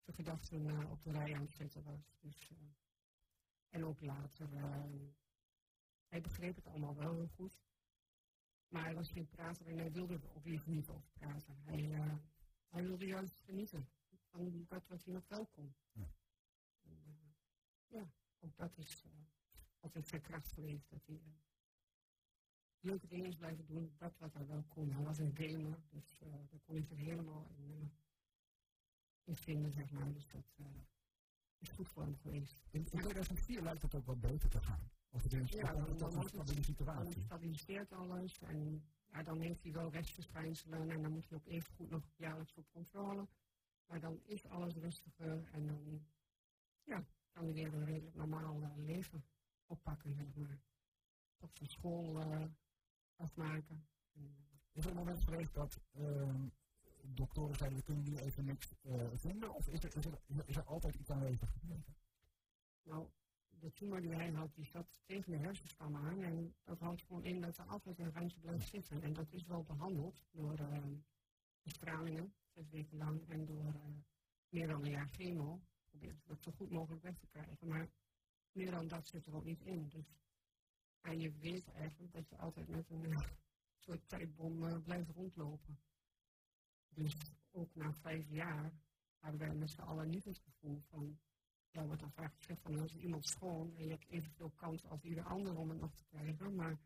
zijn 0.00 0.16
gedachten 0.16 0.90
op 0.90 1.02
de 1.02 1.10
rij 1.10 1.34
aan 1.34 1.42
het 1.42 1.52
zetten 1.52 1.82
was. 1.82 2.16
Dus, 2.20 2.52
en 3.68 3.84
ook 3.84 4.00
later, 4.00 4.48
hij 6.06 6.20
begreep 6.20 6.56
het 6.56 6.66
allemaal 6.66 6.94
wel 6.94 7.14
heel 7.14 7.28
goed. 7.28 7.60
Maar 8.72 8.84
hij 8.84 8.94
was 8.94 9.10
geen 9.10 9.28
prater 9.28 9.66
en 9.66 9.78
hij 9.78 9.92
wilde 9.92 10.14
er 10.14 10.34
ook 10.34 10.46
liever 10.46 10.70
niet 10.70 10.88
over 10.88 11.10
praten. 11.12 11.56
Hij, 11.64 11.92
eh, 11.92 12.14
hij 12.68 12.82
wilde 12.82 13.06
juist 13.06 13.40
genieten 13.44 13.88
van 14.30 14.64
dat 14.68 14.86
wat 14.88 15.04
hij 15.04 15.14
nog 15.14 15.28
wel 15.28 15.46
kon. 15.46 15.74
Ja. 15.92 16.08
En, 16.82 17.02
eh, 17.04 17.30
ja, 17.86 18.12
ook 18.38 18.56
dat 18.56 18.78
is 18.78 19.04
uh, 19.04 19.12
altijd 19.80 20.08
zijn 20.08 20.20
kracht 20.20 20.52
geweest. 20.52 20.90
Dat 20.90 21.06
hij 21.06 21.20
leuke 22.80 23.06
dingen 23.06 23.26
is 23.26 23.36
blijven 23.36 23.66
doen, 23.66 23.94
dat 23.96 24.18
wat 24.18 24.34
hij 24.34 24.46
wel 24.46 24.64
kon. 24.68 24.90
Hij 24.90 25.02
was 25.02 25.18
een 25.18 25.36
gamer, 25.36 25.78
dus 25.90 26.18
daar 26.50 26.60
kon 26.62 26.74
hij 26.74 26.84
zich 26.84 26.98
helemaal 26.98 27.48
in, 27.56 27.92
in 29.24 29.36
vinden, 29.36 29.72
zeg 29.72 29.90
maar. 29.90 30.12
Dus 30.12 30.26
dat 30.28 30.44
is 31.58 31.70
goed 31.70 31.88
voor 31.88 32.02
hem 32.02 32.16
geweest. 32.16 32.62
In 32.70 32.84
2004 32.84 33.62
lijkt 33.62 33.82
het 33.82 33.94
ook 33.94 34.06
wat 34.06 34.20
beter 34.20 34.48
te 34.48 34.60
gaan. 34.60 34.90
Of 35.12 35.22
het 35.22 35.50
ja, 35.50 35.72
dan, 35.72 35.98
dan, 35.98 36.16
een 36.16 36.28
stabiele 36.28 36.62
situatie. 36.62 37.14
Dan 37.14 37.24
stabiliseert 37.24 37.92
alles 37.92 38.40
en 38.42 38.84
ja, 39.10 39.22
dan 39.22 39.40
heeft 39.40 39.62
hij 39.62 39.72
wel 39.72 39.90
restverschijnselen 39.90 40.90
en 40.90 41.02
dan 41.02 41.12
moet 41.12 41.28
hij 41.28 41.38
ook 41.38 41.46
even 41.46 41.72
goed 41.74 41.90
nog 41.90 42.02
jaarlijks 42.16 42.54
op 42.54 42.66
controle. 42.70 43.28
Maar 43.86 44.00
dan 44.00 44.20
is 44.22 44.46
alles 44.46 44.74
rustiger 44.74 45.48
en 45.52 45.66
dan 45.66 46.06
ja, 46.84 47.04
kan 47.30 47.44
hij 47.44 47.52
weer 47.52 47.74
een 47.74 47.84
redelijk 47.84 48.14
normaal 48.14 48.62
uh, 48.62 48.68
leven 48.76 49.24
oppakken, 49.66 50.14
zeg 50.14 50.34
maar. 50.34 50.58
Tot 51.36 51.56
zijn 51.56 51.68
school 51.68 52.20
uh, 52.20 52.44
afmaken. 53.16 53.86
En, 54.12 54.36
is 54.72 54.84
er 54.84 54.90
een 54.90 54.96
moment 54.96 55.24
geweest 55.24 55.54
dat 55.54 55.80
uh, 55.92 56.34
doktoren 57.02 57.56
zeiden, 57.56 57.78
we 57.78 57.84
kunnen 57.84 58.04
hier 58.04 58.18
even 58.18 58.44
niks 58.44 58.74
vinden? 59.12 59.54
Of 59.54 59.68
is 59.68 59.84
er, 59.84 59.96
is, 59.96 60.04
er, 60.04 60.18
is 60.46 60.56
er 60.56 60.64
altijd 60.64 60.94
iets 60.94 61.10
aanwezig? 61.10 61.54
Nou, 62.82 63.08
de 63.62 63.72
tumor 63.72 64.00
die 64.00 64.14
hij 64.14 64.30
had, 64.30 64.54
die 64.54 64.64
zat 64.64 65.00
tegen 65.04 65.32
de 65.32 65.38
hersenstam 65.38 65.96
aan. 65.96 66.22
En 66.22 66.54
dat 66.64 66.78
houdt 66.78 67.02
gewoon 67.02 67.24
in 67.24 67.40
dat 67.40 67.58
er 67.58 67.66
altijd 67.66 67.98
een 67.98 68.12
randje 68.12 68.40
blijft 68.40 68.68
zitten. 68.68 69.02
En 69.02 69.12
dat 69.12 69.32
is 69.32 69.46
wel 69.46 69.62
behandeld 69.62 70.24
door 70.30 70.60
uh, 70.60 70.84
bestralingen, 71.62 72.34
zes 72.54 72.68
weken 72.68 72.96
lang, 72.96 73.28
en 73.28 73.44
door 73.44 73.64
uh, 73.64 73.84
meer 74.48 74.66
dan 74.66 74.84
een 74.84 74.90
jaar 74.90 75.08
chemo. 75.08 75.60
Probeert 75.88 76.26
dat 76.26 76.42
zo 76.42 76.50
goed 76.50 76.70
mogelijk 76.70 77.02
weg 77.02 77.18
te 77.18 77.26
krijgen. 77.26 77.68
Maar 77.68 77.88
meer 78.52 78.70
dan 78.70 78.88
dat 78.88 79.08
zit 79.08 79.26
er 79.26 79.34
ook 79.34 79.44
niet 79.44 79.60
in. 79.60 79.88
Dus, 79.88 80.06
en 81.00 81.20
je 81.20 81.32
weet 81.32 81.68
eigenlijk 81.72 82.12
dat 82.12 82.28
je 82.28 82.36
altijd 82.36 82.68
met 82.68 82.90
een 82.90 83.10
uh, 83.10 83.18
soort 83.76 84.08
tijdbom 84.08 84.62
uh, 84.62 84.82
blijft 84.82 85.10
rondlopen. 85.10 85.78
Dus 86.88 87.16
ook 87.50 87.74
na 87.74 87.92
vijf 87.92 88.28
jaar 88.28 88.72
hadden 89.18 89.40
wij 89.40 89.54
met 89.54 89.70
z'n 89.70 89.80
allen 89.80 90.08
niet 90.08 90.24
het 90.24 90.38
gevoel 90.38 90.80
van 90.80 91.18
ja, 91.72 91.86
wordt 91.86 92.00
dan 92.00 92.12
vaak 92.12 92.34
gezegd 92.36 92.60
van 92.60 92.80
als 92.80 92.94
iemand 92.94 93.26
schoon 93.26 93.74
en 93.76 93.84
je 93.84 93.90
hebt 93.90 94.08
evenveel 94.08 94.50
kans 94.50 94.84
als 94.84 95.02
ieder 95.02 95.24
ander 95.24 95.56
om 95.56 95.70
het 95.70 95.80
nog 95.80 95.94
te 95.94 96.04
krijgen. 96.04 96.54
Maar 96.54 96.78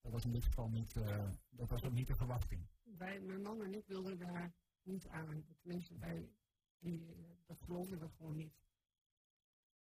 dat 0.00 0.12
was 0.12 0.24
in 0.24 0.32
dit 0.32 0.44
geval 0.44 0.68
niet, 0.68 0.94
uh, 0.94 1.30
dat 1.50 1.68
was 1.68 1.84
ook 1.84 1.92
niet 1.92 2.06
de 2.06 2.14
verwachting. 2.14 2.66
Wij, 2.82 3.20
mijn 3.20 3.42
man 3.42 3.62
en 3.62 3.74
ik 3.74 3.86
wilden 3.86 4.18
daar 4.18 4.52
niet 4.82 5.08
aan. 5.08 5.44
Tenminste, 5.60 5.98
wij, 5.98 6.30
die, 6.78 7.06
dat 7.46 7.60
geloofden 7.60 7.98
we 7.98 8.08
gewoon 8.08 8.36
niet. 8.36 8.54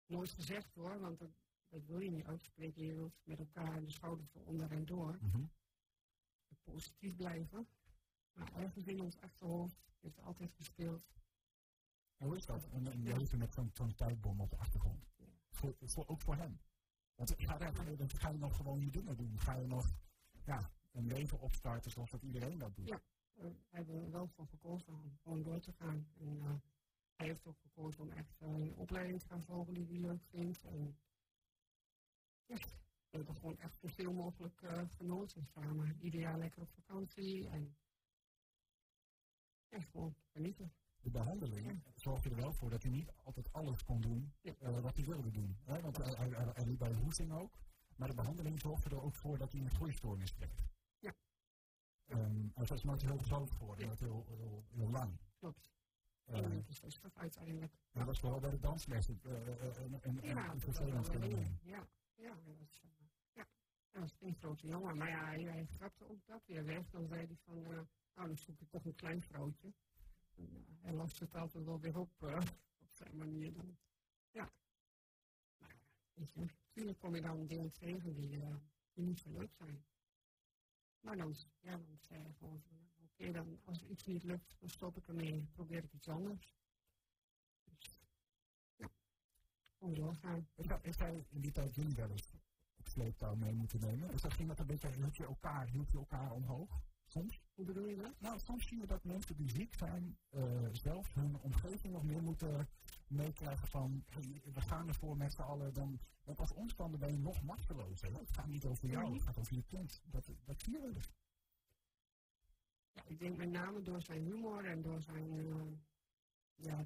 Nooit 0.06 0.32
gezegd 0.32 0.74
hoor, 0.74 1.00
want 1.00 1.20
dat, 1.20 1.32
dat 1.68 1.86
wil 1.86 2.00
je 2.00 2.12
niet 2.12 2.26
uitspreken. 2.26 2.86
Je 2.86 2.94
wilt 2.94 3.16
met 3.24 3.40
elkaar 3.40 3.82
de 3.82 3.92
schouders 3.92 4.36
onder 4.36 4.72
en 4.72 4.86
door. 4.86 5.18
Mm 5.22 5.32
-hmm. 5.32 5.52
Positief 6.64 7.16
blijven. 7.16 7.68
Maar 8.34 8.54
ergens 8.54 8.86
in 8.86 9.02
ons 9.02 9.20
achterhoofd 9.20 9.76
heeft 10.00 10.22
altijd 10.22 10.54
gespeeld 10.54 11.04
hoe 12.22 12.36
is 12.36 12.46
dat? 12.46 12.68
Een, 12.72 12.86
een 12.86 13.04
leven 13.04 13.38
met 13.38 13.54
zo'n 13.54 13.72
zo 13.74 13.88
tijdbom 13.88 14.42
op 14.42 14.50
de 14.50 14.58
achtergrond. 14.58 15.10
Voor, 15.50 15.76
voor, 15.82 16.08
ook 16.08 16.22
voor 16.22 16.36
hem. 16.36 16.60
Want 17.16 17.34
ga, 17.38 17.58
dan 17.58 18.10
ga 18.10 18.30
je 18.30 18.38
nog 18.38 18.56
gewoon 18.56 18.80
je 18.80 18.90
dingen 18.90 19.18
doen. 19.18 19.40
Ga 19.40 19.56
je 19.56 19.68
nog 19.68 19.94
ja, 20.46 20.72
een 20.92 21.08
leven 21.08 21.40
opstarten 21.40 21.92
zoals 21.92 22.12
dat 22.12 22.22
iedereen 22.22 22.58
dat 22.58 22.76
doet. 22.76 22.88
Ja, 22.88 23.02
we 23.34 23.54
hebben 23.70 24.04
er 24.04 24.12
wel 24.12 24.28
voor 24.28 24.48
gekozen 24.48 24.94
om 24.94 25.18
gewoon 25.24 25.44
door 25.44 25.60
te 25.60 25.72
gaan. 25.72 26.08
En 26.20 26.38
uh, 26.38 26.54
hij 27.16 27.28
heeft 27.28 27.46
ook 27.46 27.60
gekozen 27.60 28.02
om 28.02 28.12
echt 28.12 28.42
uh, 28.42 28.50
een 28.50 28.76
opleiding 28.76 29.20
te 29.20 29.28
gaan 29.28 29.44
volgen 29.44 29.74
die 29.74 29.86
hij 29.86 29.98
leuk 29.98 30.24
vindt. 30.24 30.64
En 30.64 30.98
ja, 32.46 32.58
we 33.10 33.18
hebben 33.18 33.36
gewoon 33.36 33.60
echt 33.60 33.78
zoveel 33.78 34.14
mogelijk 34.14 34.62
uh, 34.62 34.82
genoten 34.98 35.46
samen. 35.46 35.98
Ieder 36.00 36.20
jaar 36.20 36.38
lekker 36.38 36.62
op 36.62 36.72
vakantie 36.72 37.48
en 37.48 37.78
echt 39.70 39.90
gewoon 39.90 40.16
genieten 40.32 40.74
de 41.02 41.10
behandeling 41.10 41.84
zorgde 41.96 42.30
er 42.30 42.36
wel 42.36 42.54
voor 42.54 42.70
dat 42.70 42.82
hij 42.82 42.92
niet 42.92 43.12
altijd 43.24 43.54
alles 43.54 43.84
kon 43.84 44.02
doen 44.02 44.34
uh, 44.42 44.80
wat 44.80 44.96
hij 44.96 45.06
wilde 45.06 45.32
doen. 45.32 45.58
Hè? 45.64 45.82
Want 45.82 45.98
hij, 45.98 46.14
hij, 46.14 46.52
hij 46.54 46.66
liep 46.66 46.80
bij 46.80 46.94
hoesting 46.94 47.32
ook. 47.32 47.60
Maar 47.96 48.08
de 48.08 48.16
behandeling 48.16 48.60
zorgde 48.60 48.90
er 48.90 49.02
ook 49.02 49.16
voor 49.16 49.38
dat 49.38 49.52
hij 49.52 49.62
een 49.62 49.70
groeistoornis 49.70 50.34
kreeg. 50.34 50.70
Ja. 51.00 51.16
Um, 52.08 52.52
hij 52.54 52.66
was 52.66 52.84
nooit 52.84 53.02
heel 53.02 53.18
groot 53.18 53.52
geworden, 53.52 53.86
ja. 53.86 53.96
heel, 53.98 54.26
heel, 54.28 54.66
heel 54.70 54.90
lang. 54.90 55.20
Klopt. 55.40 55.72
Uh, 56.26 56.38
en 56.38 56.64
dat 56.68 56.84
is 56.84 57.00
toch 57.00 57.16
uiteindelijk. 57.16 57.74
Dat 57.92 58.06
was 58.06 58.20
vooral 58.20 58.40
bij 58.40 58.50
de 58.50 58.60
danslessen 58.60 59.20
uh, 59.26 59.32
een, 59.78 60.00
een, 60.02 60.20
ja, 60.22 60.52
een 60.52 60.60
vervelend 60.60 61.10
fenomeen. 61.10 61.60
Ja, 61.62 61.88
ja, 62.16 62.36
dat 62.46 62.58
was, 62.60 62.84
ja, 63.34 63.48
dat 63.92 64.02
was 64.02 64.16
een 64.20 64.36
grote 64.36 64.68
jongen. 64.68 64.98
Maar 64.98 65.10
ja, 65.10 65.26
hij, 65.26 65.42
hij 65.42 65.66
grapte 65.66 66.10
ook 66.10 66.26
dat 66.26 66.46
weer 66.46 66.66
weg. 66.66 66.90
Dan 66.90 67.08
zei 67.08 67.26
hij 67.26 67.38
van, 67.44 67.62
nou 68.16 68.28
dan 68.28 68.38
zoek 68.38 68.60
ik 68.60 68.70
toch 68.70 68.86
een 68.86 68.96
klein 68.96 69.22
vrouwtje. 69.22 69.74
Hij 70.82 70.94
lost 70.94 71.20
het 71.20 71.36
altijd 71.36 71.66
wel 71.66 71.80
weer 71.80 71.98
op, 71.98 72.12
uh, 72.24 72.38
op 72.80 72.94
zijn 72.94 73.18
manier 73.18 73.54
dan. 73.54 73.78
Ja. 74.32 74.52
Natuurlijk 76.34 77.00
kom 77.00 77.16
je 77.16 77.22
dan 77.22 77.48
dingen 77.48 77.72
tegen 77.72 78.14
die, 78.14 78.38
uh, 78.38 78.56
die 78.94 79.06
niet 79.06 79.20
zo 79.20 79.32
leuk 79.32 79.54
zijn. 79.54 79.84
Maar 81.00 81.18
dan, 81.18 81.36
ja, 81.60 81.78
dan 81.78 81.98
zei 82.00 82.22
hij 82.22 82.34
gewoon 82.34 82.62
van, 82.62 82.78
oké, 82.96 83.12
okay, 83.14 83.32
dan 83.32 83.60
als 83.64 83.84
iets 83.84 84.06
niet 84.06 84.24
lukt, 84.24 84.56
dan 84.60 84.70
stop 84.70 84.98
ik 84.98 85.08
ermee, 85.08 85.48
probeer 85.52 85.84
ik 85.84 85.94
iets 85.94 86.08
anders. 86.08 86.56
Dus, 87.64 88.00
ja, 88.76 88.90
gewoon 89.78 89.94
doorgaan. 89.94 90.48
Is 90.82 90.98
hij 90.98 91.26
in 91.30 91.42
die 91.42 91.52
tijd 91.52 91.76
jullie 91.76 91.96
wel 91.96 92.10
eens 92.10 92.34
op 92.78 92.88
sleeptouw 92.88 93.36
mee 93.36 93.54
moeten 93.54 93.80
nemen? 93.80 94.12
Is 94.12 94.22
dat, 94.22 94.34
ging 94.34 94.48
dat 94.48 94.60
een 94.60 94.66
beetje, 94.66 94.92
hield 94.92 95.16
je 95.16 95.26
elkaar, 95.26 95.68
hield 95.68 95.92
je 95.92 95.98
elkaar 95.98 96.32
omhoog? 96.32 96.90
Soms, 97.12 97.42
hoe 97.54 97.66
bedoel 97.66 97.88
je 97.88 97.96
dat? 97.96 98.20
Nou, 98.20 98.40
soms 98.40 98.68
zien 98.68 98.80
we 98.80 98.88
dat 98.88 99.04
mensen 99.04 99.36
die 99.36 99.50
ziek 99.50 99.74
zijn, 99.74 100.18
uh, 100.30 100.68
zelf 100.72 101.14
hun 101.14 101.40
omgeving 101.42 101.94
nog 101.94 102.04
meer 102.04 102.24
moeten 102.24 102.68
meekrijgen 103.08 103.68
van, 103.68 104.04
hey, 104.10 104.42
we 104.54 104.62
gaan 104.62 104.88
ervoor 104.88 105.18
met 105.18 105.34
z'n 105.34 105.42
allen, 105.42 105.74
dan, 105.74 106.00
dan 106.24 106.38
als 106.38 106.54
omstander 106.54 107.00
ben 107.00 107.12
je 107.12 107.18
nog 107.18 107.44
machtelozer. 107.44 108.14
Het 108.14 108.32
gaat 108.32 108.48
niet 108.48 108.66
over 108.66 108.90
jou, 108.90 109.14
het 109.14 109.22
gaat 109.22 109.38
over 109.38 109.56
je 109.56 109.64
kind. 109.64 110.02
Dat, 110.06 110.32
dat 110.44 110.62
zie 110.62 110.74
je 110.74 110.92
dus. 110.92 111.12
Ja, 112.92 113.02
ik 113.06 113.20
denk 113.20 113.38
met 113.38 113.50
name 113.50 113.82
door 113.82 114.02
zijn 114.02 114.24
humor 114.24 114.66
en 114.66 114.82
door 114.82 115.02
zijn, 115.02 115.34
uh, 115.34 115.72
ja, 116.56 116.86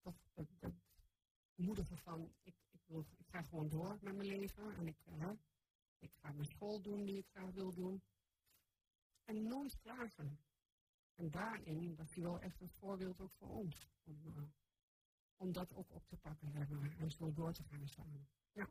toch 0.00 0.16
dat, 0.34 0.46
dat 0.58 0.72
moedigen 1.54 1.98
van, 1.98 2.32
ik, 2.42 2.54
ik, 2.70 2.80
wil, 2.86 3.06
ik 3.16 3.28
ga 3.28 3.42
gewoon 3.42 3.68
door 3.68 3.98
met 4.00 4.16
mijn 4.16 4.28
leven 4.28 4.74
en 4.76 4.86
ik, 4.86 4.96
uh, 5.18 5.30
ik 5.98 6.12
ga 6.12 6.32
mijn 6.32 6.48
school 6.48 6.80
doen 6.80 7.04
die 7.04 7.18
ik 7.18 7.26
graag 7.26 7.50
wil 7.50 7.72
doen. 7.74 8.02
En 9.24 9.42
nooit 9.48 9.78
klagen. 9.78 10.38
En 11.14 11.30
daarin 11.30 11.96
was 11.96 12.14
hij 12.14 12.22
wel 12.22 12.40
echt 12.40 12.60
een 12.60 12.68
voorbeeld 12.68 13.20
ook 13.20 13.32
voor 13.32 13.48
ons. 13.48 13.90
Om, 14.04 14.22
uh, 14.26 14.42
om 15.36 15.52
dat 15.52 15.74
ook 15.74 15.90
op 15.90 16.06
te 16.06 16.16
pakken 16.16 16.52
maar, 16.52 16.96
en 16.98 17.10
zo 17.10 17.32
door 17.32 17.52
te 17.52 17.62
gaan 17.62 17.88
staan. 17.88 18.28
Ja. 18.52 18.70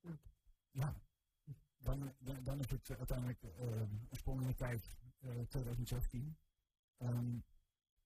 Ja. 0.00 0.18
ja. 0.70 0.94
Dan, 1.78 2.14
dan, 2.18 2.42
dan 2.42 2.60
is 2.60 2.70
het 2.70 2.90
uiteindelijk 2.96 3.42
uh, 3.42 3.80
een 3.80 4.08
sprong 4.10 4.40
in 4.40 4.46
de 4.46 4.54
tijd, 4.54 4.98
uh, 5.20 5.42
2016. 5.42 6.36
Um, 6.98 7.44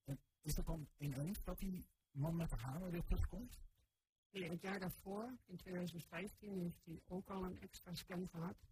en 0.03 0.19
is 0.41 0.55
het 0.55 0.65
dan 0.65 0.87
ineens 0.97 1.43
dat 1.43 1.57
die 1.57 1.85
man 2.11 2.35
met 2.35 2.49
de 2.49 2.55
hamer 2.55 2.91
weer 2.91 3.03
terugkomt? 3.03 3.61
Nee, 4.29 4.49
het 4.49 4.61
jaar 4.61 4.79
daarvoor, 4.79 5.35
in 5.45 5.57
2015, 5.57 6.59
heeft 6.59 6.85
hij 6.85 7.01
ook 7.05 7.29
al 7.29 7.43
een 7.43 7.59
extra 7.59 7.93
scan 7.93 8.27
gehad. 8.29 8.67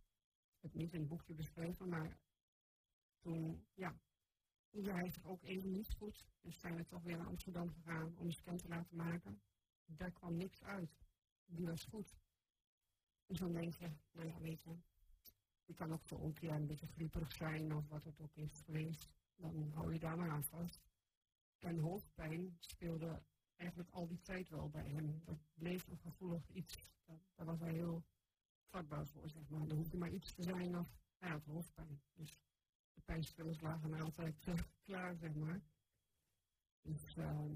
Het 0.60 0.74
niet 0.74 0.94
in 0.94 1.00
het 1.00 1.10
boekje 1.10 1.34
beschreven, 1.34 1.90
maar 1.90 2.18
toen, 3.22 3.66
ja, 3.74 4.00
hij 4.70 5.10
zich 5.10 5.26
ook 5.26 5.44
even 5.44 5.72
niet 5.72 5.92
goed. 5.92 6.26
Dus 6.42 6.60
zijn 6.60 6.76
we 6.76 6.86
toch 6.86 7.04
weer 7.04 7.18
naar 7.18 7.28
Amsterdam 7.28 7.70
gegaan 7.70 8.18
om 8.18 8.26
een 8.26 8.34
scan 8.34 8.58
te 8.58 8.68
laten 8.68 8.96
maken. 8.96 9.42
Daar 9.86 10.12
kwam 10.12 10.38
niks 10.38 10.64
uit. 10.64 11.00
Die 11.46 11.66
was 11.66 11.84
goed. 11.84 12.16
Dus 13.26 13.40
dan 13.40 13.52
denk 13.52 13.74
je, 13.74 13.92
nou 14.12 14.28
ja, 14.28 14.40
weet 14.40 14.62
je, 14.62 14.78
je 15.66 15.74
kan 15.74 15.92
ook 15.92 16.04
voor 16.04 16.24
een 16.24 16.34
keer 16.34 16.52
een 16.52 16.68
beetje 16.68 16.88
grieperig 16.88 17.32
zijn 17.32 17.76
of 17.76 17.88
wat 17.88 18.04
het 18.04 18.20
ook 18.20 18.36
is 18.36 18.62
geweest. 18.62 19.10
Dan 19.36 19.72
hou 19.74 19.94
je 19.94 20.00
daar 20.00 20.18
maar 20.18 20.30
aan 20.30 20.44
vast. 20.44 20.82
En 21.58 21.80
hoofdpijn 21.80 22.58
speelde 22.60 23.24
eigenlijk 23.56 23.90
al 23.90 24.08
die 24.08 24.22
tijd 24.22 24.50
wel 24.50 24.70
bij 24.70 24.90
hem. 24.90 25.22
Dat 25.24 25.38
bleef 25.54 25.88
een 25.88 26.00
gevoelig 26.00 26.50
iets. 26.50 26.94
Daar 27.36 27.46
was 27.46 27.60
hij 27.60 27.74
heel 27.74 28.04
vatbaar 28.66 29.08
voor, 29.08 29.30
zeg 29.30 29.50
maar. 29.50 29.68
Er 29.68 29.76
hoefde 29.76 29.98
maar 29.98 30.12
iets 30.12 30.34
te 30.34 30.44
zijn 30.44 30.78
of 30.78 30.88
hij 31.18 31.42
hoofdpijn. 31.46 32.02
Dus 32.14 32.40
de 32.94 33.02
pijnstillers 33.06 33.62
lagen 33.62 33.94
er 33.94 34.02
altijd 34.02 34.46
uh, 34.48 34.56
klaar, 34.84 35.16
zeg 35.16 35.34
maar. 35.34 35.62
Dus 36.82 37.16
uh, 37.16 37.52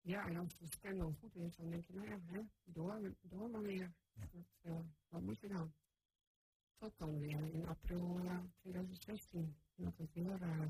ja, 0.00 0.26
en 0.26 0.36
als 0.36 0.58
de 0.58 0.66
scan 0.66 0.98
dan 0.98 1.14
goed 1.14 1.36
is, 1.36 1.56
dan 1.56 1.70
denk 1.70 1.84
je, 1.84 1.94
nou 1.94 2.08
ja, 2.08 2.18
hè, 2.24 2.40
door, 2.64 3.14
door 3.20 3.50
maar 3.50 3.62
weer. 3.62 3.92
Ja. 4.12 4.26
Dat, 4.32 4.72
uh, 4.72 4.80
wat 5.08 5.22
moet 5.22 5.40
je 5.40 5.48
dan? 5.48 5.72
tot 6.84 6.98
dan 6.98 7.18
weer 7.18 7.54
in 7.54 7.66
april 7.66 8.18
eh, 8.24 8.38
2016. 8.56 9.56
En 9.76 9.84
dat 9.84 9.96
het 9.96 10.12
weer 10.12 10.42
uh, 10.42 10.66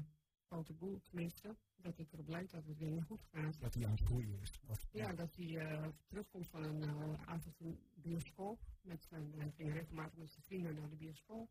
foute 0.47 0.73
boel, 0.73 1.01
tenminste, 1.01 1.57
dat 1.77 1.99
ik 1.99 2.13
erop 2.13 2.29
lijkt 2.29 2.51
dat 2.51 2.65
het 2.65 2.79
weer 2.79 2.91
niet 2.91 3.05
goed 3.05 3.25
gaat. 3.33 3.61
Dat 3.61 3.75
hij 3.75 3.85
aan 3.85 3.91
het 3.91 4.01
groeien 4.01 4.41
is. 4.41 4.61
Of, 4.67 4.87
Ja, 4.91 5.13
dat 5.13 5.37
hij 5.37 5.57
eh, 5.57 5.89
terugkomt 6.07 6.49
van 6.49 6.63
een 6.63 7.19
avond 7.19 7.61
in 7.61 7.79
de 7.95 8.01
bioscoop. 8.01 8.61
Met 8.81 9.03
zijn, 9.03 9.33
hij 9.37 9.51
ging 9.51 9.73
regelmatig 9.73 10.19
met 10.19 10.31
zijn 10.31 10.45
vrienden 10.45 10.75
naar 10.75 10.89
de 10.89 10.97
bioscoop. 10.97 11.51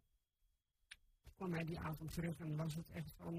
Kwam 1.44 1.56
hij 1.56 1.66
die 1.66 1.80
avond 1.80 2.12
terug 2.12 2.39
en 2.39 2.56
was 2.56 2.76
het 2.76 2.89
echt 2.89 3.12
van, 3.12 3.38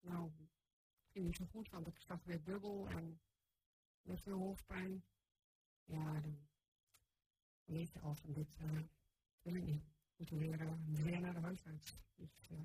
nou, 0.00 0.30
het 0.38 1.10
ging 1.12 1.24
niet 1.24 1.36
zo 1.36 1.44
goed, 1.44 1.70
want 1.70 1.86
ik 1.86 1.98
zag 1.98 2.24
weer 2.24 2.42
dubbel 2.42 2.88
en 2.88 3.20
met 4.02 4.20
veel 4.20 4.38
hoofdpijn. 4.38 5.04
Ja, 5.84 6.20
dan 6.20 6.48
weet 7.64 7.92
je 7.92 8.00
al 8.00 8.14
van 8.14 8.32
dit, 8.32 8.56
uh, 8.62 8.82
wil 9.42 9.54
ik 9.54 9.64
niet. 9.64 9.84
Moeten 10.16 10.38
weer, 10.38 10.60
uh, 10.60 10.72
weer 10.84 11.20
naar 11.20 11.34
de 11.34 11.40
huisarts. 11.40 11.98
Dus 12.14 12.48
uh, 12.50 12.58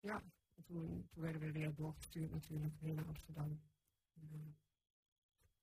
ja, 0.00 0.22
en 0.54 0.64
toen, 0.64 1.08
toen 1.10 1.22
werden 1.22 1.40
we 1.40 1.52
weer 1.52 1.74
doorgestuurd 1.74 2.30
natuurlijk 2.30 2.80
weer 2.80 2.94
naar 2.94 3.06
Amsterdam. 3.06 3.60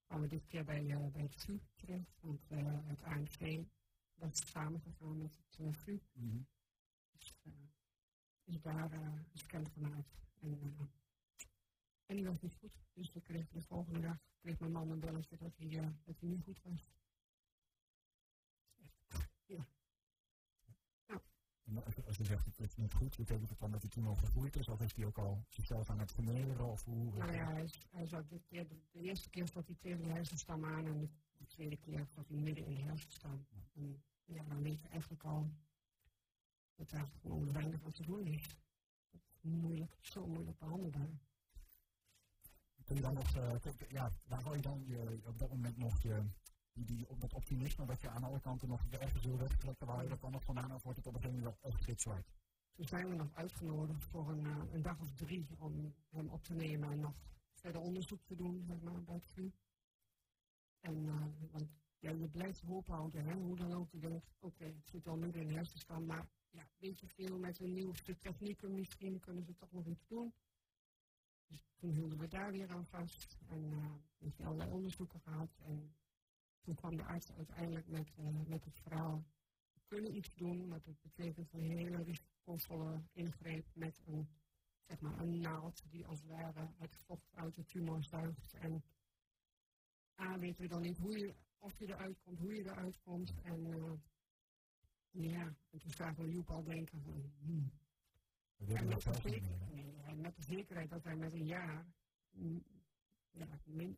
Kwamen 0.05 0.29
we 0.29 0.35
dit 0.35 0.47
keer 0.47 0.63
bij, 0.63 0.83
bij 1.11 1.21
het 1.21 1.35
VU 1.35 1.59
terecht, 1.75 2.21
want 2.21 2.49
het 2.85 3.03
ANC 3.03 3.65
dat 4.15 4.33
is 4.33 4.51
samengegaan 4.51 5.17
met 5.17 5.35
het 5.35 5.77
VU. 5.77 5.99
Dus 7.17 7.33
is 8.43 8.61
daar 8.61 8.91
een 8.91 9.25
scan 9.33 9.69
gemaakt. 9.69 10.13
En, 10.41 10.77
en 12.05 12.15
die 12.15 12.25
was 12.25 12.41
niet 12.41 12.55
goed. 12.55 12.71
Dus 12.93 13.11
we 13.11 13.21
kregen 13.21 13.53
de 13.53 13.61
volgende 13.61 13.99
dag 13.99 14.17
kreeg 14.43 14.59
mijn 14.59 14.71
man 14.71 14.89
een 14.89 14.99
belletje 14.99 15.37
dat 15.37 15.57
hij, 15.57 15.93
dat 16.03 16.19
hij 16.19 16.29
niet 16.29 16.43
goed 16.43 16.61
was. 16.63 16.85
Ja. 19.45 19.67
En 21.63 21.83
als 22.05 22.17
je 22.17 22.23
zegt 22.23 22.45
het 22.45 22.59
is 22.59 22.75
niet 22.75 22.93
goed, 22.93 23.17
betekent 23.17 23.49
het 23.49 23.59
dan 23.59 23.71
dat 23.71 23.81
hij 23.81 23.89
toen 23.89 24.05
al 24.05 24.15
gegroeid 24.15 24.55
is? 24.55 24.67
Of 24.67 24.81
is 24.81 24.93
hij 24.93 25.05
ook 25.05 25.17
al 25.17 25.45
zichzelf 25.49 25.89
aan 25.89 25.99
het 25.99 26.11
verminderen? 26.11 26.65
Of 26.65 26.83
hoe? 26.83 27.13
Nou 27.17 27.33
ja, 27.33 27.51
hij, 27.51 27.69
hij 27.89 28.07
zat 28.07 28.29
dit 28.29 28.45
keer, 28.45 28.67
de, 28.67 28.75
de, 28.91 28.99
eerste 28.99 29.29
keer 29.29 29.47
zat 29.47 29.67
hij 29.67 29.75
tegen 29.79 30.03
de 30.03 30.09
hersenstam 30.09 30.65
aan 30.65 30.85
en 30.85 30.99
de, 30.99 31.09
de 31.37 31.45
tweede 31.45 31.77
keer 31.77 32.07
zat 32.09 32.27
hij 32.27 32.37
midden 32.37 32.65
in 32.65 32.75
de 32.75 32.81
hersenstam. 32.81 33.45
En 33.73 34.03
ja, 34.25 34.43
dan 34.43 34.61
weet 34.61 34.81
je 34.81 34.87
eigenlijk 34.87 35.23
al 35.23 35.51
dat 36.75 36.89
daar 36.89 37.07
gewoon 37.21 37.51
weinig 37.51 37.83
aan 37.83 37.91
te 37.91 38.03
doen 38.03 38.25
is. 38.25 38.55
Moeilijk, 39.41 39.97
zo 40.01 40.27
moeilijk 40.27 40.57
behandelbaar. 40.59 41.09
Kun 42.85 42.95
je 42.95 43.01
dan 43.01 43.13
nog, 43.13 43.37
uh, 43.37 43.53
ja, 43.89 44.11
waar 44.25 44.43
hou 44.43 44.55
je 44.55 44.61
dan 44.61 44.83
je, 44.85 45.21
op 45.25 45.39
dat 45.39 45.49
moment 45.49 45.77
nog 45.77 46.01
je, 46.01 46.23
die, 46.73 46.85
die, 46.85 47.09
op 47.09 47.21
dat 47.21 47.33
optimisme 47.33 47.85
dat 47.85 48.01
je 48.01 48.09
aan 48.09 48.23
alle 48.23 48.39
kanten 48.39 48.67
nog 48.67 48.87
de 48.89 48.97
ergens 48.97 49.23
wil 49.23 49.37
wegtrekken, 49.37 49.87
waar 49.87 50.03
je 50.03 50.09
dat 50.09 50.21
dan 50.21 50.31
nog 50.31 50.43
vandaan 50.43 50.73
of 50.73 50.83
wordt 50.83 50.97
het 50.97 51.07
op 51.07 51.13
een 51.15 51.21
gegeven 51.21 51.43
moment 51.43 51.61
echt 51.61 51.83
gitzwart? 51.83 52.33
Toen 52.73 52.85
zijn 52.85 53.09
we 53.09 53.15
nog 53.15 53.33
uitgenodigd 53.33 54.03
voor 54.03 54.29
een, 54.29 54.45
uh, 54.45 54.73
een, 54.73 54.81
dag 54.81 54.99
of 54.99 55.13
drie 55.13 55.47
om 55.57 55.93
hem 56.09 56.29
op 56.29 56.43
te 56.43 56.53
nemen 56.53 56.91
en 56.91 56.99
nog 56.99 57.15
verder 57.53 57.81
onderzoek 57.81 58.23
te 58.23 58.35
doen 58.35 58.63
zeg 58.67 58.81
maar, 58.81 59.03
bij 59.03 59.21
het. 59.35 59.53
En 60.79 61.05
uh, 61.05 61.25
want 61.51 61.69
je 61.69 61.82
blijft 62.43 62.61
hoop 62.61 62.87
houden, 62.87 63.31
hoe 63.31 63.55
dan 63.55 63.73
ook. 63.73 63.91
Je 63.91 63.99
denkt, 63.99 64.25
oké, 64.39 64.63
het 64.65 64.87
zit 64.87 65.07
al 65.07 65.17
midden 65.17 65.41
in 65.41 65.47
de 65.47 65.53
hersenstam, 65.53 66.05
maar 66.05 66.27
ja, 66.49 66.67
weet 66.77 66.99
je 66.99 67.07
veel 67.07 67.37
met 67.37 67.55
de 67.55 67.67
nieuwste 67.67 68.17
technieken, 68.17 68.73
misschien 68.73 69.19
kunnen 69.19 69.43
ze 69.43 69.55
toch 69.55 69.71
nog 69.71 69.85
iets 69.85 70.07
doen. 70.07 70.33
Dus 71.47 71.63
toen 71.75 71.91
hielden 71.91 72.17
we 72.17 72.27
daar 72.27 72.51
weer 72.51 72.69
aan 72.69 72.85
vast 72.85 73.37
en 73.47 73.71
uh, 73.71 74.33
hij 74.35 74.45
allerlei 74.45 74.71
onderzoeken 74.71 75.19
gehad. 75.19 75.57
En 75.65 75.95
toen 76.61 76.75
kwam 76.75 76.95
de 76.95 77.03
arts 77.03 77.31
uiteindelijk 77.31 77.87
met, 77.87 78.13
uh, 78.19 78.41
met 78.47 78.63
het 78.63 78.79
verhaal, 78.79 79.23
we 79.73 79.81
kunnen 79.85 80.15
iets 80.15 80.35
doen, 80.35 80.67
maar 80.67 80.81
dat 80.81 81.01
betekent 81.01 81.53
een 81.53 81.71
hele 81.71 82.03
risicovolle 82.03 83.03
ingreep 83.11 83.65
met 83.73 84.01
een, 84.05 84.27
zeg 84.87 84.99
maar, 84.99 85.19
een 85.19 85.39
naald 85.39 85.83
die 85.89 86.05
als 86.07 86.19
het 86.19 86.29
ware 86.29 86.69
het 86.77 86.95
vocht 86.95 87.35
uit 87.35 87.55
de 87.55 87.65
tumor 87.65 88.03
zuigt. 88.03 88.53
En 88.53 88.83
A, 90.19 90.39
weten 90.39 90.61
we 90.61 90.67
dan 90.67 90.81
niet 90.81 90.97
hoe 90.97 91.17
je, 91.17 91.35
of 91.63 91.79
je 91.79 91.87
eruit 91.87 92.19
komt, 92.21 92.39
hoe 92.39 92.55
je 92.55 92.63
eruit 92.63 92.99
komt. 92.99 93.33
En 93.41 93.65
uh, 93.65 93.91
ja, 95.31 95.55
en 95.69 95.79
toen 95.79 95.91
zagen 95.91 96.23
we 96.23 96.31
Joep 96.31 96.49
al 96.49 96.63
denken 96.63 97.01
van, 97.01 97.31
hmm. 97.39 97.71
En 98.57 98.87
met, 98.87 99.01
de 99.01 99.13
zeker, 99.21 99.57
nee, 99.71 99.95
en 100.01 100.21
met 100.21 100.35
de 100.35 100.41
zekerheid 100.41 100.89
dat 100.89 101.03
hij 101.03 101.15
met 101.15 101.33
een 101.33 101.45
jaar, 101.45 101.85
mm, 102.31 102.63
ja, 103.31 103.47
min, 103.65 103.97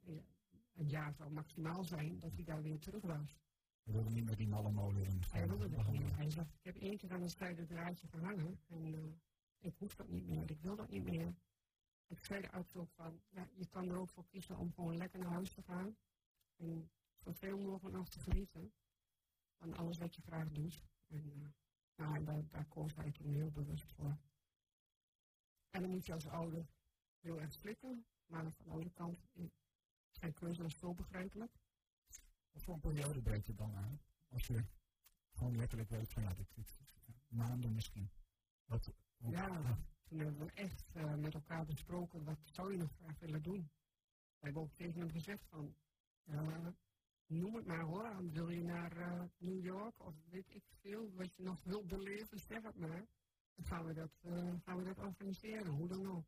een 0.73 0.87
jaar 0.87 1.13
zou 1.13 1.31
maximaal 1.31 1.83
zijn, 1.83 2.19
dat 2.19 2.33
hij 2.33 2.43
daar 2.43 2.61
weer 2.61 2.79
terug 2.79 3.01
was. 3.01 3.39
Hij 3.83 3.93
wilde 3.93 4.09
niet 4.09 4.25
met 4.25 4.37
die 4.37 4.47
malle 4.47 4.71
molen 4.71 5.03
in. 5.03 5.21
Hij 5.31 5.47
wilde 5.47 5.69
dat 5.69 5.91
niet. 5.91 6.15
Hij 6.15 6.29
zegt, 6.29 6.53
ik 6.53 6.63
heb 6.63 6.75
één 6.75 6.97
keer 6.97 7.11
aan 7.11 7.21
een 7.21 7.29
zijde 7.29 7.65
draadje 7.65 8.07
gehangen 8.07 8.59
en 8.67 8.93
uh, 8.93 9.13
ik 9.59 9.75
hoef 9.77 9.95
dat 9.95 10.07
niet 10.07 10.27
meer, 10.27 10.49
ik 10.49 10.61
wil 10.61 10.75
dat 10.75 10.89
niet 10.89 11.03
meer. 11.03 11.35
Ik 12.07 12.25
zei 12.25 12.41
de 12.41 12.51
arts 12.51 12.75
ook 12.75 12.91
van, 12.91 13.21
ja, 13.29 13.47
je 13.53 13.67
kan 13.67 13.89
er 13.89 13.97
ook 13.97 14.09
voor 14.09 14.25
kiezen 14.25 14.57
om 14.57 14.73
gewoon 14.73 14.97
lekker 14.97 15.19
naar 15.19 15.31
huis 15.31 15.53
te 15.53 15.61
gaan 15.61 15.95
en 16.55 16.89
zoveel 17.25 17.57
mogelijk 17.57 17.95
nog 17.95 18.09
te 18.09 18.19
genieten 18.19 18.73
van 19.57 19.73
alles 19.73 19.97
wat 19.97 20.15
je 20.15 20.21
graag 20.21 20.51
doet. 20.51 20.83
En 21.07 21.31
uh, 21.35 21.47
nou, 21.95 22.23
daar, 22.23 22.47
daar 22.49 22.65
koos 22.65 22.95
hij 22.95 23.11
toen 23.11 23.33
heel 23.33 23.51
bewust 23.51 23.91
voor. 23.91 24.17
En 25.69 25.81
dan 25.81 25.89
moet 25.89 26.05
je 26.05 26.13
als 26.13 26.27
ouder 26.27 26.65
heel 27.19 27.39
erg 27.39 27.53
slikken, 27.53 28.05
maar 28.25 28.39
aan 28.39 28.53
de 28.57 28.69
andere 28.69 28.91
kant 28.91 29.27
zijn 30.11 30.33
keuze 30.33 30.63
is 30.63 30.77
zo 30.77 30.93
begrijpelijk. 30.93 31.51
Wat 32.51 32.63
voor 32.63 32.73
een 32.73 32.79
periode 32.79 33.21
breekt 33.21 33.47
het 33.47 33.57
dan 33.57 33.75
aan? 33.75 34.01
Als 34.27 34.47
je 34.47 34.65
gewoon 35.31 35.55
letterlijk 35.55 35.89
weet 35.89 36.13
van 36.13 36.23
ja, 36.23 36.33
dit, 36.33 36.55
dit, 36.55 36.77
maanden 37.27 37.73
misschien. 37.73 38.09
Wat, 38.65 38.93
ja, 39.17 39.77
toen 40.03 40.19
hebben 40.19 40.45
we 40.45 40.51
echt 40.51 40.95
uh, 40.95 41.15
met 41.15 41.33
elkaar 41.33 41.65
besproken, 41.65 42.23
wat 42.23 42.39
zou 42.43 42.71
je 42.71 42.77
nog 42.77 42.91
graag 42.91 43.19
willen 43.19 43.41
doen? 43.41 43.69
We 44.37 44.45
hebben 44.45 44.61
ook 44.61 44.73
tegen 44.73 44.99
hem 44.99 45.09
gezegd 45.09 45.45
van, 45.45 45.75
uh, 46.23 46.67
noem 47.27 47.55
het 47.55 47.65
maar 47.65 47.83
hoor, 47.83 48.31
wil 48.31 48.49
je 48.49 48.63
naar 48.63 48.97
uh, 48.97 49.23
New 49.37 49.63
York 49.63 50.05
of 50.05 50.13
weet 50.29 50.55
ik 50.55 50.63
veel, 50.81 51.11
wat 51.13 51.35
je 51.35 51.43
nog 51.43 51.63
wilt 51.63 51.87
beleven, 51.87 52.39
zeg 52.39 52.63
het 52.63 52.77
maar 52.77 53.05
dan 53.55 53.65
gaan 53.65 53.85
we 53.85 53.93
dat, 53.93 54.11
uh, 54.21 54.53
gaan 54.63 54.77
we 54.77 54.83
dat 54.83 54.97
organiseren, 54.97 55.71
hoe 55.71 55.87
dan 55.87 56.07
ook. 56.07 56.25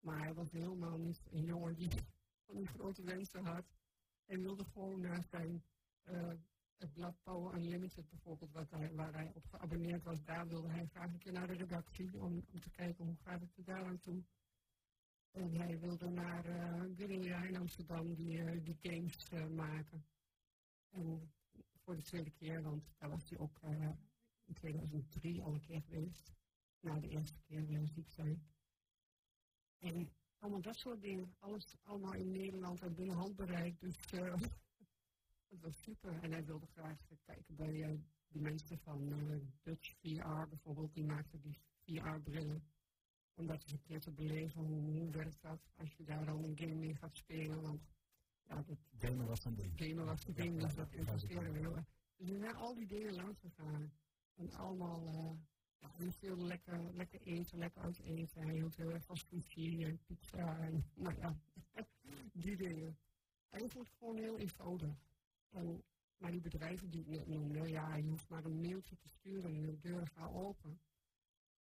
Maar 0.00 0.18
hij 0.18 0.34
was 0.34 0.50
helemaal 0.50 0.98
niet 0.98 1.22
een 1.30 1.44
jongen 1.44 1.74
die 1.74 1.88
van 2.46 2.66
grote 2.66 3.02
wensen 3.02 3.44
had. 3.44 3.64
Hij 4.24 4.38
wilde 4.38 4.64
gewoon 4.64 5.00
naar 5.00 5.24
zijn, 5.30 5.62
uh, 6.04 6.32
het 6.76 6.92
blad 6.92 7.22
Power 7.22 7.54
Unlimited 7.54 8.08
bijvoorbeeld, 8.08 8.52
wat 8.52 8.70
waar 8.70 9.12
hij 9.12 9.30
op 9.34 9.44
geabonneerd 9.46 10.02
was, 10.02 10.24
daar 10.24 10.46
wilde 10.46 10.68
hij 10.68 10.86
graag 10.86 11.12
een 11.12 11.18
keer 11.18 11.32
naar 11.32 11.46
de 11.46 11.54
redactie 11.54 12.18
om, 12.18 12.44
om 12.52 12.60
te 12.60 12.70
kijken 12.70 13.04
hoe 13.04 13.16
gaat 13.16 13.40
het 13.40 13.56
er 13.56 13.64
daar 13.64 13.84
aan 13.84 14.00
toe. 14.00 14.22
En 15.34 15.54
hij 15.54 15.78
wilde 15.78 16.08
naar 16.08 16.46
uh, 16.46 16.96
Guerilla 16.96 17.42
in 17.42 17.56
Amsterdam 17.56 18.14
die, 18.14 18.38
uh, 18.38 18.64
die 18.64 18.78
games 18.82 19.30
uh, 19.32 19.46
maken. 19.46 20.04
En 20.90 21.32
voor 21.84 21.96
de 21.96 22.02
tweede 22.02 22.30
keer, 22.30 22.62
want 22.62 22.94
daar 22.98 23.10
was 23.10 23.28
hij 23.28 23.38
ook 23.38 23.60
in 24.44 24.54
2003 24.54 25.42
al 25.42 25.54
een 25.54 25.60
keer 25.60 25.82
geweest. 25.82 26.32
Na 26.80 26.98
de 26.98 27.08
eerste 27.08 27.40
keer 27.40 27.66
weer 27.66 27.86
ziek 27.86 28.10
zijn. 28.10 28.46
En 29.78 30.12
allemaal 30.38 30.60
dat 30.60 30.76
soort 30.76 31.00
dingen. 31.00 31.34
Alles 31.38 31.76
allemaal 31.82 32.14
in 32.14 32.30
Nederland 32.30 32.82
en 32.82 32.94
binnen 32.94 33.16
handbereik. 33.16 33.80
Dus 33.80 34.12
uh, 34.12 34.34
dat 35.48 35.60
was 35.60 35.82
super. 35.82 36.22
En 36.22 36.32
hij 36.32 36.44
wilde 36.44 36.66
graag 36.66 36.98
kijken 37.24 37.56
bij 37.56 37.74
uh, 37.74 37.98
die 38.28 38.42
mensen 38.42 38.78
van 38.78 39.08
Dutch 39.62 39.94
VR 40.00 40.48
bijvoorbeeld. 40.48 40.94
Die 40.94 41.04
maakten 41.04 41.40
die 41.40 41.58
VR-brillen. 41.84 42.73
Om 43.34 43.46
dat 43.46 43.62
eens 43.62 43.72
een 43.72 43.82
keer 43.82 44.00
te 44.00 44.10
beleven. 44.10 44.60
Hoe, 44.60 44.98
hoe 44.98 45.10
werkt 45.10 45.42
dat 45.42 45.72
als 45.76 45.94
je 45.96 46.04
daar 46.04 46.24
dan 46.24 46.44
een 46.44 46.58
game 46.58 46.74
mee 46.74 46.94
gaat 46.94 47.16
spelen. 47.16 47.62
Want 47.62 47.92
ja, 48.48 48.62
dat, 48.62 48.78
gamen 48.98 49.26
was 49.26 49.44
een 49.44 49.54
ding. 49.54 49.72
Gamen 49.76 50.04
was 50.04 50.26
een 50.26 50.34
ding, 50.34 50.60
dus 50.60 50.74
dat 50.74 50.92
interesseerde 50.92 51.50
me 51.50 51.58
heel 51.58 51.76
erg. 51.76 51.86
Dus 52.16 52.28
zijn 52.28 52.54
al 52.54 52.74
die 52.74 52.86
dingen 52.86 53.14
langs 53.14 53.38
gegaan. 53.40 53.92
En 54.34 54.52
allemaal 54.52 55.06
uh, 55.06 55.30
ja, 55.78 55.90
heel 55.92 56.12
veel 56.12 56.36
lekker, 56.36 56.94
lekker 56.94 57.20
eten, 57.20 57.58
lekker 57.58 57.82
uit 57.82 57.98
eten. 57.98 58.42
Hij 58.42 58.54
hield 58.54 58.76
heel 58.76 58.90
erg 58.90 59.04
van 59.04 59.16
sushi 59.16 59.84
en 59.84 59.98
pizza 60.04 60.58
en 60.58 60.84
nou 60.94 61.16
ja, 61.16 61.36
die 62.32 62.56
dingen. 62.56 62.98
Vond 63.50 63.74
het 63.74 63.90
gewoon 63.98 64.16
heel 64.16 64.38
eenvoudig. 64.38 64.94
En, 65.50 65.82
maar 66.16 66.30
die 66.30 66.40
bedrijven 66.40 66.90
die 66.90 67.00
ik 67.00 67.06
net 67.06 67.26
noemde, 67.26 67.68
ja, 67.68 67.96
je 67.96 68.08
hoeft 68.08 68.28
maar 68.28 68.44
een 68.44 68.60
mailtje 68.60 68.96
te 68.96 69.08
sturen 69.08 69.54
en 69.54 69.62
de 69.62 69.78
deur 69.78 70.06
gaat 70.06 70.32
open. 70.32 70.80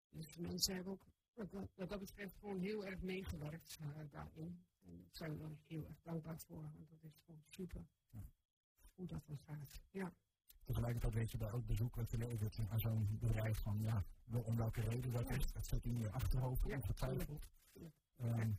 Dus 0.09 0.27
de 0.33 0.41
mensen 0.41 0.75
hebben 0.75 0.93
ook 0.93 1.07
wat, 1.51 1.69
wat 1.75 1.89
dat 1.89 1.99
betreft 1.99 2.37
gewoon 2.37 2.61
heel 2.61 2.87
erg 2.87 3.03
meegewerkt 3.03 3.79
uh, 3.81 3.89
daarin. 4.11 4.65
En 4.85 4.97
daar 4.97 5.09
zijn 5.11 5.39
we 5.39 5.57
heel 5.67 5.87
erg 5.87 6.01
dankbaar 6.03 6.39
voor, 6.39 6.63
want 6.63 6.89
dat 6.89 7.03
is 7.03 7.19
gewoon 7.25 7.43
super 7.49 7.87
ja. 8.11 8.31
hoe 8.95 9.07
dat 9.07 9.27
dan 9.27 9.39
gaat. 9.39 9.83
Ja 9.91 10.13
tegelijkertijd 10.69 11.15
weet 11.15 11.31
je 11.31 11.39
daar 11.39 11.53
ook 11.53 11.67
bezoek 11.67 11.97
wat 11.97 12.11
je 12.11 12.19
levert 12.19 12.59
aan 12.69 12.81
zo'n 12.81 13.19
bedrijf 13.21 13.59
van 13.59 13.81
ja, 13.81 14.05
om 14.45 14.57
welke 14.57 14.81
reden 14.81 15.13
dat 15.13 15.31
is. 15.31 15.53
Dat 15.53 15.67
zit 15.67 15.85
in 15.85 15.99
je 15.99 16.11
achterhoofd 16.11 16.65
ja, 16.67 16.77
ongetwijfeld. 16.77 17.49
Ja. 17.73 17.91
Um, 18.17 18.59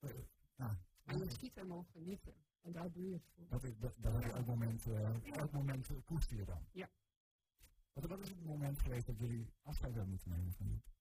uh, 0.00 0.10
ja. 0.56 0.78
Maar 1.04 1.16
je 1.16 1.30
schiet 1.30 1.56
er 1.56 1.66
mogen 1.66 1.92
genieten. 1.92 2.34
En 2.60 2.72
daar 2.72 2.92
doe 2.92 3.08
je 3.08 3.12
het 3.12 3.28
voor. 3.34 3.48
Dat, 3.48 3.64
is, 3.64 3.78
dat, 3.78 3.94
dat 3.96 4.22
ja. 4.22 4.30
elk 4.30 4.46
moment, 4.46 4.86
uh, 4.86 5.36
elk 5.36 5.52
moment 5.52 5.90
koester 6.04 6.36
je 6.36 6.44
dan. 6.44 6.66
Ja. 6.72 6.90
Wat, 7.92 8.04
wat 8.04 8.20
is 8.20 8.28
het 8.28 8.44
moment 8.44 8.78
geweest 8.78 9.06
dat 9.06 9.18
jullie 9.18 9.46
afscheid 9.62 9.92
hebben 9.92 10.10
moeten 10.10 10.30
nemen 10.30 10.52
van 10.52 10.66
Joep? 10.66 10.97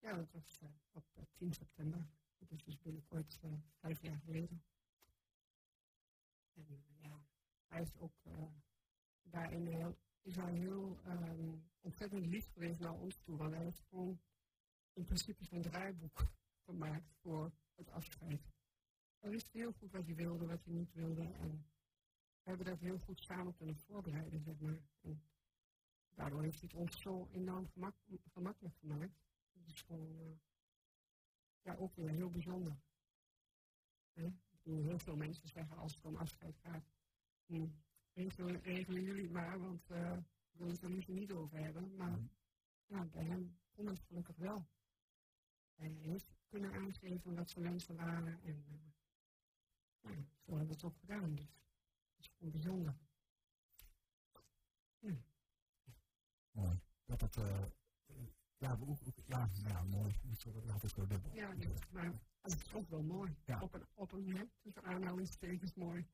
Ja, 0.00 0.16
dat 0.16 0.30
was 0.32 0.58
eh, 0.60 0.68
op 0.92 1.04
eh, 1.14 1.22
10 1.34 1.52
september. 1.52 2.06
Dat 2.40 2.50
is 2.50 2.64
dus 2.64 2.78
binnenkort 2.78 3.38
eh, 3.42 3.52
vijf 3.78 4.02
jaar 4.02 4.18
geleden. 4.18 4.62
En 6.52 6.66
eh, 6.68 7.02
ja, 7.02 7.24
hij 7.66 7.82
is 7.82 7.96
ook 7.98 8.14
eh, 8.22 8.44
daarin 9.22 9.66
heel, 9.66 9.98
is 10.22 10.36
hij 10.36 10.52
heel 10.52 11.00
ehm, 11.04 11.54
ontzettend 11.80 12.26
lief 12.26 12.52
geweest 12.52 12.80
naar 12.80 12.94
ons 12.94 13.18
toe. 13.18 13.36
Want 13.36 13.54
hij 13.54 13.62
heeft 13.62 13.82
gewoon 13.88 14.20
in 14.92 15.04
principe 15.04 15.44
zijn 15.44 15.62
draaiboek 15.62 16.26
gemaakt 16.66 17.12
voor 17.20 17.52
het 17.74 17.90
afscheid. 17.90 18.52
Hij 19.18 19.30
wist 19.30 19.50
heel 19.52 19.72
goed 19.72 19.90
wat 19.90 20.06
hij 20.06 20.14
wilde, 20.14 20.46
wat 20.46 20.64
hij 20.64 20.74
niet 20.74 20.92
wilde. 20.92 21.22
En 21.22 21.66
we 22.42 22.48
hebben 22.48 22.66
dat 22.66 22.78
heel 22.80 22.98
goed 22.98 23.20
samen 23.20 23.54
kunnen 23.54 23.76
voorbereiden, 23.76 24.40
zeg 24.40 24.58
maar. 24.58 24.80
En 25.00 25.22
daardoor 26.14 26.42
heeft 26.42 26.60
hij 26.60 26.68
het 26.72 26.80
ons 26.80 27.00
zo 27.00 27.28
enorm 27.32 27.68
gemak, 27.68 27.96
gemakkelijk 28.32 28.76
gemaakt. 28.76 29.29
Het 29.52 29.66
is 29.66 29.82
gewoon, 29.82 30.18
eh, 30.18 30.38
ja, 31.62 31.76
ook 31.76 31.94
weer 31.94 32.08
heel 32.08 32.30
bijzonder. 32.30 32.76
Hè? 34.12 34.26
Ik 34.26 34.62
bedoel, 34.62 34.82
heel 34.82 34.98
veel 34.98 35.16
mensen 35.16 35.48
zeggen 35.48 35.76
als 35.76 35.94
het 35.94 36.04
om 36.04 36.16
afscheid 36.16 36.58
gaat, 36.58 36.84
hm, 37.46 37.68
regelen, 38.12 38.60
regelen 38.60 39.02
jullie 39.02 39.22
het 39.22 39.32
maar, 39.32 39.60
want 39.60 39.90
eh 39.90 40.16
we 40.50 40.58
willen 40.58 40.74
het 40.74 40.82
er 40.82 40.90
liever 40.90 41.14
niet 41.14 41.32
over 41.32 41.58
hebben. 41.58 41.96
Maar 41.96 42.18
ja, 42.86 43.04
bij 43.04 43.24
hem 43.24 43.58
kon 43.72 43.86
het 43.86 44.00
gelukkig 44.00 44.36
wel. 44.36 44.68
Hij 45.74 45.88
heeft 45.88 46.32
kunnen 46.48 46.72
aangeven 46.72 47.34
wat 47.34 47.50
zijn 47.50 47.64
wensen 47.64 47.96
waren 47.96 48.42
en 48.42 48.64
eh, 48.68 48.78
ja, 50.00 50.24
zo 50.38 50.50
hebben 50.50 50.66
we 50.66 50.72
het 50.72 50.84
ook 50.84 50.96
gedaan. 50.96 51.34
Dus 51.34 51.44
het 51.44 52.18
is 52.18 52.28
gewoon 52.36 52.52
bijzonder. 52.52 52.94
Mooi. 56.50 56.80
Dat 57.04 57.20
het, 57.20 57.36
eh, 57.36 57.64
ja, 58.60 58.76
hoe- 58.76 58.96
ja, 59.26 59.48
ja, 59.66 59.82
mooi. 59.82 60.12
Dat 60.66 60.82
is 60.82 60.92
zo 60.92 61.06
dubbel. 61.06 61.34
Ja, 61.34 61.54
maar 61.90 62.12
het 62.40 62.52
is 62.66 62.72
ook 62.72 62.88
wel 62.88 63.02
mooi. 63.02 63.36
Ja. 63.44 63.60
Op 63.60 63.74
een, 63.74 63.86
op 63.94 64.12
een 64.12 64.36
hè, 64.36 64.44
tussen 64.60 64.82
aanhalingstekens 64.84 65.74
mooi. 65.74 66.06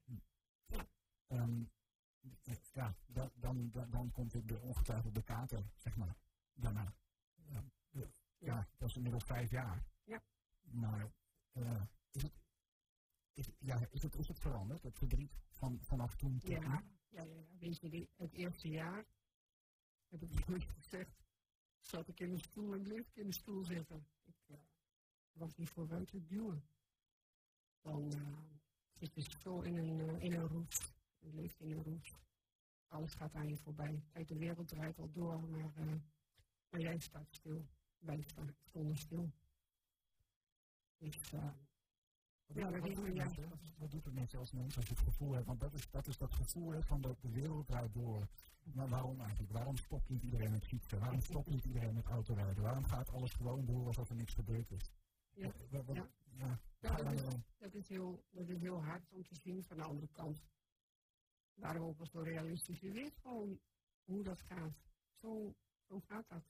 Ehm, 1.26 1.64
ja, 2.72 2.94
da- 3.06 3.30
dan, 3.34 3.70
dan, 3.70 3.90
dan 3.90 4.10
komt 4.10 4.32
het 4.32 4.48
de 4.48 4.60
ongetwijfeld 4.60 5.14
de 5.14 5.22
kater, 5.22 5.70
zeg 5.76 5.96
maar, 5.96 6.16
daarna. 6.54 6.94
Ja, 7.34 7.64
de- 7.90 8.12
ja, 8.38 8.68
dat 8.76 8.88
is 8.88 8.96
inmiddels 8.96 9.24
vijf 9.24 9.50
jaar. 9.50 9.84
Ja. 10.04 10.22
Maar 10.62 11.12
eh, 11.52 11.82
is, 12.10 12.22
het, 12.22 12.32
is, 13.32 13.50
ja, 13.58 13.86
is, 13.90 14.02
het, 14.02 14.14
is 14.16 14.28
het 14.28 14.38
veranderd, 14.38 14.82
het 14.82 14.98
verdriet 14.98 15.36
van, 15.50 15.78
vanaf 15.82 16.16
toen 16.16 16.40
Ja, 16.42 16.60
ja, 16.60 16.82
ja, 17.08 17.22
ja. 17.22 17.44
Weet 17.58 17.80
je, 17.80 17.88
die- 17.90 18.10
het 18.16 18.32
eerste 18.32 18.68
jaar 18.68 19.04
heb 20.08 20.22
ik 20.22 20.46
nooit 20.48 20.64
gezegd, 20.64 21.24
zat 21.86 22.08
ik 22.08 22.20
in 22.20 22.30
de 22.30 22.38
stoel 22.38 22.72
en 22.72 22.82
bleef 22.82 23.08
ik 23.08 23.16
in 23.16 23.26
de 23.26 23.32
stoel 23.32 23.64
zitten. 23.64 24.06
Ik 24.24 24.34
eh, 24.46 24.56
was 25.32 25.56
niet 25.56 25.68
vooruit 25.68 26.08
te 26.08 26.26
duwen. 26.26 26.68
Dan 27.80 28.12
eh, 28.12 28.20
zit 28.92 29.14
je 29.14 29.38
zo 29.40 29.60
in 29.60 29.76
een, 29.76 30.00
eh, 30.00 30.22
in 30.22 30.32
een 30.32 30.48
roes. 30.48 30.94
Je 31.18 31.32
leeft 31.32 31.60
in 31.60 31.70
een 31.70 31.82
roes. 31.82 32.14
Alles 32.88 33.14
gaat 33.14 33.34
aan 33.34 33.48
je 33.48 33.56
voorbij. 33.56 34.02
Kijk, 34.08 34.28
de 34.28 34.36
wereld 34.36 34.68
draait 34.68 34.98
al 34.98 35.12
door, 35.12 35.48
maar, 35.48 35.72
maar 36.68 36.80
jij 36.80 36.98
staat 36.98 37.34
stil. 37.34 37.66
Wij 37.98 38.20
staan 38.20 38.54
stil. 38.94 39.32
Dus, 40.98 41.32
Ja, 42.46 42.70
dat 42.70 42.82
doet 42.82 42.96
je? 42.96 43.48
Wat- 43.78 43.90
doet 43.90 44.04
het 44.04 44.14
met 44.14 44.30
je 44.30 44.36
als 44.36 44.52
mens 44.52 44.76
als 44.76 44.86
je 44.86 44.94
het 44.94 45.02
gevoel 45.02 45.32
hebt? 45.32 45.46
Want 45.46 45.60
dat 45.60 45.72
is 45.74 45.90
dat, 45.90 46.06
is 46.06 46.16
dat 46.18 46.32
gevoel 46.34 46.70
hè, 46.70 46.82
van 46.82 47.00
de, 47.00 47.16
de 47.20 47.30
wereld 47.30 47.66
draait 47.66 47.92
door. 47.94 48.26
Maar 48.74 48.88
waarom 48.88 49.20
eigenlijk? 49.20 49.52
Waarom 49.52 49.76
stopt 49.76 50.08
niet 50.08 50.22
iedereen 50.22 50.50
met 50.50 50.66
fietsen? 50.66 50.98
Waarom 51.00 51.20
stopt 51.20 51.48
niet 51.48 51.64
iedereen 51.64 51.94
met 51.94 52.06
autorijden? 52.06 52.62
Waarom 52.62 52.84
gaat 52.84 53.12
alles 53.12 53.32
gewoon 53.32 53.64
door 53.64 53.86
alsof 53.86 54.08
er 54.10 54.16
niks 54.16 54.34
gebeurd 54.34 54.70
is? 54.70 54.90
Ja, 55.30 55.50
Wat- 55.70 55.84
wat- 55.84 55.96
ja. 55.96 56.08
ja. 56.30 56.58
Ja, 56.78 56.88
Ga 56.96 57.02
dat 57.02 57.12
is, 57.12 57.22
dat, 57.72 57.86
heel, 57.88 58.24
dat 58.30 58.48
is 58.48 58.60
heel 58.60 58.82
hard 58.84 59.08
om 59.12 59.22
te 59.22 59.34
zien 59.34 59.64
van 59.64 59.76
de 59.76 59.82
andere 59.82 60.08
kant. 60.08 60.44
Daarom 61.54 61.82
ook 61.88 61.96
wel 61.98 62.06
zo 62.06 62.20
realistisch. 62.20 62.80
Je 62.80 62.90
weet 62.92 63.16
gewoon 63.22 63.60
hoe 64.04 64.22
dat 64.22 64.40
gaat. 64.40 64.84
Zo, 65.20 65.54
zo 65.88 66.00
gaat 66.00 66.28
dat. 66.28 66.44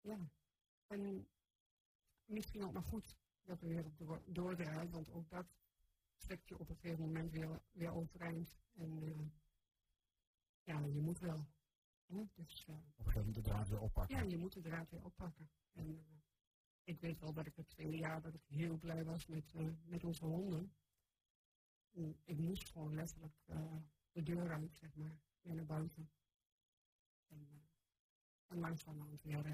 Ja. 0.00 0.18
En 0.86 1.26
misschien 2.24 2.64
ook 2.64 2.72
maar 2.72 2.82
goed 2.82 3.16
dat 3.44 3.60
wereld 3.60 3.98
door, 3.98 4.22
doordraait, 4.26 4.90
want 4.90 5.10
ook 5.10 5.28
dat 5.30 5.46
trekt 6.16 6.48
je 6.48 6.58
op 6.58 6.68
een 6.68 6.76
gegeven 6.76 7.04
moment 7.04 7.30
weer, 7.30 7.60
weer 7.72 7.92
overeind. 7.92 8.56
En 8.74 9.02
eh, 9.02 9.26
ja, 10.62 10.78
je 10.78 11.00
moet 11.00 11.18
wel. 11.18 11.46
Hè? 12.06 12.24
Dus, 12.34 12.64
eh, 12.66 12.74
Op 12.74 12.80
een 12.80 12.94
gegeven 12.96 13.18
moment 13.18 13.34
de 13.34 13.50
draad 13.50 13.68
weer 13.68 13.80
oppakken. 13.80 14.16
ja, 14.16 14.22
je 14.22 14.38
moet 14.38 14.52
de 14.52 14.60
draad 14.60 14.90
weer 14.90 15.04
oppakken. 15.04 15.50
En 15.72 15.86
eh, 15.86 16.14
ik 16.84 17.00
weet 17.00 17.18
wel 17.18 17.32
dat 17.32 17.46
ik 17.46 17.56
het 17.56 17.68
tweede 17.68 17.96
jaar 17.96 18.20
dat 18.20 18.34
ik 18.34 18.44
heel 18.46 18.78
blij 18.78 19.04
was 19.04 19.26
met, 19.26 19.54
met 19.84 20.04
onze 20.04 20.24
honden. 20.24 20.72
En 21.90 22.16
ik 22.24 22.38
moest 22.38 22.70
gewoon 22.70 22.94
letterlijk 22.94 23.36
de 24.12 24.22
deur 24.22 24.50
uit, 24.52 24.76
zeg 24.76 24.94
maar, 24.94 25.16
weer 25.40 25.54
naar 25.54 25.64
buiten. 25.64 26.10
En, 27.26 27.62
en 28.46 28.58
langzamerhand 28.58 29.22
weer 29.22 29.48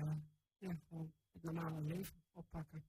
ja, 0.59 0.75
gewoon 0.75 1.13
het 1.33 1.43
normale 1.43 1.81
leven 1.81 2.23
oppakken. 2.33 2.85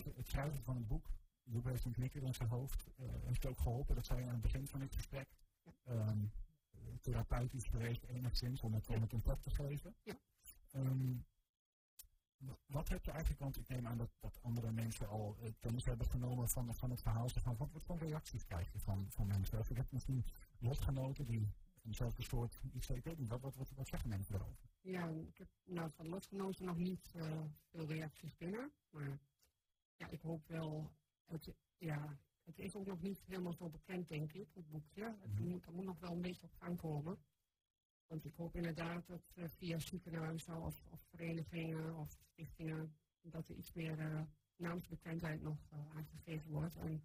Het 0.00 0.28
schrijven 0.28 0.62
van 0.62 0.76
een 0.76 0.86
boek, 0.86 1.10
een 1.84 1.92
knikker 1.92 2.22
in 2.22 2.34
zijn 2.34 2.48
hoofd, 2.48 2.86
eh, 2.96 3.06
heeft 3.24 3.46
ook 3.46 3.58
geholpen. 3.58 3.94
Dat 3.94 4.06
zei 4.06 4.20
je 4.20 4.26
aan 4.26 4.32
het 4.32 4.40
begin 4.42 4.68
van 4.68 4.80
het 4.80 4.94
gesprek. 4.94 5.28
Ehm, 5.84 6.24
therapeutisch 7.00 7.64
geweest 7.66 8.02
enigszins 8.04 8.60
om 8.62 8.74
het, 8.74 8.86
het 9.00 9.12
een 9.12 9.22
plek 9.22 9.40
te 9.40 9.50
geven. 9.50 9.94
Ja. 10.02 10.18
Ehm, 10.70 11.14
wa- 12.36 12.58
wat 12.66 12.88
heb 12.88 13.04
je 13.04 13.10
eigenlijk, 13.10 13.40
want 13.40 13.56
ik 13.56 13.68
neem 13.68 13.86
aan 13.86 13.98
dat, 13.98 14.10
dat 14.20 14.38
andere 14.42 14.72
mensen 14.72 15.08
al 15.08 15.36
eh, 15.40 15.50
kennis 15.60 15.84
hebben 15.84 16.06
genomen 16.06 16.48
van, 16.48 16.74
van 16.74 16.90
het 16.90 17.02
verhaal. 17.02 17.28
Maar, 17.28 17.56
wat, 17.56 17.72
wat 17.72 17.82
voor 17.84 17.98
reacties 17.98 18.44
krijg 18.44 18.72
je 18.72 18.80
van, 18.80 19.06
van 19.10 19.26
mensen? 19.26 19.58
Of 19.58 19.70
ik 19.70 19.76
heb 19.76 19.92
misschien 19.92 20.24
lotgenoten 20.58 21.26
die 21.26 21.52
eenzelfde 21.82 22.22
soort 22.22 22.60
iets 22.72 22.86
niet, 23.18 23.28
wat, 23.28 23.40
wat, 23.40 23.56
wat, 23.56 23.70
wat 23.70 23.88
zeggen 23.88 24.08
mensen 24.08 24.32
daarover? 24.32 24.68
Ja, 24.80 25.08
ik 25.08 25.38
heb 25.38 25.48
nou, 25.64 25.90
van 25.90 26.08
lotgenoten 26.08 26.64
nog 26.64 26.76
niet 26.76 27.12
eh, 27.14 27.40
veel 27.70 27.86
reacties 27.86 28.36
binnen. 28.36 28.72
Maar 28.90 29.18
ja, 30.02 30.08
ik 30.10 30.20
hoop 30.20 30.46
wel. 30.46 30.90
Het, 31.24 31.54
ja, 31.78 32.18
het 32.44 32.58
is 32.58 32.74
ook 32.74 32.86
nog 32.86 33.02
niet 33.02 33.22
helemaal 33.26 33.52
zo 33.52 33.68
bekend, 33.68 34.08
denk 34.08 34.32
ik, 34.32 34.48
het 34.54 34.70
boekje. 34.70 35.16
Het 35.20 35.34
Mhm. 35.34 35.48
moet, 35.48 35.66
er 35.66 35.72
moet 35.72 35.84
nog 35.84 35.98
wel 35.98 36.12
een 36.12 36.20
beetje 36.20 36.42
op 36.42 36.54
gang 36.54 36.76
komen. 36.76 37.18
Want 38.06 38.24
ik 38.24 38.34
hoop 38.34 38.56
inderdaad 38.56 39.06
dat 39.06 39.22
eh, 39.34 39.48
via 39.48 39.78
ziekenhuizen 39.78 40.62
of, 40.62 40.82
of 40.90 41.00
verenigingen 41.02 41.96
of 41.96 42.10
stichtingen. 42.10 42.96
dat 43.24 43.48
er 43.48 43.54
iets 43.56 43.72
meer 43.72 43.98
eh, 43.98 44.22
naamsbekendheid 44.56 45.42
nog 45.42 45.58
eh, 45.70 45.96
aangegeven 45.96 46.50
wordt. 46.50 46.76
En, 46.76 47.02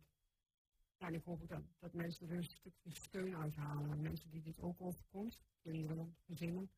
ja, 0.97 1.07
en 1.07 1.13
ik 1.13 1.23
hoop 1.23 1.41
ook 1.41 1.49
dat, 1.49 1.63
dat 1.79 1.93
mensen 1.93 2.29
er 2.29 2.35
een 2.35 2.43
stukje 2.43 2.91
steun 2.91 3.35
uithalen. 3.35 4.01
Mensen 4.01 4.29
die 4.29 4.41
dit 4.41 4.59
ook 4.59 4.81
overkomt, 4.81 5.43
kinderen, 5.61 6.15
gezinnen 6.25 6.69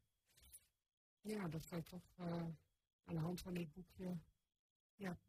ja, 1.22 1.48
dat 1.48 1.64
zou 1.64 1.82
toch 1.84 2.18
aan 2.18 3.16
de 3.16 3.20
hand 3.20 3.42
van 3.42 3.54
dit 3.54 3.74
boekje 3.74 4.18
ja, 4.96 5.20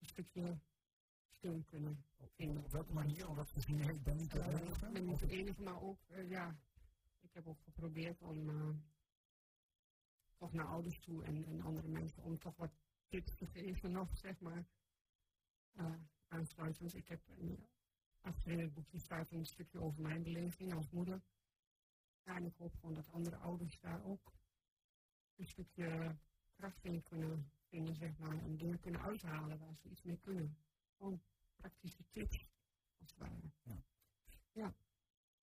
een 0.00 0.06
stukje 0.06 0.58
steun 1.28 1.64
kunnen 1.64 2.04
vinden. 2.34 2.64
Op 2.64 2.70
welke 2.70 2.92
manier, 2.92 3.26
zien, 3.56 3.80
ik 3.80 4.02
ben 4.02 4.16
niet 4.16 4.30
de 4.32 4.38
Eh, 4.40 4.46
enige. 4.60 4.86
ik 4.86 4.92
ben 4.92 5.04
niet 5.04 5.18
de 5.18 5.28
enige, 5.28 5.62
maar 5.62 5.82
ook, 5.82 6.08
eh, 6.08 6.28
ja, 6.30 6.58
ik 7.20 7.32
heb 7.32 7.46
ook 7.46 7.60
geprobeerd 7.62 8.22
om 8.22 8.48
eh, 8.48 8.68
toch 10.36 10.52
naar 10.52 10.66
ouders 10.66 10.98
toe 11.00 11.24
en, 11.24 11.44
en 11.44 11.60
andere 11.60 11.88
mensen 11.88 12.22
om 12.22 12.38
toch 12.38 12.56
wat 12.56 12.72
tips 13.08 13.34
te 13.34 13.46
geven 13.46 13.92
nog, 13.92 14.16
zeg 14.18 14.40
maar, 14.40 14.64
uh, 15.72 15.94
aansluitend. 16.28 16.94
Ik 16.94 17.08
heb 17.08 17.28
een, 17.28 17.68
achter 18.20 18.52
in 18.52 18.58
het 18.58 18.74
boekje 18.74 18.98
staat 18.98 19.30
een 19.30 19.46
stukje 19.46 19.80
over 19.80 20.02
mijn 20.02 20.22
beleving 20.22 20.74
als 20.74 20.90
moeder. 20.90 21.22
Ja, 22.22 22.36
en 22.36 22.44
ik 22.44 22.54
hoop 22.56 22.74
gewoon 22.74 22.94
dat 22.94 23.10
andere 23.12 23.36
ouders 23.36 23.80
daar 23.80 24.04
ook 24.04 24.32
een 25.36 25.46
stukje 25.46 26.16
kracht 26.52 26.84
in 26.84 27.02
kunnen 27.02 27.50
vinden, 27.70 27.94
zeg 27.94 28.18
maar, 28.18 28.38
en 28.38 28.56
dingen 28.56 28.80
kunnen 28.80 29.00
uithalen 29.00 29.58
waar 29.58 29.74
ze 29.74 29.88
iets 29.88 30.02
mee 30.02 30.18
kunnen. 30.18 30.56
Gewoon 30.96 31.20
praktische 31.56 32.04
tips, 32.10 32.46
als 32.98 33.10
het 33.10 33.18
ware. 33.18 33.52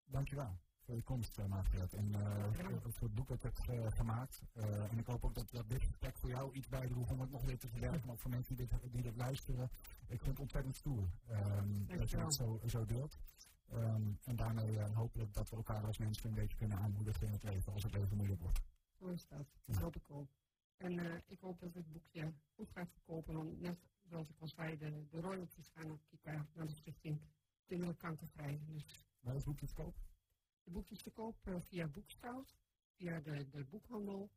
Dankjewel 0.06 0.58
voor 0.88 0.96
je 0.96 1.04
komst, 1.04 1.38
uh, 1.38 1.46
Margaret. 1.46 1.94
En 1.94 2.06
uh, 2.06 2.58
Ja. 2.58 2.80
voor 2.82 3.08
het 3.08 3.14
boek 3.14 3.28
dat 3.28 3.42
je 3.42 3.48
hebt 3.48 3.70
uh, 3.70 3.92
gemaakt. 3.92 4.42
Uh, 4.54 4.92
en 4.92 4.98
ik 4.98 5.06
hoop 5.06 5.26
ook 5.26 5.34
dat, 5.34 5.52
dat 5.52 5.70
dit 5.70 5.84
gesprek 5.84 6.18
voor 6.18 6.30
jou 6.30 6.54
iets 6.54 6.68
bijdroeg 6.68 7.12
om 7.12 7.20
het 7.20 7.32
nog 7.32 7.44
weer 7.44 7.58
te 7.58 7.68
verwerken. 7.68 8.02
Maar 8.06 8.14
ook 8.14 8.20
voor 8.20 8.32
mensen 8.32 8.56
die 8.56 8.68
dit, 8.68 8.92
die 8.92 9.02
dit 9.02 9.16
luisteren. 9.16 9.70
Ik 10.08 10.20
vind 10.22 10.26
het 10.32 10.40
ontzettend 10.40 10.76
stoer 10.76 11.10
um, 11.30 11.88
dat 11.88 12.10
je 12.10 12.18
het 12.18 12.34
zo, 12.34 12.60
zo 12.66 12.86
deelt. 12.86 13.18
Um, 13.74 14.18
en 14.24 14.36
daarmee 14.36 14.72
uh, 14.72 14.96
hopelijk 14.96 15.34
dat 15.34 15.50
we 15.50 15.56
elkaar 15.56 15.86
als 15.86 15.98
mensen 15.98 16.30
een 16.30 16.36
beetje 16.36 16.58
kunnen 16.58 16.78
aanmoedigen 16.78 17.28
in 17.28 17.34
het 17.34 17.44
leven 17.44 17.74
als 17.74 17.84
het 17.84 17.96
even 17.96 18.18
moeilijk 18.18 18.42
wordt. 18.42 18.62
Zo 19.00 19.08
is 19.08 19.28
dat. 19.28 19.48
Dat 19.66 19.76
ja. 19.76 19.82
hoop 19.82 19.96
ik 19.96 20.10
ook. 20.10 20.30
En 20.78 20.94
uh, 20.94 21.16
ik 21.28 21.40
hoop 21.40 21.60
dat 21.60 21.74
het 21.74 21.92
boekje 21.92 22.34
goed 22.56 22.70
gaat 22.70 22.92
verkopen. 22.92 23.34
Want 23.34 23.60
net 23.60 23.78
zoals 24.10 24.30
ik 24.30 24.40
al 24.40 24.48
zei, 24.48 24.78
de, 24.78 25.08
de 25.10 25.22
royalties 25.22 25.70
gaan 25.70 25.88
naar 25.88 26.00
Kika, 26.10 26.48
naar 26.54 26.66
de 26.68 26.76
stichting 26.76 27.22
Kinderen 27.66 27.98
Kankervrij. 27.98 28.62
Dus 28.66 29.06
Waar 29.20 29.36
is 29.36 29.46
het 29.46 29.46
boekje 29.46 29.68
te 29.68 29.74
koop? 29.74 29.96
de 30.68 30.74
boekjes 30.74 31.02
te 31.02 31.12
koop 31.12 31.48
uh, 31.48 31.56
via 31.60 31.88
Boekscout. 31.88 32.56
via 32.96 33.20
de, 33.20 33.50
de 33.50 33.64
boekhandel 33.64 34.30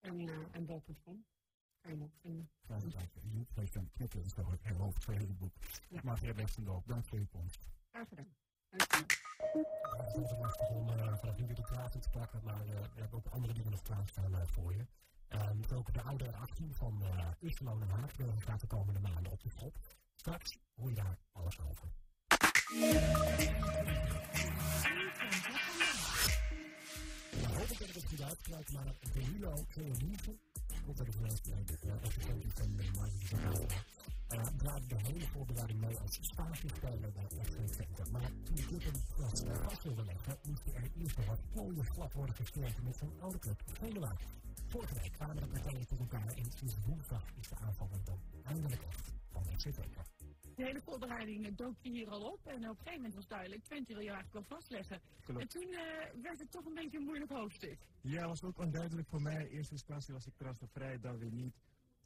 en, 0.00 0.20
uh, 0.20 0.46
en 0.50 0.66
bol.com. 0.66 1.24
Kan 1.80 1.90
je 1.90 1.96
hem 1.96 2.02
ook 2.02 2.16
vinden. 2.20 2.50
Graag 2.64 2.82
gedaan. 2.82 3.08
Joep 3.28 3.54
heeft 3.54 3.74
een 3.74 3.90
knikker 3.90 4.20
in 4.20 4.30
zijn 4.30 4.76
hoofd 4.76 5.04
voor 5.04 5.12
het 5.14 5.22
hele 5.22 5.34
boek. 5.34 5.54
Ja. 5.88 6.00
Margaret 6.04 6.36
Westendoop, 6.36 6.86
dank 6.86 7.04
voor 7.04 7.18
je 7.18 7.26
komst. 7.26 7.68
Graag 7.90 8.08
gedaan. 8.08 8.34
Je. 8.70 9.20
Is 10.22 10.30
lastig 10.38 10.68
om 10.68 10.88
vanaf 11.18 11.38
nu 11.38 11.46
weer 11.46 11.54
de 11.54 11.62
praten 11.62 12.00
te 12.00 12.10
pakken, 12.10 12.44
maar 12.44 12.64
we 12.64 13.00
hebben 13.00 13.18
ook 13.18 13.26
andere 13.26 13.52
dingen 13.52 13.70
nog 13.70 13.82
klaarstaan 13.82 14.48
voor 14.48 14.74
je. 14.74 14.86
Um, 15.34 15.76
ook 15.76 15.92
de 15.92 16.02
oude 16.02 16.32
actie 16.36 16.74
van 16.74 17.02
uh, 17.02 17.26
Ursula 17.40 17.74
Den 17.74 17.88
Haag, 17.88 18.12
gaat 18.38 18.60
de 18.60 18.66
komende 18.66 19.00
maanden 19.00 19.32
op 19.32 19.42
de 19.42 19.50
schop. 19.50 19.76
Straks 20.14 20.58
hoor 20.74 20.88
je 20.88 20.94
daar 20.94 21.18
alles 21.32 21.58
over. 21.60 21.88
Nou, 27.40 27.54
hoop 27.54 27.68
ik 27.68 27.78
dat 27.78 27.88
ik 27.88 27.94
het 27.94 28.04
goed 28.04 28.22
uitspreek, 28.22 28.72
maar 28.72 28.94
Danilo 29.14 29.64
Creolise, 29.68 30.38
komt 30.84 30.98
uit 30.98 31.06
de 31.06 31.12
Verenigde 31.12 31.76
de 31.80 31.92
assistent 32.06 32.44
van 32.54 32.74
Margie 32.96 33.36
uh, 34.32 34.46
draaide 34.56 34.86
de 34.86 34.96
hele 35.02 35.26
voorbereiding 35.26 35.80
mee 35.80 35.98
als 35.98 36.18
spatiespeler 36.20 37.12
bij 37.12 37.26
FC 37.44 37.74
Center. 37.74 38.10
Maar 38.10 38.30
toen 38.44 38.54
de 38.54 38.66
club 38.66 38.82
hem 38.84 39.00
vast, 39.68 39.82
wilde 39.82 40.04
leggen, 40.04 40.36
moest 40.46 40.66
er 40.66 40.90
eerst 40.96 41.16
nog 41.16 41.26
wat 41.26 41.40
mooie 41.54 41.84
glad 41.84 42.12
worden 42.12 42.34
gestreken 42.34 42.84
met 42.84 42.96
zijn 42.96 43.10
oude 43.20 43.38
club, 43.38 43.62
Veluwe. 43.66 44.08
Week 44.80 45.12
kwamen 45.12 45.36
de 45.36 45.46
partijen 45.46 45.86
tot 45.86 45.98
elkaar 45.98 46.26
en 46.26 46.52
sinds 46.56 46.76
woensdag 46.86 47.24
is 47.40 47.48
de 47.48 47.56
aanval 47.56 47.88
dan 48.04 48.18
eindelijk 48.44 48.82
echt 48.82 49.12
van 49.30 49.44
Center. 49.56 49.84
De 50.54 50.64
hele 50.64 50.80
voorbereiding 50.80 51.56
dook 51.56 51.74
je 51.80 51.90
hier 51.90 52.08
al 52.08 52.32
op 52.32 52.46
en 52.46 52.54
op 52.54 52.62
een 52.62 52.76
gegeven 52.76 52.94
moment 52.94 53.14
was 53.14 53.26
duidelijk, 53.26 53.62
Twente 53.64 53.92
wil 53.92 54.02
je 54.02 54.10
eigenlijk 54.10 54.48
wel 54.48 54.58
vastleggen. 54.58 55.00
Klopt. 55.24 55.40
En 55.40 55.48
toen 55.48 55.68
uh, 55.68 55.78
werd 56.22 56.38
het 56.38 56.50
toch 56.50 56.64
een 56.64 56.74
beetje 56.74 56.98
een 56.98 57.04
moeilijk 57.04 57.30
hoofdstuk. 57.30 57.78
Ja, 58.00 58.26
was 58.26 58.42
ook 58.42 58.58
onduidelijk 58.58 59.08
voor 59.08 59.22
mij. 59.22 59.44
In 59.44 59.56
eerste 59.56 59.72
instantie 59.72 60.14
was 60.14 60.26
ik 60.26 60.34
transfervrij, 60.36 61.00
dan 61.00 61.18
weer 61.18 61.32
niet. 61.32 61.54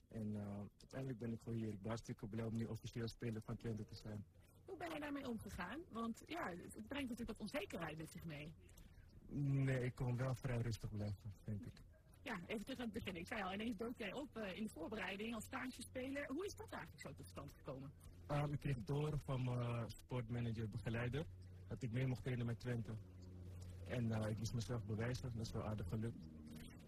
En 0.09 0.35
uh, 0.35 0.41
uiteindelijk 0.79 1.19
ben 1.19 1.33
ik 1.33 1.41
gewoon 1.43 1.59
hier. 1.59 1.73
Ik 1.73 1.81
ben 1.81 1.89
hartstikke 1.89 2.27
blij 2.27 2.45
om 2.45 2.57
nu 2.57 2.65
officieel 2.65 3.09
speler 3.09 3.43
van 3.43 3.57
Twente 3.57 3.85
te 3.85 3.95
zijn. 3.95 4.25
Hoe 4.65 4.77
ben 4.77 4.93
je 4.93 5.01
daarmee 5.01 5.29
omgegaan? 5.29 5.81
Want 5.91 6.23
ja, 6.27 6.49
het 6.49 6.87
brengt 6.89 7.09
natuurlijk 7.09 7.39
wat 7.39 7.41
onzekerheid 7.41 7.97
met 7.97 8.11
zich 8.11 8.25
mee. 8.25 8.53
Nee, 9.29 9.85
ik 9.85 9.95
kon 9.95 10.17
wel 10.17 10.35
vrij 10.35 10.61
rustig 10.61 10.91
blijven, 10.91 11.33
denk 11.45 11.65
ik. 11.65 11.73
Ja, 12.27 12.41
even 12.47 12.65
terug 12.65 12.79
aan 12.79 12.85
het 12.85 12.95
begin. 12.95 13.17
Ik 13.17 13.27
zei 13.27 13.43
al, 13.43 13.53
ineens 13.53 13.77
dook 13.77 13.97
jij 13.97 14.13
op 14.13 14.37
uh, 14.37 14.57
in 14.57 14.63
de 14.63 14.69
voorbereiding 14.69 15.35
als 15.35 15.45
stagespeler. 15.45 16.27
Hoe 16.27 16.45
is 16.47 16.57
dat 16.57 16.71
eigenlijk 16.71 17.01
zo 17.01 17.13
tot 17.13 17.27
stand 17.27 17.53
gekomen? 17.57 17.91
Uh, 18.31 18.45
ik 18.51 18.61
kreeg 18.61 18.77
door 18.85 19.19
van 19.25 19.45
mijn 19.45 19.91
sportmanager, 19.91 20.69
begeleider, 20.69 21.25
dat 21.69 21.83
ik 21.83 21.93
mee 21.93 22.07
mocht 22.07 22.23
trainen 22.23 22.47
met 22.47 22.61
Twente. 22.61 22.95
En 23.89 24.05
uh, 24.05 24.31
ik 24.31 24.39
moest 24.39 24.55
mezelf 24.55 24.85
bewijzen, 24.87 25.33
dat 25.37 25.47
is 25.47 25.53
wel 25.53 25.65
aardig 25.65 25.89
gelukt. 25.89 26.19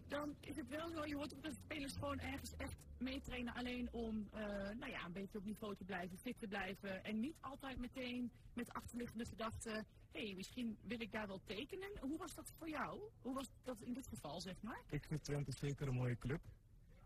Dan 0.07 0.35
is 0.39 0.55
het 0.55 0.67
wel 0.67 0.89
zo, 0.89 1.05
je 1.05 1.15
hoort 1.15 1.35
ook 1.35 1.43
dat 1.43 1.53
spelers 1.53 1.93
gewoon 1.93 2.19
ergens 2.19 2.55
echt 2.55 2.77
meetrainen 2.97 3.53
alleen 3.53 3.93
om 3.93 4.29
uh, 4.33 4.39
nou 4.79 4.89
ja, 4.89 5.05
een 5.05 5.11
beetje 5.11 5.37
op 5.37 5.45
niveau 5.45 5.75
te 5.75 5.83
blijven, 5.83 6.17
fit 6.17 6.39
te 6.39 6.47
blijven. 6.47 7.03
En 7.03 7.19
niet 7.19 7.35
altijd 7.39 7.79
meteen 7.79 8.31
met 8.53 8.73
achterliggende 8.73 9.25
gedachten, 9.25 9.85
hé, 10.11 10.25
hey, 10.25 10.35
misschien 10.35 10.77
wil 10.81 11.01
ik 11.01 11.11
daar 11.11 11.27
wel 11.27 11.41
tekenen. 11.43 11.99
Hoe 11.99 12.17
was 12.17 12.35
dat 12.35 12.51
voor 12.57 12.69
jou? 12.69 12.99
Hoe 13.21 13.33
was 13.33 13.51
dat 13.63 13.81
in 13.81 13.93
dit 13.93 14.07
geval, 14.07 14.41
zeg 14.41 14.61
maar? 14.61 14.81
Ik 14.89 15.03
vind 15.03 15.23
Twente 15.23 15.51
zeker 15.51 15.87
een 15.87 15.93
mooie 15.93 16.17
club. 16.17 16.41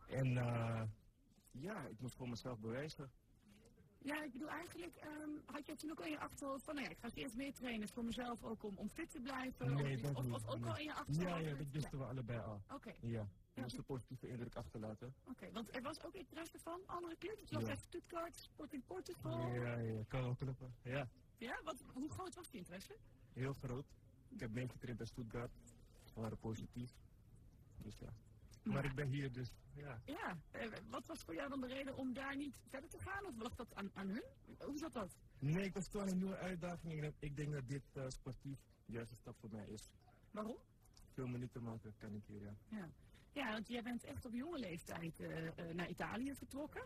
En 0.07 0.27
uh, 0.27 0.81
ja, 1.51 1.85
ik 1.85 1.99
moest 1.99 2.15
voor 2.15 2.29
mezelf 2.29 2.59
bewijzen. 2.59 3.11
Ja, 4.03 4.23
ik 4.23 4.31
bedoel 4.31 4.49
eigenlijk, 4.49 4.95
um, 5.05 5.41
had 5.45 5.65
je 5.65 5.75
toen 5.75 5.91
ook 5.91 5.99
al 5.99 6.05
in 6.05 6.11
je 6.11 6.19
achterhoofd 6.19 6.63
van, 6.63 6.75
nou 6.75 6.87
ja, 6.87 6.93
ik 6.93 6.99
ga 6.99 7.09
eerst 7.13 7.35
meer 7.35 7.53
trainen 7.53 7.87
voor 7.87 8.03
mezelf 8.03 8.43
ook 8.43 8.63
om, 8.63 8.77
om 8.77 8.89
fit 8.89 9.11
te 9.11 9.19
blijven? 9.19 9.73
Nee, 9.73 9.95
of, 9.95 10.01
dat 10.01 10.31
of, 10.31 10.47
ook 10.47 10.59
nee. 10.59 10.69
al 10.69 10.77
in 10.77 10.83
je 10.83 10.93
achterhoofd? 10.93 11.43
Ja, 11.43 11.49
ja, 11.49 11.55
dat 11.55 11.67
wisten 11.71 11.97
ja. 11.97 12.03
we 12.03 12.09
allebei 12.09 12.39
al. 12.39 12.61
Oké. 12.63 12.73
Okay. 12.73 12.95
Ja, 13.01 13.27
je 13.53 13.61
moest 13.61 13.77
een 13.77 13.83
positieve 13.83 14.27
indruk 14.27 14.55
achterlaten. 14.55 15.13
Oké, 15.21 15.31
okay, 15.31 15.51
want 15.51 15.75
er 15.75 15.81
was 15.81 16.03
ook 16.03 16.13
interesse 16.13 16.59
van 16.59 16.81
andere 16.85 17.17
clubs? 17.17 17.51
Las 17.51 17.63
ja. 17.63 17.69
echt 17.69 17.81
Stuttgart, 17.81 18.35
Sporting 18.35 18.85
Portugal. 18.85 19.53
Ja, 19.53 19.77
ja, 19.77 20.03
kan 20.07 20.23
ook 20.23 20.37
kloppen. 20.37 20.75
Ja. 20.81 21.09
Ja, 21.43 21.61
wat, 21.63 21.83
hoe 21.93 22.09
groot 22.09 22.35
was 22.35 22.49
die 22.49 22.59
interesse? 22.59 22.95
Heel 23.33 23.53
groot. 23.53 23.85
Ik 24.29 24.39
heb 24.39 24.51
meegetraind 24.51 24.97
bij 24.97 25.07
Stuttgart. 25.07 25.51
Ze 26.03 26.19
waren 26.19 26.37
positief. 26.37 26.91
Dus 27.77 27.99
ja. 27.99 28.13
Maar 28.63 28.85
ik 28.85 28.95
ben 28.95 29.07
hier 29.07 29.31
dus, 29.31 29.51
ja. 29.73 30.01
Ja, 30.05 30.37
eh, 30.51 30.71
wat 30.89 31.05
was 31.05 31.23
voor 31.23 31.33
jou 31.33 31.49
dan 31.49 31.61
de 31.61 31.67
reden 31.67 31.95
om 31.95 32.13
daar 32.13 32.35
niet 32.35 32.61
verder 32.69 32.89
te 32.89 32.99
gaan? 32.99 33.25
Of 33.25 33.37
lag 33.37 33.55
dat 33.55 33.75
aan, 33.75 33.91
aan 33.93 34.07
hun? 34.07 34.23
Hoe 34.59 34.77
zat 34.77 34.93
dat? 34.93 35.17
Nee, 35.39 35.65
ik 35.65 35.73
was 35.73 35.87
gewoon 35.87 36.07
een 36.07 36.17
nieuwe 36.17 36.37
uitdaging. 36.37 37.03
En 37.03 37.13
ik 37.19 37.35
denk 37.35 37.53
dat 37.53 37.67
dit 37.67 37.83
uh, 37.93 38.03
sportief 38.07 38.59
de 38.85 38.93
juiste 38.93 39.15
stap 39.15 39.35
voor 39.39 39.49
mij 39.51 39.67
is. 39.67 39.89
Waarom? 40.31 40.57
Veel 41.13 41.27
minuten 41.27 41.63
maken 41.63 41.93
kan 41.97 42.13
ik 42.13 42.23
hier, 42.25 42.41
ja. 42.41 42.55
Ja, 42.67 42.89
ja 43.31 43.51
want 43.51 43.67
jij 43.67 43.83
bent 43.83 44.03
echt 44.03 44.25
op 44.25 44.33
jonge 44.33 44.59
leeftijd 44.59 45.19
uh, 45.19 45.45
uh, 45.45 45.51
naar 45.73 45.89
Italië 45.89 46.35
vertrokken. 46.35 46.83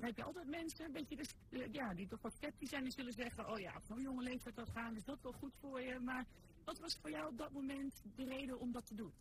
Dan 0.00 0.08
heb 0.08 0.18
je 0.18 0.24
altijd 0.24 0.48
mensen, 0.48 0.84
een 0.84 0.92
beetje 0.92 1.16
dus, 1.16 1.34
ja, 1.72 1.94
die 1.94 2.06
toch 2.06 2.22
wat 2.22 2.34
sceptisch 2.34 2.68
zijn 2.68 2.84
en 2.84 2.90
zullen 2.90 3.12
zeggen, 3.12 3.50
oh 3.50 3.58
ja, 3.58 3.76
op 3.76 3.84
zo'n 3.84 4.00
jonge 4.00 4.22
leeftijd 4.22 4.56
dat 4.56 4.70
gaan, 4.70 4.96
is 4.96 5.04
dat 5.04 5.22
wel 5.22 5.32
goed 5.32 5.54
voor 5.60 5.80
je. 5.80 5.98
Maar 5.98 6.26
wat 6.64 6.78
was 6.78 6.96
voor 6.96 7.10
jou 7.10 7.30
op 7.30 7.38
dat 7.38 7.52
moment 7.52 8.02
de 8.14 8.24
reden 8.24 8.58
om 8.58 8.72
dat 8.72 8.86
te 8.86 8.94
doen? 8.94 9.12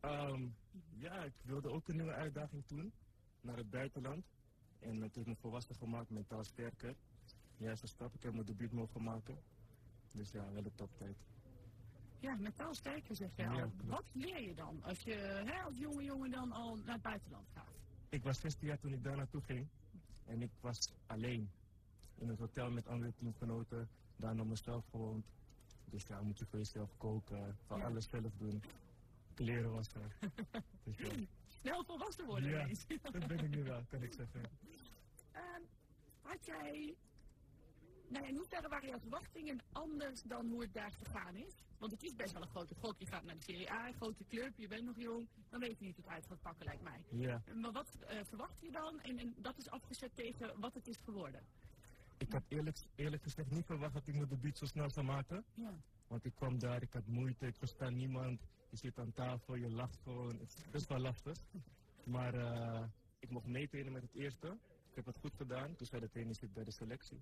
Um, 0.00 0.54
ja, 0.96 1.24
ik 1.24 1.32
wilde 1.42 1.68
ook 1.68 1.88
een 1.88 1.96
nieuwe 1.96 2.12
uitdaging 2.12 2.66
doen 2.66 2.92
naar 3.40 3.56
het 3.56 3.70
buitenland. 3.70 4.24
En 4.78 5.02
het 5.02 5.14
heeft 5.14 5.26
me 5.26 5.36
volwassen 5.36 5.74
gemaakt, 5.74 6.10
mentaal 6.10 6.44
sterker. 6.44 6.94
Juiste 7.56 7.86
stap, 7.86 8.14
ik 8.14 8.22
heb 8.22 8.32
mijn 8.32 8.46
debuut 8.46 8.72
mogen 8.72 9.02
maken. 9.02 9.38
Dus 10.12 10.30
ja, 10.30 10.52
wel 10.52 10.62
de 10.62 10.74
toptijd. 10.74 11.16
Ja, 12.18 12.36
mentaal 12.36 12.74
sterker 12.74 13.16
zeg 13.16 13.30
je 13.36 13.48
al. 13.48 13.56
Ja, 13.56 13.70
Wat 13.84 14.10
leer 14.12 14.42
je 14.42 14.54
dan 14.54 14.82
als 14.82 15.00
je 15.00 15.14
hè, 15.44 15.62
als 15.62 15.76
jonge 15.76 16.04
jongen 16.04 16.30
dan 16.30 16.52
al 16.52 16.76
naar 16.76 16.94
het 16.94 17.02
buitenland 17.02 17.48
gaat? 17.54 17.76
Ik 18.08 18.22
was 18.22 18.40
16 18.40 18.66
jaar 18.66 18.78
toen 18.78 18.92
ik 18.92 19.02
daar 19.02 19.16
naartoe 19.16 19.42
ging. 19.42 19.68
En 20.28 20.42
ik 20.42 20.50
was 20.60 20.92
alleen. 21.06 21.50
In 22.14 22.28
het 22.28 22.38
hotel 22.38 22.70
met 22.70 22.86
andere 22.86 23.12
teamgenoten. 23.14 23.88
Daar 24.16 24.34
nog 24.34 24.46
mezelf 24.46 24.84
gewoond. 24.90 25.26
Dus 25.84 26.06
ja, 26.06 26.20
moet 26.20 26.38
je 26.38 26.46
voor 26.46 26.58
jezelf 26.58 26.96
koken, 26.96 27.56
van 27.66 27.78
ja. 27.78 27.84
alles 27.84 28.08
zelf 28.08 28.32
doen 28.38 28.62
kleren 29.38 29.72
wassen. 29.72 30.02
dus, 30.84 30.98
ja. 30.98 31.10
Snel 31.46 31.84
volwassen 31.84 32.26
worden 32.26 32.50
ja, 32.50 32.66
dat 33.10 33.26
ben 33.26 33.38
ik 33.38 33.50
nu 33.50 33.62
wel, 33.62 33.82
kan 33.88 34.02
ik 34.02 34.12
zeggen. 34.12 34.40
Um, 35.34 35.62
had 36.22 36.44
jij, 36.44 36.96
nou 38.10 38.26
in 38.26 38.36
hoeverre 38.36 38.68
waren 38.68 38.88
jouw 38.88 38.98
verwachtingen 38.98 39.58
anders 39.72 40.22
dan 40.22 40.48
hoe 40.48 40.62
het 40.62 40.72
daar 40.72 40.92
gegaan 40.92 41.36
is? 41.36 41.54
Want 41.78 41.92
het 41.92 42.02
is 42.02 42.14
best 42.14 42.32
wel 42.32 42.42
een 42.42 42.48
grote 42.48 42.74
gok. 42.74 42.98
Je 42.98 43.06
gaat 43.06 43.24
naar 43.24 43.34
de 43.34 43.42
Serie 43.42 43.70
A, 43.70 43.86
een 43.86 43.94
grote 43.94 44.24
club, 44.28 44.52
je 44.56 44.68
bent 44.68 44.84
nog 44.84 44.96
jong. 44.98 45.28
Dan 45.48 45.60
weet 45.60 45.78
je 45.78 45.84
niet 45.84 45.96
hoe 45.96 46.04
het 46.04 46.14
uit 46.14 46.26
gaat 46.26 46.42
pakken, 46.42 46.64
lijkt 46.64 46.82
mij. 46.82 47.04
Ja. 47.10 47.42
Maar 47.54 47.72
wat 47.72 47.98
uh, 48.00 48.20
verwacht 48.24 48.60
je 48.60 48.70
dan? 48.70 49.00
En, 49.00 49.18
en 49.18 49.34
dat 49.36 49.58
is 49.58 49.70
afgezet 49.70 50.10
tegen 50.14 50.60
wat 50.60 50.74
het 50.74 50.88
is 50.88 50.96
geworden. 51.04 51.42
Ik 52.18 52.32
had 52.32 52.42
eerlijk, 52.48 52.78
eerlijk 52.94 53.22
gezegd 53.22 53.50
niet 53.50 53.64
verwacht 53.64 53.92
dat 53.92 54.06
ik 54.06 54.14
mijn 54.14 54.28
debuut 54.28 54.58
zo 54.58 54.66
snel 54.66 54.90
zou 54.90 55.06
maken. 55.06 55.44
Ja. 55.54 55.80
Want 56.06 56.24
ik 56.24 56.34
kwam 56.34 56.58
daar, 56.58 56.82
ik 56.82 56.92
had 56.92 57.06
moeite, 57.06 57.46
ik 57.46 57.56
versta 57.56 57.88
niemand. 57.88 58.40
Je 58.70 58.76
zit 58.76 58.98
aan 58.98 59.12
tafel, 59.12 59.54
je 59.54 59.70
lacht 59.70 59.98
gewoon. 60.02 60.38
Het 60.38 60.54
is 60.56 60.70
best 60.70 60.88
wel 60.88 60.98
lastig. 60.98 61.36
Maar 62.04 62.34
uh, 62.34 62.84
ik 63.18 63.30
mocht 63.30 63.46
meetrainen 63.46 63.92
met 63.92 64.02
het 64.02 64.14
eerste. 64.14 64.56
Ik 64.90 64.94
heb 64.94 65.06
het 65.06 65.18
goed 65.18 65.34
gedaan. 65.34 65.76
Toen 65.76 65.86
zei 65.86 66.00
de 66.00 66.08
trainer 66.08 66.34
zit 66.34 66.52
bij 66.52 66.64
de 66.64 66.70
selectie. 66.70 67.20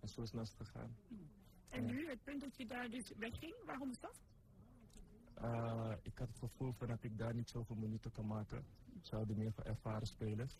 En 0.00 0.08
zo 0.08 0.22
is 0.22 0.32
het 0.32 0.54
gegaan. 0.56 0.96
En 1.68 1.84
nu, 1.84 2.08
het 2.08 2.24
punt 2.24 2.40
dat 2.40 2.56
je 2.56 2.66
daar 2.66 2.90
dus 2.90 3.12
wegging, 3.16 3.54
waarom 3.64 3.90
is 3.90 4.00
dat? 4.00 4.20
Uh, 5.42 5.92
ik 6.02 6.18
had 6.18 6.28
het 6.28 6.38
gevoel 6.38 6.72
van 6.72 6.88
dat 6.88 7.02
ik 7.02 7.18
daar 7.18 7.34
niet 7.34 7.50
zoveel 7.50 7.76
minuten 7.76 8.12
kan 8.12 8.26
maken. 8.26 8.64
Ze 9.00 9.16
hadden 9.16 9.36
meer 9.36 9.52
van 9.52 9.64
ervaren 9.64 10.06
spelers. 10.06 10.58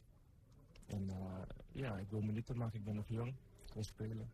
En 0.87 1.09
uh, 1.09 1.43
ja, 1.73 1.99
ik 1.99 2.11
wil 2.11 2.21
minuten 2.21 2.57
maken, 2.57 2.79
ik 2.79 2.85
ben 2.85 2.95
nog 2.95 3.09
jong. 3.09 3.35
Ik 3.67 3.73
wil 3.73 3.85
spelen. 3.85 4.31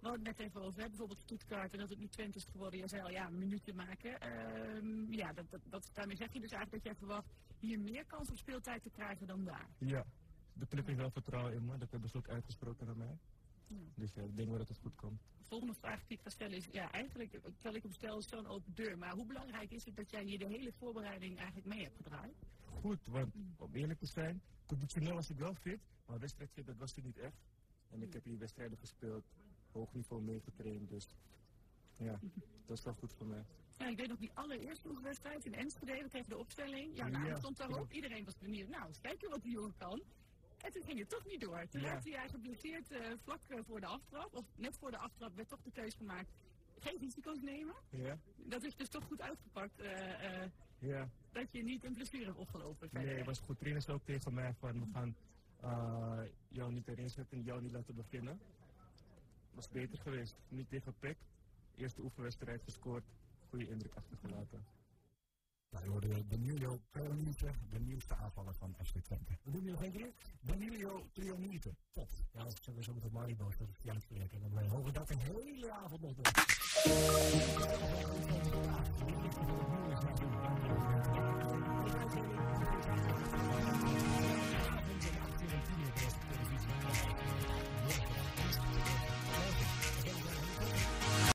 We 0.00 0.08
hadden 0.08 0.26
het 0.26 0.38
net 0.38 0.46
even 0.46 0.62
over, 0.62 0.80
hè? 0.80 0.88
bijvoorbeeld 0.88 1.20
Stuttgart 1.20 1.72
en 1.72 1.78
dat 1.78 1.88
het 1.88 1.98
nu 1.98 2.08
Twente 2.08 2.38
is 2.38 2.44
geworden. 2.44 2.80
Je 2.80 2.88
zei 2.88 3.02
al, 3.02 3.10
ja, 3.10 3.26
een 3.26 3.38
minuutje 3.38 3.74
maken. 3.74 4.10
Uh, 4.10 5.16
ja, 5.16 5.32
dat, 5.32 5.50
dat, 5.50 5.60
dat, 5.68 5.90
daarmee 5.92 6.16
zeg 6.16 6.32
je 6.32 6.40
dus 6.40 6.50
eigenlijk 6.50 6.84
dat 6.84 6.92
jij 6.92 6.94
verwacht 6.94 7.34
hier 7.58 7.80
meer 7.80 8.04
kans 8.06 8.30
op 8.30 8.36
speeltijd 8.36 8.82
te 8.82 8.90
krijgen 8.90 9.26
dan 9.26 9.44
daar. 9.44 9.68
Ja, 9.78 10.04
de 10.52 10.66
club 10.66 10.86
heeft 10.86 10.98
wel 10.98 11.10
vertrouwen 11.10 11.54
in 11.54 11.64
me. 11.64 11.78
Dat 11.78 11.90
hebben 11.90 12.08
ze 12.08 12.16
ook 12.16 12.28
uitgesproken 12.28 12.86
naar 12.86 12.96
mij. 12.96 13.18
Ja. 13.70 13.76
Dus 13.94 14.14
ja, 14.14 14.22
ik 14.22 14.36
denk 14.36 14.48
wel 14.48 14.58
dat 14.58 14.68
het 14.68 14.78
goed 14.78 14.94
komt. 14.94 15.20
De 15.38 15.44
volgende 15.44 15.74
vraag 15.74 16.06
die 16.06 16.16
ik 16.16 16.22
ga 16.22 16.30
stellen 16.30 16.56
is, 16.56 16.68
ja, 16.72 16.92
eigenlijk, 16.92 17.30
terwijl 17.30 17.74
ik 17.74 17.82
hem 17.82 17.92
stel, 17.92 18.18
is 18.18 18.28
zo'n 18.28 18.46
open 18.46 18.74
deur. 18.74 18.98
Maar 18.98 19.14
hoe 19.14 19.26
belangrijk 19.26 19.70
is 19.70 19.84
het 19.84 19.96
dat 19.96 20.10
jij 20.10 20.24
hier 20.24 20.38
de 20.38 20.46
hele 20.46 20.72
voorbereiding 20.72 21.36
eigenlijk 21.36 21.66
mee 21.66 21.82
hebt 21.82 21.96
gedraaid? 21.96 22.34
Goed, 22.64 23.06
want 23.06 23.34
om 23.56 23.74
eerlijk 23.74 23.98
te 23.98 24.06
zijn, 24.06 24.42
conditioneel 24.66 25.14
was 25.14 25.30
ik 25.30 25.38
wel 25.38 25.54
fit, 25.54 25.80
maar 26.06 26.18
wedstrijdfit 26.18 26.66
dat 26.66 26.76
was 26.76 26.96
er 26.96 27.02
niet 27.02 27.18
echt. 27.18 27.36
En 27.88 28.02
ik 28.02 28.12
heb 28.12 28.24
hier 28.24 28.38
wedstrijden 28.38 28.78
gespeeld 28.78 29.24
hoog 29.72 29.92
niveau 29.92 30.22
meegetraind. 30.22 30.88
Dus 30.88 31.08
ja, 31.96 32.20
dat 32.66 32.78
is 32.78 32.84
wel 32.84 32.94
goed 32.94 33.12
voor 33.14 33.26
mij. 33.26 33.44
Ja, 33.78 33.86
ik 33.86 33.96
weet 33.96 34.08
nog 34.08 34.18
die 34.18 34.30
allereerste 34.34 35.00
wedstrijd 35.00 35.44
in 35.44 35.54
Enschede, 35.54 36.02
we 36.02 36.08
kregen 36.08 36.28
de 36.28 36.36
opstelling. 36.36 36.96
Jouw 36.96 37.08
naam 37.08 37.26
Ja, 37.26 37.36
stond 37.36 37.56
daarop, 37.56 37.76
klopt. 37.76 37.92
iedereen 37.92 38.24
was 38.24 38.38
benieuwd. 38.38 38.68
Nou, 38.68 38.86
eens 38.86 39.00
kijken 39.00 39.30
wat 39.30 39.42
die 39.42 39.52
jongen 39.52 39.74
kan. 39.76 40.02
En 40.62 40.72
toen 40.72 40.82
ging 40.82 40.98
het 40.98 41.08
toch 41.08 41.26
niet 41.26 41.40
door. 41.40 41.66
Toen 41.68 41.80
Ja. 41.80 41.86
werd 41.92 42.04
hij 42.04 42.28
geblesseerd 42.28 42.90
eh, 42.90 43.12
vlak 43.22 43.40
eh, 43.48 43.58
voor 43.66 43.80
de 43.80 43.86
aftrap. 43.86 44.34
Of 44.34 44.44
net 44.56 44.76
voor 44.78 44.90
de 44.90 44.98
aftrap 44.98 45.34
werd 45.36 45.48
toch 45.48 45.62
de 45.62 45.70
keus 45.70 45.94
gemaakt. 45.94 46.30
Geen 46.78 46.98
risico's 46.98 47.40
nemen. 47.40 47.74
Ja, 47.90 48.18
Dat 48.36 48.62
is 48.62 48.76
dus 48.76 48.88
toch 48.88 49.04
goed 49.04 49.20
uitgepakt. 49.20 49.80
eh. 49.80 50.44
Ja. 50.78 51.08
Dat 51.32 51.52
je 51.52 51.62
niet 51.62 51.84
een 51.84 51.92
blessure 51.94 52.24
hebt 52.24 52.36
opgelopen. 52.38 52.88
Nee, 52.92 53.06
het 53.16 53.26
was 53.26 53.40
goed. 53.40 53.58
Trainers 53.58 53.88
ook 53.88 54.04
tegen 54.04 54.34
mij 54.34 54.54
van 54.54 54.80
we 54.80 54.86
gaan 54.92 55.16
jou 56.48 56.72
niet 56.72 56.88
erin 56.88 57.10
zetten, 57.10 57.42
jou 57.42 57.62
niet 57.62 57.72
laten 57.72 57.94
beginnen. 57.94 58.40
Was 59.54 59.68
beter 59.68 59.98
geweest. 59.98 60.36
Niet 60.48 60.68
tegen 60.68 60.94
PEC. 60.98 61.16
Eerste 61.76 62.02
oefenwedstrijd 62.02 62.62
gescoord. 62.62 63.04
Goede 63.48 63.68
indruk 63.68 63.94
achtergelaten. 63.94 64.64
Daardoor 65.70 66.00
Danilo 66.28 66.80
Triomite, 66.90 67.50
de 67.68 67.80
nieuwste 67.80 68.14
aanvaller 68.14 68.54
van 68.54 68.74
FC 68.84 68.98
Twente. 68.98 69.32
We 69.42 69.50
doen 69.50 69.62
nu 69.62 69.70
nog 69.70 69.82
één 69.82 69.92
keer. 69.92 70.12
Danilo 70.40 71.06
Triomite. 71.12 71.74
Top. 71.92 72.08
Ja, 72.32 72.44
dat 72.44 72.58
zullen 72.62 72.78
we 72.78 72.84
zo 72.84 72.92
met 72.92 73.02
de 73.02 73.10
Maribo 73.12 73.44
dat 73.58 73.68
het 73.68 73.90
uitspreken. 73.90 74.42
En 74.42 74.50
dan 74.50 74.50
eh, 74.50 74.56
horen 74.58 74.70
hopen 74.70 74.92
dat 74.92 75.10
een 75.10 75.18
hele 75.18 75.72
avond 75.72 76.00
nog 76.00 76.14
doen. 76.14 76.24